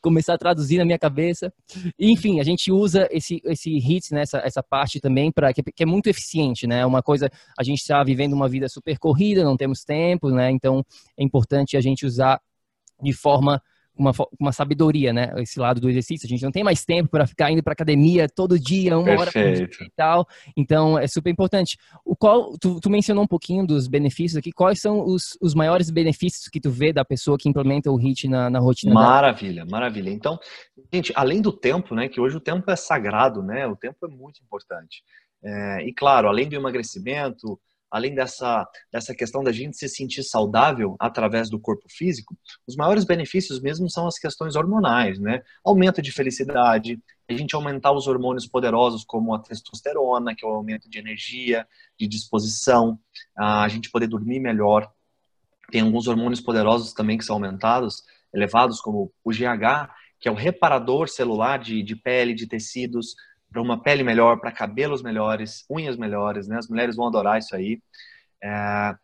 começar 0.00 0.34
a 0.34 0.38
traduzir 0.38 0.78
na 0.78 0.84
minha 0.84 0.98
cabeça. 0.98 1.52
Enfim, 1.98 2.40
a 2.40 2.44
gente 2.44 2.70
usa 2.70 3.08
esse, 3.10 3.40
esse 3.44 3.70
hits, 3.76 4.10
né, 4.10 4.22
essa, 4.22 4.38
essa 4.38 4.62
parte 4.62 5.00
também, 5.00 5.30
para 5.30 5.52
que, 5.52 5.62
que, 5.62 5.82
é 5.82 5.86
muito 5.86 6.08
eficiente, 6.08 6.66
né, 6.66 6.84
uma 6.84 7.02
coisa, 7.02 7.30
a 7.58 7.62
gente 7.62 7.80
está 7.80 8.02
vivendo 8.02 8.32
uma 8.32 8.48
vida 8.48 8.68
super 8.68 8.98
corrida, 8.98 9.44
não 9.44 9.56
temos 9.56 9.84
tempo, 9.84 10.30
né, 10.30 10.50
então 10.50 10.84
é 11.16 11.22
importante 11.22 11.76
a 11.76 11.80
gente 11.80 12.06
usar 12.06 12.40
de 13.02 13.12
forma 13.12 13.60
uma, 13.96 14.12
uma 14.38 14.52
sabedoria, 14.52 15.12
né? 15.12 15.32
Esse 15.36 15.60
lado 15.60 15.80
do 15.80 15.88
exercício. 15.88 16.26
A 16.26 16.28
gente 16.28 16.42
não 16.42 16.50
tem 16.50 16.64
mais 16.64 16.84
tempo 16.84 17.10
para 17.10 17.26
ficar 17.26 17.50
indo 17.50 17.62
para 17.62 17.72
academia 17.72 18.28
todo 18.28 18.58
dia, 18.58 18.96
uma 18.96 19.04
Perfeito. 19.04 19.20
hora 19.20 19.32
por 19.32 19.54
dia 19.54 19.86
e 19.86 19.90
tal. 19.96 20.26
Então, 20.56 20.98
é 20.98 21.06
super 21.06 21.30
importante. 21.30 21.76
O 22.04 22.16
qual, 22.16 22.56
tu, 22.58 22.80
tu, 22.80 22.90
mencionou 22.90 23.24
um 23.24 23.26
pouquinho 23.26 23.66
dos 23.66 23.86
benefícios 23.86 24.36
aqui. 24.36 24.52
Quais 24.52 24.80
são 24.80 25.04
os, 25.04 25.36
os 25.40 25.54
maiores 25.54 25.90
benefícios 25.90 26.48
que 26.48 26.60
tu 26.60 26.70
vê 26.70 26.92
da 26.92 27.04
pessoa 27.04 27.36
que 27.38 27.48
implementa 27.48 27.90
o 27.90 27.96
HIIT 27.96 28.28
na, 28.28 28.48
na 28.48 28.58
rotina 28.58 28.94
Maravilha, 28.94 29.64
dela? 29.64 29.70
maravilha. 29.70 30.10
Então, 30.10 30.38
gente, 30.92 31.12
além 31.14 31.40
do 31.40 31.52
tempo, 31.52 31.94
né? 31.94 32.08
Que 32.08 32.20
hoje 32.20 32.36
o 32.36 32.40
tempo 32.40 32.70
é 32.70 32.76
sagrado, 32.76 33.42
né? 33.42 33.66
O 33.66 33.76
tempo 33.76 34.06
é 34.06 34.08
muito 34.08 34.42
importante. 34.42 35.02
É, 35.44 35.86
e 35.86 35.92
claro, 35.92 36.28
além 36.28 36.48
do 36.48 36.54
emagrecimento, 36.54 37.58
além 37.92 38.14
dessa, 38.14 38.66
dessa 38.90 39.14
questão 39.14 39.44
da 39.44 39.52
gente 39.52 39.76
se 39.76 39.86
sentir 39.86 40.22
saudável 40.22 40.96
através 40.98 41.50
do 41.50 41.60
corpo 41.60 41.84
físico, 41.90 42.34
os 42.66 42.74
maiores 42.74 43.04
benefícios 43.04 43.60
mesmo 43.60 43.90
são 43.90 44.06
as 44.06 44.18
questões 44.18 44.56
hormonais, 44.56 45.18
né? 45.18 45.42
Aumento 45.62 46.00
de 46.00 46.10
felicidade, 46.10 46.98
a 47.28 47.34
gente 47.34 47.54
aumentar 47.54 47.92
os 47.92 48.06
hormônios 48.06 48.46
poderosos 48.46 49.04
como 49.04 49.34
a 49.34 49.38
testosterona, 49.38 50.34
que 50.34 50.42
é 50.42 50.48
o 50.48 50.52
aumento 50.52 50.88
de 50.88 50.98
energia, 50.98 51.68
de 52.00 52.08
disposição, 52.08 52.98
a 53.36 53.68
gente 53.68 53.90
poder 53.90 54.06
dormir 54.06 54.40
melhor. 54.40 54.90
Tem 55.70 55.82
alguns 55.82 56.08
hormônios 56.08 56.40
poderosos 56.40 56.94
também 56.94 57.18
que 57.18 57.24
são 57.24 57.36
aumentados, 57.36 58.02
elevados, 58.32 58.80
como 58.80 59.12
o 59.22 59.30
GH, 59.30 59.92
que 60.18 60.28
é 60.28 60.32
o 60.32 60.36
reparador 60.36 61.08
celular 61.10 61.58
de, 61.58 61.82
de 61.82 61.94
pele, 61.94 62.32
de 62.32 62.46
tecidos, 62.46 63.14
para 63.52 63.62
uma 63.62 63.80
pele 63.80 64.02
melhor, 64.02 64.40
para 64.40 64.50
cabelos 64.50 65.02
melhores, 65.02 65.64
unhas 65.70 65.96
melhores, 65.96 66.48
né? 66.48 66.58
As 66.58 66.68
mulheres 66.68 66.96
vão 66.96 67.06
adorar 67.06 67.38
isso 67.38 67.54
aí. 67.54 67.80
É, 68.42 68.94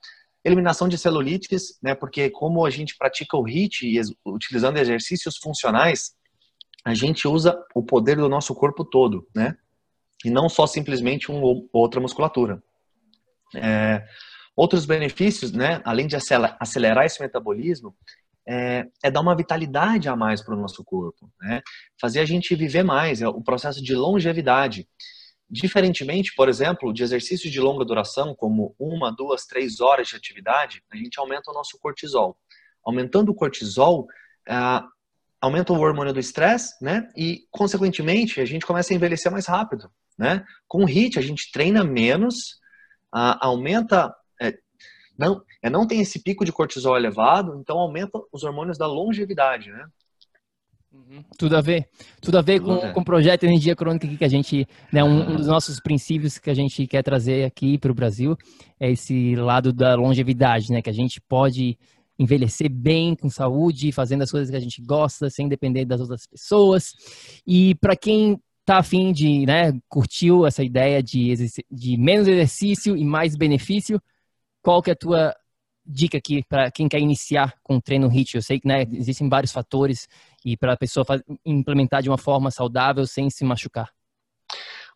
eliminação 0.45 0.89
de 0.89 0.97
celulites, 0.97 1.79
né? 1.83 1.95
Porque 1.95 2.31
como 2.31 2.65
a 2.65 2.71
gente 2.71 2.97
pratica 2.97 3.37
o 3.37 3.47
HIIT 3.47 4.01
utilizando 4.25 4.79
exercícios 4.79 5.37
funcionais, 5.37 6.15
a 6.85 6.95
gente 6.95 7.29
usa 7.29 7.57
o 7.75 7.83
poder 7.83 8.17
do 8.17 8.29
nosso 8.29 8.55
corpo 8.55 8.85
todo, 8.85 9.29
né? 9.35 9.57
E 10.25 10.31
não 10.31 10.49
só 10.49 10.67
simplesmente 10.67 11.31
uma 11.31 11.47
ou 11.47 11.69
outra 11.73 12.01
musculatura. 12.01 12.63
É, 13.55 14.05
outros 14.57 14.87
benefícios, 14.87 15.53
né? 15.53 15.81
Além 15.85 16.07
de 16.07 16.17
acelerar 16.17 17.05
esse 17.05 17.21
metabolismo, 17.21 17.95
é, 18.49 18.87
é 19.03 19.11
dar 19.11 19.21
uma 19.21 19.37
vitalidade 19.37 20.09
a 20.09 20.17
mais 20.17 20.43
para 20.43 20.55
o 20.55 20.59
nosso 20.59 20.83
corpo, 20.83 21.31
né? 21.39 21.61
fazer 22.01 22.21
a 22.21 22.25
gente 22.25 22.55
viver 22.55 22.83
mais, 22.83 23.21
é 23.21 23.29
o 23.29 23.43
processo 23.43 23.83
de 23.83 23.95
longevidade. 23.95 24.89
Diferentemente, 25.51 26.33
por 26.35 26.49
exemplo, 26.49 26.93
de 26.93 27.03
exercícios 27.03 27.53
de 27.53 27.61
longa 27.61 27.85
duração, 27.85 28.35
como 28.35 28.75
uma, 28.79 29.13
duas, 29.13 29.45
três 29.45 29.81
horas 29.81 30.09
de 30.09 30.17
atividade, 30.17 30.83
a 30.91 30.97
gente 30.97 31.21
aumenta 31.21 31.51
o 31.51 31.55
nosso 31.55 31.79
cortisol. 31.79 32.39
Aumentando 32.83 33.33
o 33.33 33.35
cortisol, 33.35 34.07
é, 34.49 34.55
aumenta 35.41 35.73
o 35.73 35.81
hormônio 35.81 36.15
do 36.15 36.21
estresse, 36.21 36.83
né? 36.83 37.09
E, 37.17 37.47
consequentemente, 37.51 38.41
a 38.41 38.45
gente 38.47 38.65
começa 38.65 38.93
a 38.93 38.97
envelhecer 38.97 39.31
mais 39.31 39.47
rápido, 39.47 39.91
né? 40.19 40.45
Com 40.67 40.85
o 40.85 40.89
HIIT, 40.89 41.19
a 41.19 41.23
gente 41.23 41.51
treina 41.53 41.85
menos, 41.85 42.59
aumenta 43.13 44.15
não, 45.19 45.43
é, 45.61 45.69
não 45.69 45.87
tem 45.87 46.01
esse 46.01 46.23
pico 46.23 46.45
de 46.45 46.53
cortisol 46.53 46.97
elevado, 46.97 47.59
então 47.61 47.79
aumenta 47.79 48.21
os 48.33 48.45
hormônios 48.45 48.79
da 48.79 48.87
longevidade, 48.87 49.71
né? 49.71 49.85
Uhum. 50.93 51.23
Tudo 51.37 51.57
a 51.57 51.61
ver, 51.61 51.89
tudo 52.21 52.39
a 52.39 52.43
ver 52.43 52.61
com, 52.61 52.93
com 52.93 53.01
o 53.01 53.05
projeto 53.05 53.45
Energia 53.45 53.77
Crônica 53.77 54.07
aqui 54.07 54.17
que 54.17 54.25
a 54.25 54.29
gente, 54.29 54.67
né, 54.93 55.05
um, 55.05 55.33
um, 55.33 55.37
dos 55.37 55.47
nossos 55.47 55.81
princípios 55.81 56.39
que 56.39 56.49
a 56.49 56.55
gente 56.55 56.87
quer 56.87 57.03
trazer 57.03 57.45
aqui 57.45 57.77
para 57.77 57.91
o 57.91 57.95
Brasil 57.95 58.37
é 58.81 58.91
esse 58.91 59.37
lado 59.37 59.73
da 59.73 59.95
longevidade, 59.95 60.71
né, 60.71 60.81
que 60.81 60.89
a 60.89 60.95
gente 60.95 61.21
pode 61.21 61.79
envelhecer 62.19 62.71
bem, 62.71 63.15
com 63.15 63.29
saúde, 63.29 63.93
fazendo 63.93 64.23
as 64.23 64.31
coisas 64.31 64.51
que 64.51 64.57
a 64.57 64.61
gente 64.61 64.83
gosta, 64.83 65.29
sem 65.31 65.49
depender 65.49 65.85
das 65.85 66.01
outras 66.01 66.27
pessoas. 66.27 66.95
E 67.47 67.75
para 67.77 67.95
quem 67.95 68.41
tá 68.65 68.79
afim 68.79 69.13
de, 69.13 69.47
né, 69.47 69.73
curtiu 69.89 70.47
essa 70.47 70.65
ideia 70.65 71.03
de, 71.03 71.35
de 71.71 71.97
menos 71.97 72.27
exercício 72.27 72.97
e 72.97 73.05
mais 73.05 73.37
benefício, 73.37 74.01
qual 74.63 74.83
que 74.83 74.91
é 74.91 74.93
a 74.93 74.97
tua 74.97 75.35
dica 75.85 76.19
aqui 76.19 76.45
para 76.47 76.71
quem 76.71 76.89
quer 76.89 77.01
iniciar 77.01 77.55
com 77.63 77.77
o 77.77 77.83
treino 77.83 78.09
HIIT? 78.09 78.37
Eu 78.37 78.43
sei 78.43 78.61
que 78.61 78.69
né, 78.69 78.83
existem 78.93 79.29
vários 79.29 79.53
fatores 79.53 80.09
e 80.45 80.57
para 80.57 80.75
a 80.75 80.77
pessoa 80.77 81.05
implementar 81.45 82.03
de 82.03 82.09
uma 82.09 82.19
forma 82.19 82.51
saudável 82.51 83.07
sem 83.07 83.31
se 83.31 83.45
machucar. 83.45 83.91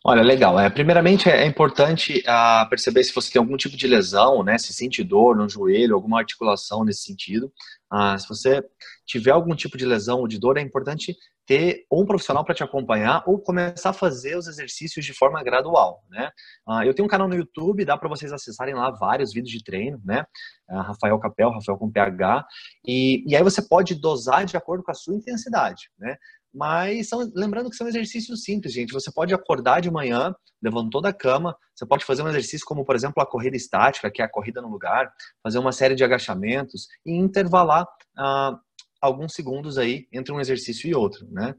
Olha, 0.04 0.20
legal. 0.20 0.58
É, 0.58 0.68
primeiramente, 0.68 1.28
é 1.28 1.46
importante 1.46 2.24
ah, 2.26 2.66
perceber 2.68 3.04
se 3.04 3.14
você 3.14 3.32
tem 3.32 3.38
algum 3.38 3.56
tipo 3.56 3.76
de 3.76 3.86
lesão, 3.86 4.42
né? 4.42 4.58
Se 4.58 4.72
sente 4.72 5.04
dor 5.04 5.36
no 5.36 5.48
joelho, 5.48 5.94
alguma 5.94 6.18
articulação 6.18 6.84
nesse 6.84 7.04
sentido. 7.04 7.52
Ah, 7.92 8.16
se 8.18 8.26
você 8.26 8.64
tiver 9.04 9.32
algum 9.32 9.54
tipo 9.54 9.76
de 9.76 9.84
lesão 9.84 10.20
ou 10.20 10.26
de 10.26 10.38
dor, 10.38 10.56
é 10.56 10.62
importante 10.62 11.14
ter 11.46 11.84
um 11.92 12.06
profissional 12.06 12.44
para 12.44 12.54
te 12.54 12.62
acompanhar 12.62 13.22
ou 13.26 13.38
começar 13.38 13.90
a 13.90 13.92
fazer 13.92 14.36
os 14.36 14.46
exercícios 14.46 15.04
de 15.04 15.12
forma 15.12 15.42
gradual, 15.42 16.02
né? 16.08 16.30
Uh, 16.66 16.82
eu 16.84 16.94
tenho 16.94 17.04
um 17.04 17.10
canal 17.10 17.28
no 17.28 17.34
YouTube, 17.34 17.84
dá 17.84 17.96
para 17.98 18.08
vocês 18.08 18.32
acessarem 18.32 18.74
lá 18.74 18.90
vários 18.90 19.32
vídeos 19.34 19.52
de 19.52 19.62
treino, 19.62 20.00
né? 20.04 20.24
Uh, 20.70 20.80
Rafael 20.80 21.18
Capel, 21.18 21.50
Rafael 21.50 21.76
com 21.76 21.90
PH, 21.90 22.46
e, 22.86 23.24
e 23.26 23.36
aí 23.36 23.42
você 23.42 23.60
pode 23.60 23.94
dosar 23.94 24.46
de 24.46 24.56
acordo 24.56 24.82
com 24.82 24.90
a 24.90 24.94
sua 24.94 25.14
intensidade, 25.14 25.90
né? 25.98 26.16
Mas 26.52 27.08
são, 27.08 27.30
lembrando 27.34 27.70
que 27.70 27.76
são 27.76 27.88
exercícios 27.88 28.42
simples, 28.42 28.74
gente. 28.74 28.92
Você 28.92 29.10
pode 29.10 29.32
acordar 29.32 29.80
de 29.80 29.90
manhã, 29.90 30.34
levantou 30.62 31.00
da 31.00 31.12
cama, 31.12 31.56
você 31.74 31.86
pode 31.86 32.04
fazer 32.04 32.22
um 32.22 32.28
exercício 32.28 32.66
como, 32.66 32.84
por 32.84 32.94
exemplo, 32.94 33.22
a 33.22 33.26
corrida 33.26 33.56
estática, 33.56 34.10
que 34.10 34.20
é 34.20 34.24
a 34.24 34.30
corrida 34.30 34.60
no 34.60 34.68
lugar, 34.68 35.12
fazer 35.42 35.58
uma 35.58 35.72
série 35.72 35.94
de 35.94 36.04
agachamentos 36.04 36.88
e 37.06 37.12
intervalar 37.12 37.84
uh, 37.84 38.56
alguns 39.00 39.32
segundos 39.32 39.78
aí 39.78 40.06
entre 40.12 40.32
um 40.32 40.40
exercício 40.40 40.88
e 40.88 40.94
outro, 40.94 41.26
né? 41.30 41.54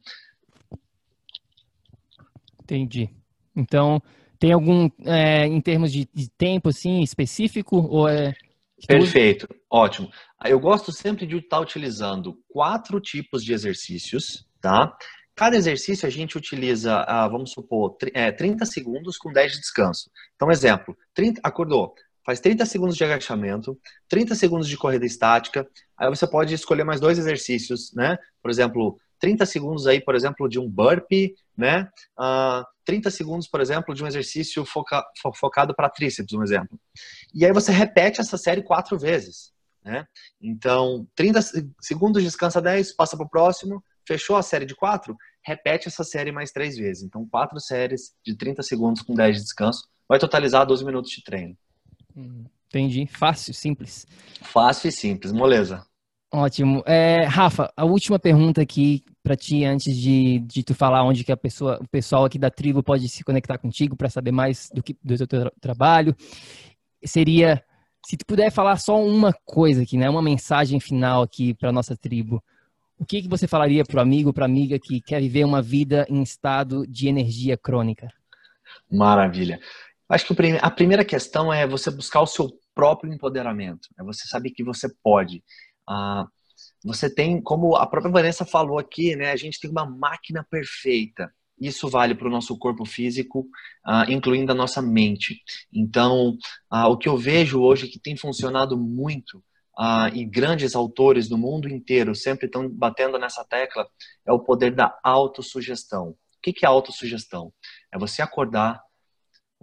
Entendi. 2.61 3.09
Então, 3.55 4.01
tem 4.39 4.51
algum, 4.51 4.89
é, 5.05 5.45
em 5.45 5.59
termos 5.59 5.91
de, 5.91 6.07
de, 6.13 6.29
tempo, 6.29 6.69
assim, 6.69 7.01
específico? 7.01 7.77
Ou 7.77 8.07
é... 8.07 8.33
Perfeito, 8.87 9.47
ótimo. 9.69 10.09
Eu 10.43 10.59
gosto 10.59 10.91
sempre 10.91 11.25
de 11.25 11.37
estar 11.37 11.59
utilizando 11.59 12.37
quatro 12.49 12.99
tipos 12.99 13.43
de 13.43 13.53
exercícios, 13.53 14.45
tá? 14.63 14.95
Cada 15.35 15.57
exercício 15.57 16.07
a 16.07 16.09
gente 16.09 16.37
utiliza, 16.37 17.03
ah, 17.05 17.27
vamos 17.27 17.51
supor, 17.51 17.97
30 17.97 18.63
é, 18.63 18.65
segundos 18.65 19.17
com 19.17 19.31
10 19.31 19.51
de 19.51 19.59
descanso. 19.59 20.09
Então, 20.35 20.49
exemplo, 20.49 20.97
30, 21.13 21.41
acordou, 21.43 21.93
faz 22.25 22.39
30 22.39 22.65
segundos 22.65 22.95
de 22.95 23.03
agachamento, 23.03 23.77
30 24.07 24.35
segundos 24.35 24.69
de 24.69 24.77
corrida 24.77 25.05
estática, 25.05 25.67
aí 25.97 26.07
você 26.07 26.25
pode 26.25 26.53
escolher 26.53 26.85
mais 26.85 27.01
dois 27.01 27.19
exercícios, 27.19 27.91
né? 27.93 28.17
Por 28.41 28.49
exemplo, 28.49 28.97
30 29.19 29.45
segundos 29.45 29.85
aí, 29.85 29.99
por 29.99 30.15
exemplo, 30.15 30.47
de 30.47 30.59
um 30.59 30.69
burpee, 30.69 31.35
né? 31.57 31.89
Uh, 32.17 32.63
30 32.85 33.11
segundos, 33.11 33.47
por 33.47 33.59
exemplo, 33.59 33.93
de 33.93 34.03
um 34.03 34.07
exercício 34.07 34.63
foca, 34.63 35.03
focado 35.35 35.75
para 35.75 35.89
tríceps, 35.89 36.33
um 36.33 36.43
exemplo. 36.43 36.79
E 37.33 37.45
aí 37.45 37.51
você 37.51 37.71
repete 37.71 38.21
essa 38.21 38.37
série 38.37 38.63
quatro 38.63 38.97
vezes, 38.97 39.51
né? 39.83 40.05
Então, 40.39 41.07
30 41.15 41.41
segundos, 41.81 42.23
descansa 42.23 42.61
10, 42.61 42.95
passa 42.95 43.17
para 43.17 43.25
o 43.25 43.29
próximo, 43.29 43.83
fechou 44.07 44.35
a 44.35 44.43
série 44.43 44.65
de 44.65 44.75
quatro, 44.75 45.15
repete 45.45 45.87
essa 45.87 46.03
série 46.03 46.31
mais 46.31 46.51
três 46.51 46.77
vezes. 46.77 47.03
Então, 47.03 47.27
quatro 47.27 47.59
séries 47.59 48.13
de 48.25 48.35
30 48.35 48.63
segundos 48.63 49.01
com 49.01 49.13
10 49.13 49.37
de 49.37 49.43
descanso, 49.43 49.87
vai 50.07 50.19
totalizar 50.19 50.65
12 50.65 50.85
minutos 50.85 51.11
de 51.11 51.23
treino. 51.23 51.57
Entendi. 52.67 53.05
Fácil, 53.07 53.53
simples. 53.53 54.05
Fácil 54.41 54.89
e 54.89 54.91
simples, 54.91 55.31
moleza. 55.31 55.85
Ótimo. 56.31 56.83
É, 56.87 57.25
Rafa, 57.25 57.71
a 57.77 57.85
última 57.85 58.17
pergunta 58.17 58.61
aqui 58.61 59.03
para 59.21 59.35
ti 59.35 59.63
antes 59.63 59.95
de, 59.95 60.39
de 60.39 60.63
tu 60.63 60.73
falar 60.73 61.03
onde 61.03 61.23
que 61.23 61.31
a 61.31 61.37
pessoa, 61.37 61.79
o 61.79 61.87
pessoal 61.87 62.25
aqui 62.25 62.39
da 62.39 62.49
tribo 62.49 62.81
pode 62.81 63.07
se 63.07 63.23
conectar 63.23 63.57
contigo 63.57 63.95
para 63.95 64.09
saber 64.09 64.31
mais 64.31 64.69
do 64.73 64.81
que 64.81 64.97
do 65.03 65.15
teu 65.15 65.27
tra 65.27 65.51
trabalho 65.61 66.15
seria 67.05 67.63
se 68.05 68.17
tu 68.17 68.25
puder 68.25 68.51
falar 68.51 68.77
só 68.77 69.01
uma 69.01 69.33
coisa 69.45 69.83
aqui, 69.83 69.97
né, 69.97 70.09
uma 70.09 70.21
mensagem 70.21 70.79
final 70.79 71.21
aqui 71.21 71.53
para 71.53 71.71
nossa 71.71 71.95
tribo. 71.95 72.43
O 72.97 73.05
que 73.05 73.21
que 73.21 73.27
você 73.27 73.47
falaria 73.47 73.83
para 73.83 73.97
o 73.97 74.01
amigo, 74.01 74.33
para 74.33 74.45
amiga 74.45 74.79
que 74.79 75.01
quer 75.01 75.19
viver 75.19 75.43
uma 75.43 75.61
vida 75.61 76.05
em 76.09 76.21
estado 76.21 76.85
de 76.87 77.07
energia 77.07 77.57
crônica? 77.57 78.07
Maravilha. 78.89 79.59
Acho 80.07 80.25
que 80.25 80.33
a 80.61 80.71
primeira 80.71 81.03
questão 81.03 81.51
é 81.51 81.65
você 81.65 81.89
buscar 81.89 82.21
o 82.21 82.27
seu 82.27 82.51
próprio 82.73 83.13
empoderamento. 83.13 83.89
É 83.99 84.03
você 84.03 84.27
saber 84.27 84.51
que 84.51 84.63
você 84.63 84.87
pode. 85.03 85.43
Ah, 85.87 86.27
você 86.83 87.09
tem, 87.09 87.41
como 87.41 87.75
a 87.75 87.87
própria 87.87 88.11
Vanessa 88.11 88.45
falou 88.45 88.77
aqui, 88.77 89.15
né? 89.15 89.31
A 89.31 89.35
gente 89.35 89.59
tem 89.59 89.69
uma 89.69 89.85
máquina 89.85 90.45
perfeita. 90.49 91.33
Isso 91.59 91.87
vale 91.87 92.13
para 92.13 92.27
o 92.27 92.31
nosso 92.31 92.57
corpo 92.57 92.85
físico, 92.85 93.47
ah, 93.85 94.05
incluindo 94.09 94.51
a 94.51 94.55
nossa 94.55 94.81
mente. 94.81 95.41
Então, 95.73 96.37
ah, 96.69 96.87
o 96.87 96.97
que 96.97 97.07
eu 97.07 97.17
vejo 97.17 97.61
hoje 97.61 97.87
que 97.87 97.99
tem 97.99 98.17
funcionado 98.17 98.77
muito 98.77 99.43
ah, 99.77 100.09
e 100.13 100.23
grandes 100.23 100.75
autores 100.75 101.27
do 101.27 101.37
mundo 101.37 101.67
inteiro 101.67 102.13
sempre 102.15 102.45
estão 102.45 102.69
batendo 102.69 103.17
nessa 103.17 103.43
tecla 103.43 103.87
é 104.25 104.31
o 104.31 104.39
poder 104.39 104.73
da 104.75 104.97
autossugestão. 105.03 106.09
O 106.09 106.17
que 106.41 106.65
é 106.65 106.67
autossugestão? 106.67 107.51
É 107.91 107.97
você 107.97 108.21
acordar, 108.21 108.81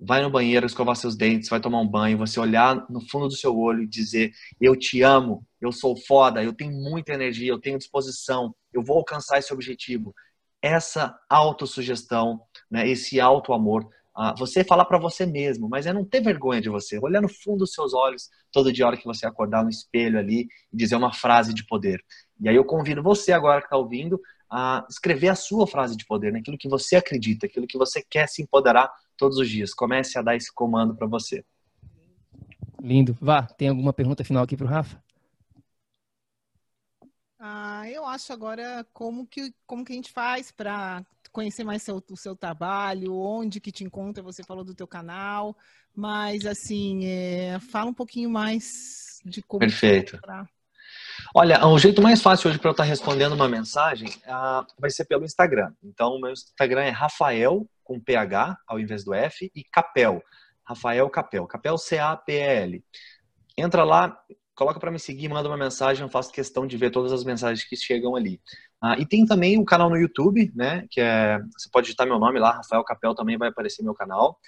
vai 0.00 0.22
no 0.22 0.30
banheiro, 0.30 0.66
escovar 0.66 0.96
seus 0.96 1.16
dentes, 1.16 1.48
vai 1.48 1.60
tomar 1.60 1.80
um 1.80 1.88
banho, 1.88 2.18
você 2.18 2.40
olhar 2.40 2.86
no 2.88 3.00
fundo 3.08 3.28
do 3.28 3.36
seu 3.36 3.56
olho 3.56 3.82
e 3.82 3.86
dizer: 3.86 4.32
Eu 4.60 4.74
te 4.76 5.02
amo, 5.02 5.46
eu 5.60 5.70
sou 5.70 5.96
foda, 5.96 6.42
eu 6.42 6.54
tenho 6.54 6.72
muita 6.72 7.12
energia, 7.12 7.50
eu 7.50 7.60
tenho 7.60 7.78
disposição, 7.78 8.54
eu 8.72 8.82
vou 8.82 8.96
alcançar 8.96 9.38
esse 9.38 9.52
objetivo. 9.52 10.14
Essa 10.62 11.18
autossugestão, 11.28 12.40
né, 12.70 12.86
esse 12.88 13.20
auto-amor, 13.20 13.88
ah, 14.22 14.34
você 14.36 14.62
falar 14.62 14.84
para 14.84 14.98
você 14.98 15.24
mesmo, 15.24 15.66
mas 15.66 15.86
é 15.86 15.94
não 15.94 16.04
ter 16.04 16.20
vergonha 16.20 16.60
de 16.60 16.68
você, 16.68 16.98
olhar 16.98 17.22
no 17.22 17.28
fundo 17.28 17.60
dos 17.60 17.72
seus 17.72 17.94
olhos 17.94 18.28
todo 18.52 18.70
dia, 18.70 18.86
hora 18.86 18.98
que 18.98 19.06
você 19.06 19.24
acordar 19.24 19.64
no 19.64 19.70
espelho 19.70 20.18
ali 20.18 20.46
e 20.70 20.76
dizer 20.76 20.94
uma 20.96 21.10
frase 21.10 21.54
de 21.54 21.64
poder. 21.64 22.04
E 22.38 22.46
aí 22.46 22.54
eu 22.54 22.62
convido 22.62 23.02
você 23.02 23.32
agora 23.32 23.62
que 23.62 23.66
está 23.68 23.78
ouvindo 23.78 24.20
a 24.50 24.84
escrever 24.90 25.28
a 25.28 25.34
sua 25.34 25.66
frase 25.66 25.96
de 25.96 26.04
poder, 26.04 26.34
naquilo 26.34 26.58
que 26.58 26.68
você 26.68 26.96
acredita, 26.96 27.46
aquilo 27.46 27.66
que 27.66 27.78
você 27.78 28.02
quer 28.02 28.28
se 28.28 28.42
empoderar 28.42 28.92
todos 29.16 29.38
os 29.38 29.48
dias. 29.48 29.72
Comece 29.72 30.18
a 30.18 30.22
dar 30.22 30.36
esse 30.36 30.52
comando 30.52 30.94
para 30.94 31.06
você. 31.06 31.42
Lindo. 32.78 33.16
Vá, 33.22 33.44
tem 33.44 33.68
alguma 33.70 33.94
pergunta 33.94 34.22
final 34.22 34.44
aqui 34.44 34.54
para 34.54 34.66
o 34.66 34.68
Rafa? 34.68 35.02
Ah, 37.38 37.88
eu 37.88 38.04
acho 38.04 38.34
agora 38.34 38.86
como 38.92 39.26
que, 39.26 39.54
como 39.66 39.82
que 39.82 39.94
a 39.94 39.96
gente 39.96 40.12
faz 40.12 40.50
para 40.50 41.02
conhecer 41.32 41.64
mais 41.64 41.82
seu, 41.82 42.02
o 42.10 42.16
seu 42.16 42.34
trabalho, 42.36 43.14
onde 43.14 43.60
que 43.60 43.72
te 43.72 43.84
encontra, 43.84 44.22
você 44.22 44.42
falou 44.42 44.64
do 44.64 44.74
teu 44.74 44.86
canal, 44.86 45.56
mas 45.94 46.46
assim, 46.46 47.06
é, 47.06 47.58
fala 47.70 47.90
um 47.90 47.94
pouquinho 47.94 48.30
mais 48.30 49.20
de 49.24 49.42
como 49.42 49.60
Perfeito. 49.60 50.18
Olha, 51.34 51.64
o 51.66 51.78
jeito 51.78 52.02
mais 52.02 52.20
fácil 52.20 52.50
hoje 52.50 52.58
para 52.58 52.70
eu 52.70 52.72
estar 52.72 52.84
respondendo 52.84 53.34
uma 53.34 53.48
mensagem 53.48 54.08
uh, 54.08 54.66
vai 54.78 54.90
ser 54.90 55.04
pelo 55.04 55.24
Instagram. 55.24 55.72
Então, 55.82 56.14
o 56.14 56.20
meu 56.20 56.32
Instagram 56.32 56.82
é 56.82 56.90
Rafael, 56.90 57.66
com 57.84 58.00
PH 58.00 58.56
ao 58.66 58.80
invés 58.80 59.04
do 59.04 59.14
F, 59.14 59.50
e 59.54 59.62
Capel. 59.64 60.22
Rafael 60.64 61.08
Capel. 61.08 61.46
Capel 61.46 61.78
C-A-P-E-L. 61.78 62.84
Entra 63.56 63.84
lá, 63.84 64.18
coloca 64.54 64.80
para 64.80 64.90
me 64.90 64.98
seguir, 64.98 65.28
manda 65.28 65.48
uma 65.48 65.56
mensagem, 65.56 66.02
eu 66.02 66.08
faço 66.08 66.32
questão 66.32 66.66
de 66.66 66.76
ver 66.76 66.90
todas 66.90 67.12
as 67.12 67.24
mensagens 67.24 67.66
que 67.66 67.76
chegam 67.76 68.16
ali. 68.16 68.40
Uh, 68.82 68.98
e 68.98 69.06
tem 69.06 69.26
também 69.26 69.58
um 69.58 69.64
canal 69.64 69.90
no 69.90 69.96
YouTube, 69.96 70.50
né? 70.54 70.86
Que 70.90 71.00
é. 71.00 71.38
Você 71.56 71.68
pode 71.70 71.86
digitar 71.86 72.06
meu 72.06 72.18
nome 72.18 72.38
lá, 72.38 72.52
Rafael 72.52 72.82
Capel, 72.82 73.14
também 73.14 73.36
vai 73.36 73.48
aparecer 73.48 73.82
meu 73.82 73.94
canal. 73.94 74.38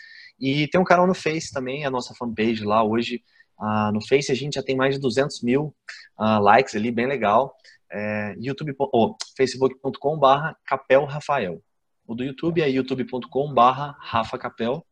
E 0.41 0.67
tem 0.69 0.81
um 0.81 0.85
canal 0.85 1.07
no 1.07 1.15
Face 1.15 1.53
também, 1.53 1.85
a 1.85 1.91
nossa 1.91 2.15
fanpage 2.15 2.65
lá 2.65 2.83
hoje. 2.83 3.23
Uh, 3.59 3.93
no 3.93 4.01
Face 4.07 4.33
a 4.33 4.35
gente 4.35 4.55
já 4.55 4.63
tem 4.63 4.75
mais 4.75 4.95
de 4.95 5.01
200 5.01 5.43
mil 5.43 5.75
uh, 6.19 6.41
likes 6.41 6.75
ali, 6.75 6.91
bem 6.91 7.07
legal. 7.07 7.55
É, 7.95 8.35
YouTube, 8.39 8.75
oh, 8.79 9.15
facebook.com 9.37 10.19
barra 10.19 10.57
Capel 10.67 11.05
Rafael. 11.05 11.63
O 12.07 12.15
do 12.15 12.25
YouTube 12.25 12.63
é 12.63 12.69
youtube.com 12.69 13.53
barra 13.53 13.95
Rafa 14.01 14.39
Capel. 14.39 14.85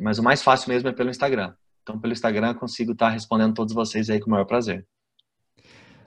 Mas 0.00 0.18
o 0.18 0.22
mais 0.22 0.42
fácil 0.42 0.70
mesmo 0.70 0.88
é 0.88 0.92
pelo 0.92 1.10
Instagram. 1.10 1.54
Então, 1.82 2.00
pelo 2.00 2.14
Instagram 2.14 2.48
eu 2.48 2.54
consigo 2.54 2.92
estar 2.92 3.10
respondendo 3.10 3.52
todos 3.52 3.74
vocês 3.74 4.08
aí 4.08 4.18
com 4.18 4.28
o 4.28 4.30
maior 4.30 4.46
prazer. 4.46 4.86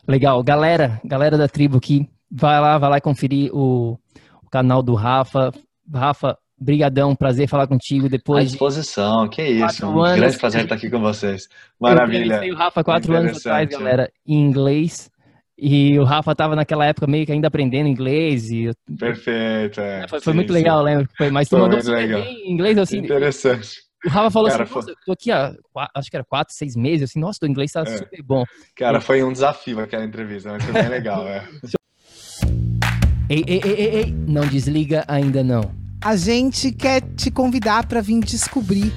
Legal. 0.08 0.41
Galera, 0.43 1.01
galera 1.03 1.38
da 1.38 1.47
tribo 1.47 1.78
aqui, 1.78 2.08
vai 2.32 2.60
lá, 2.62 2.78
vai 2.78 2.89
lá 2.89 3.01
conferir 3.01 3.53
o, 3.53 3.99
o 4.41 4.49
canal 4.49 4.82
do 4.82 4.95
Rafa. 4.95 5.51
Rafa, 5.93 6.38
Brigadão, 6.60 7.16
prazer 7.16 7.47
falar 7.47 7.68
contigo 7.68 8.10
depois. 8.10 8.45
À 8.45 8.47
disposição, 8.47 9.28
que 9.28 9.43
isso. 9.43 9.86
Um 9.86 10.01
anos, 10.01 10.20
grande 10.20 10.38
prazer 10.38 10.64
estar 10.64 10.76
aqui 10.76 10.89
com 10.89 10.99
vocês. 10.99 11.47
Maravilha. 11.80 12.45
Eu 12.45 12.55
o 12.55 12.58
Rafa 12.58 12.84
quatro 12.84 13.16
anos 13.16 13.38
atrás, 13.38 13.70
galera, 13.70 14.12
em 14.26 14.39
inglês. 14.41 15.12
E 15.60 15.97
o 15.97 16.03
Rafa 16.03 16.32
estava 16.32 16.55
naquela 16.55 16.86
época 16.86 17.08
meio 17.08 17.26
que 17.26 17.32
ainda 17.32 17.47
aprendendo 17.47 17.88
inglês. 17.88 18.49
E 18.49 18.72
Perfeito, 18.97 19.82
é. 19.82 20.08
Foi, 20.08 20.22
foi 20.22 20.34
sim, 20.34 20.38
muito 20.38 20.53
legal, 20.53 20.80
sim. 20.80 20.86
lembro. 20.86 21.10
Foi, 21.18 21.32
mas 21.32 21.49
tu 21.49 21.58
foi 21.58 21.60
mandou 21.60 21.93
legal. 21.93 22.22
em 22.22 22.51
inglês 22.51 22.78
assim. 22.78 22.99
Interessante. 22.99 23.87
O 24.06 24.10
Rafa 24.10 24.32
falou 24.32 24.50
Cara, 24.50 24.64
assim, 24.64 24.74
nossa, 24.76 24.93
tô 25.06 25.12
aqui 25.12 25.32
há, 25.32 25.56
acho 25.95 26.10
que 26.10 26.16
era 26.16 26.24
quatro, 26.24 26.54
seis 26.54 26.76
meses, 26.76 27.10
assim, 27.10 27.20
nossa, 27.20 27.39
teu 27.39 27.50
inglês 27.50 27.72
tá 27.72 27.82
é. 27.82 27.98
super 27.98 28.22
bom. 28.24 28.43
Cara, 28.76 29.02
foi 29.02 29.24
um 29.24 29.32
desafio 29.32 29.80
aquela 29.80 30.06
entrevista, 30.06 30.52
mas 30.52 30.64
foi 30.64 30.74
bem 30.74 30.89
legal, 30.89 31.28
é. 31.28 31.48
ei, 33.30 33.43
ei, 33.48 33.62
ei, 33.64 33.74
ei, 33.74 33.95
ei, 33.95 34.12
não 34.12 34.45
desliga 34.48 35.04
ainda 35.08 35.43
não 35.43 35.88
a 36.04 36.16
gente 36.16 36.72
quer 36.72 37.02
te 37.02 37.32
convidar 37.32 37.86
para 37.88 38.02
vir 38.02 38.20
descobrir 38.22 38.93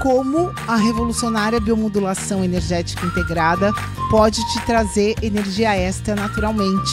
como 0.00 0.52
a 0.68 0.76
revolucionária 0.76 1.60
biomodulação 1.60 2.44
energética 2.44 3.06
integrada 3.06 3.72
pode 4.10 4.40
te 4.52 4.66
trazer 4.66 5.14
energia 5.22 5.74
extra 5.74 6.14
naturalmente, 6.14 6.92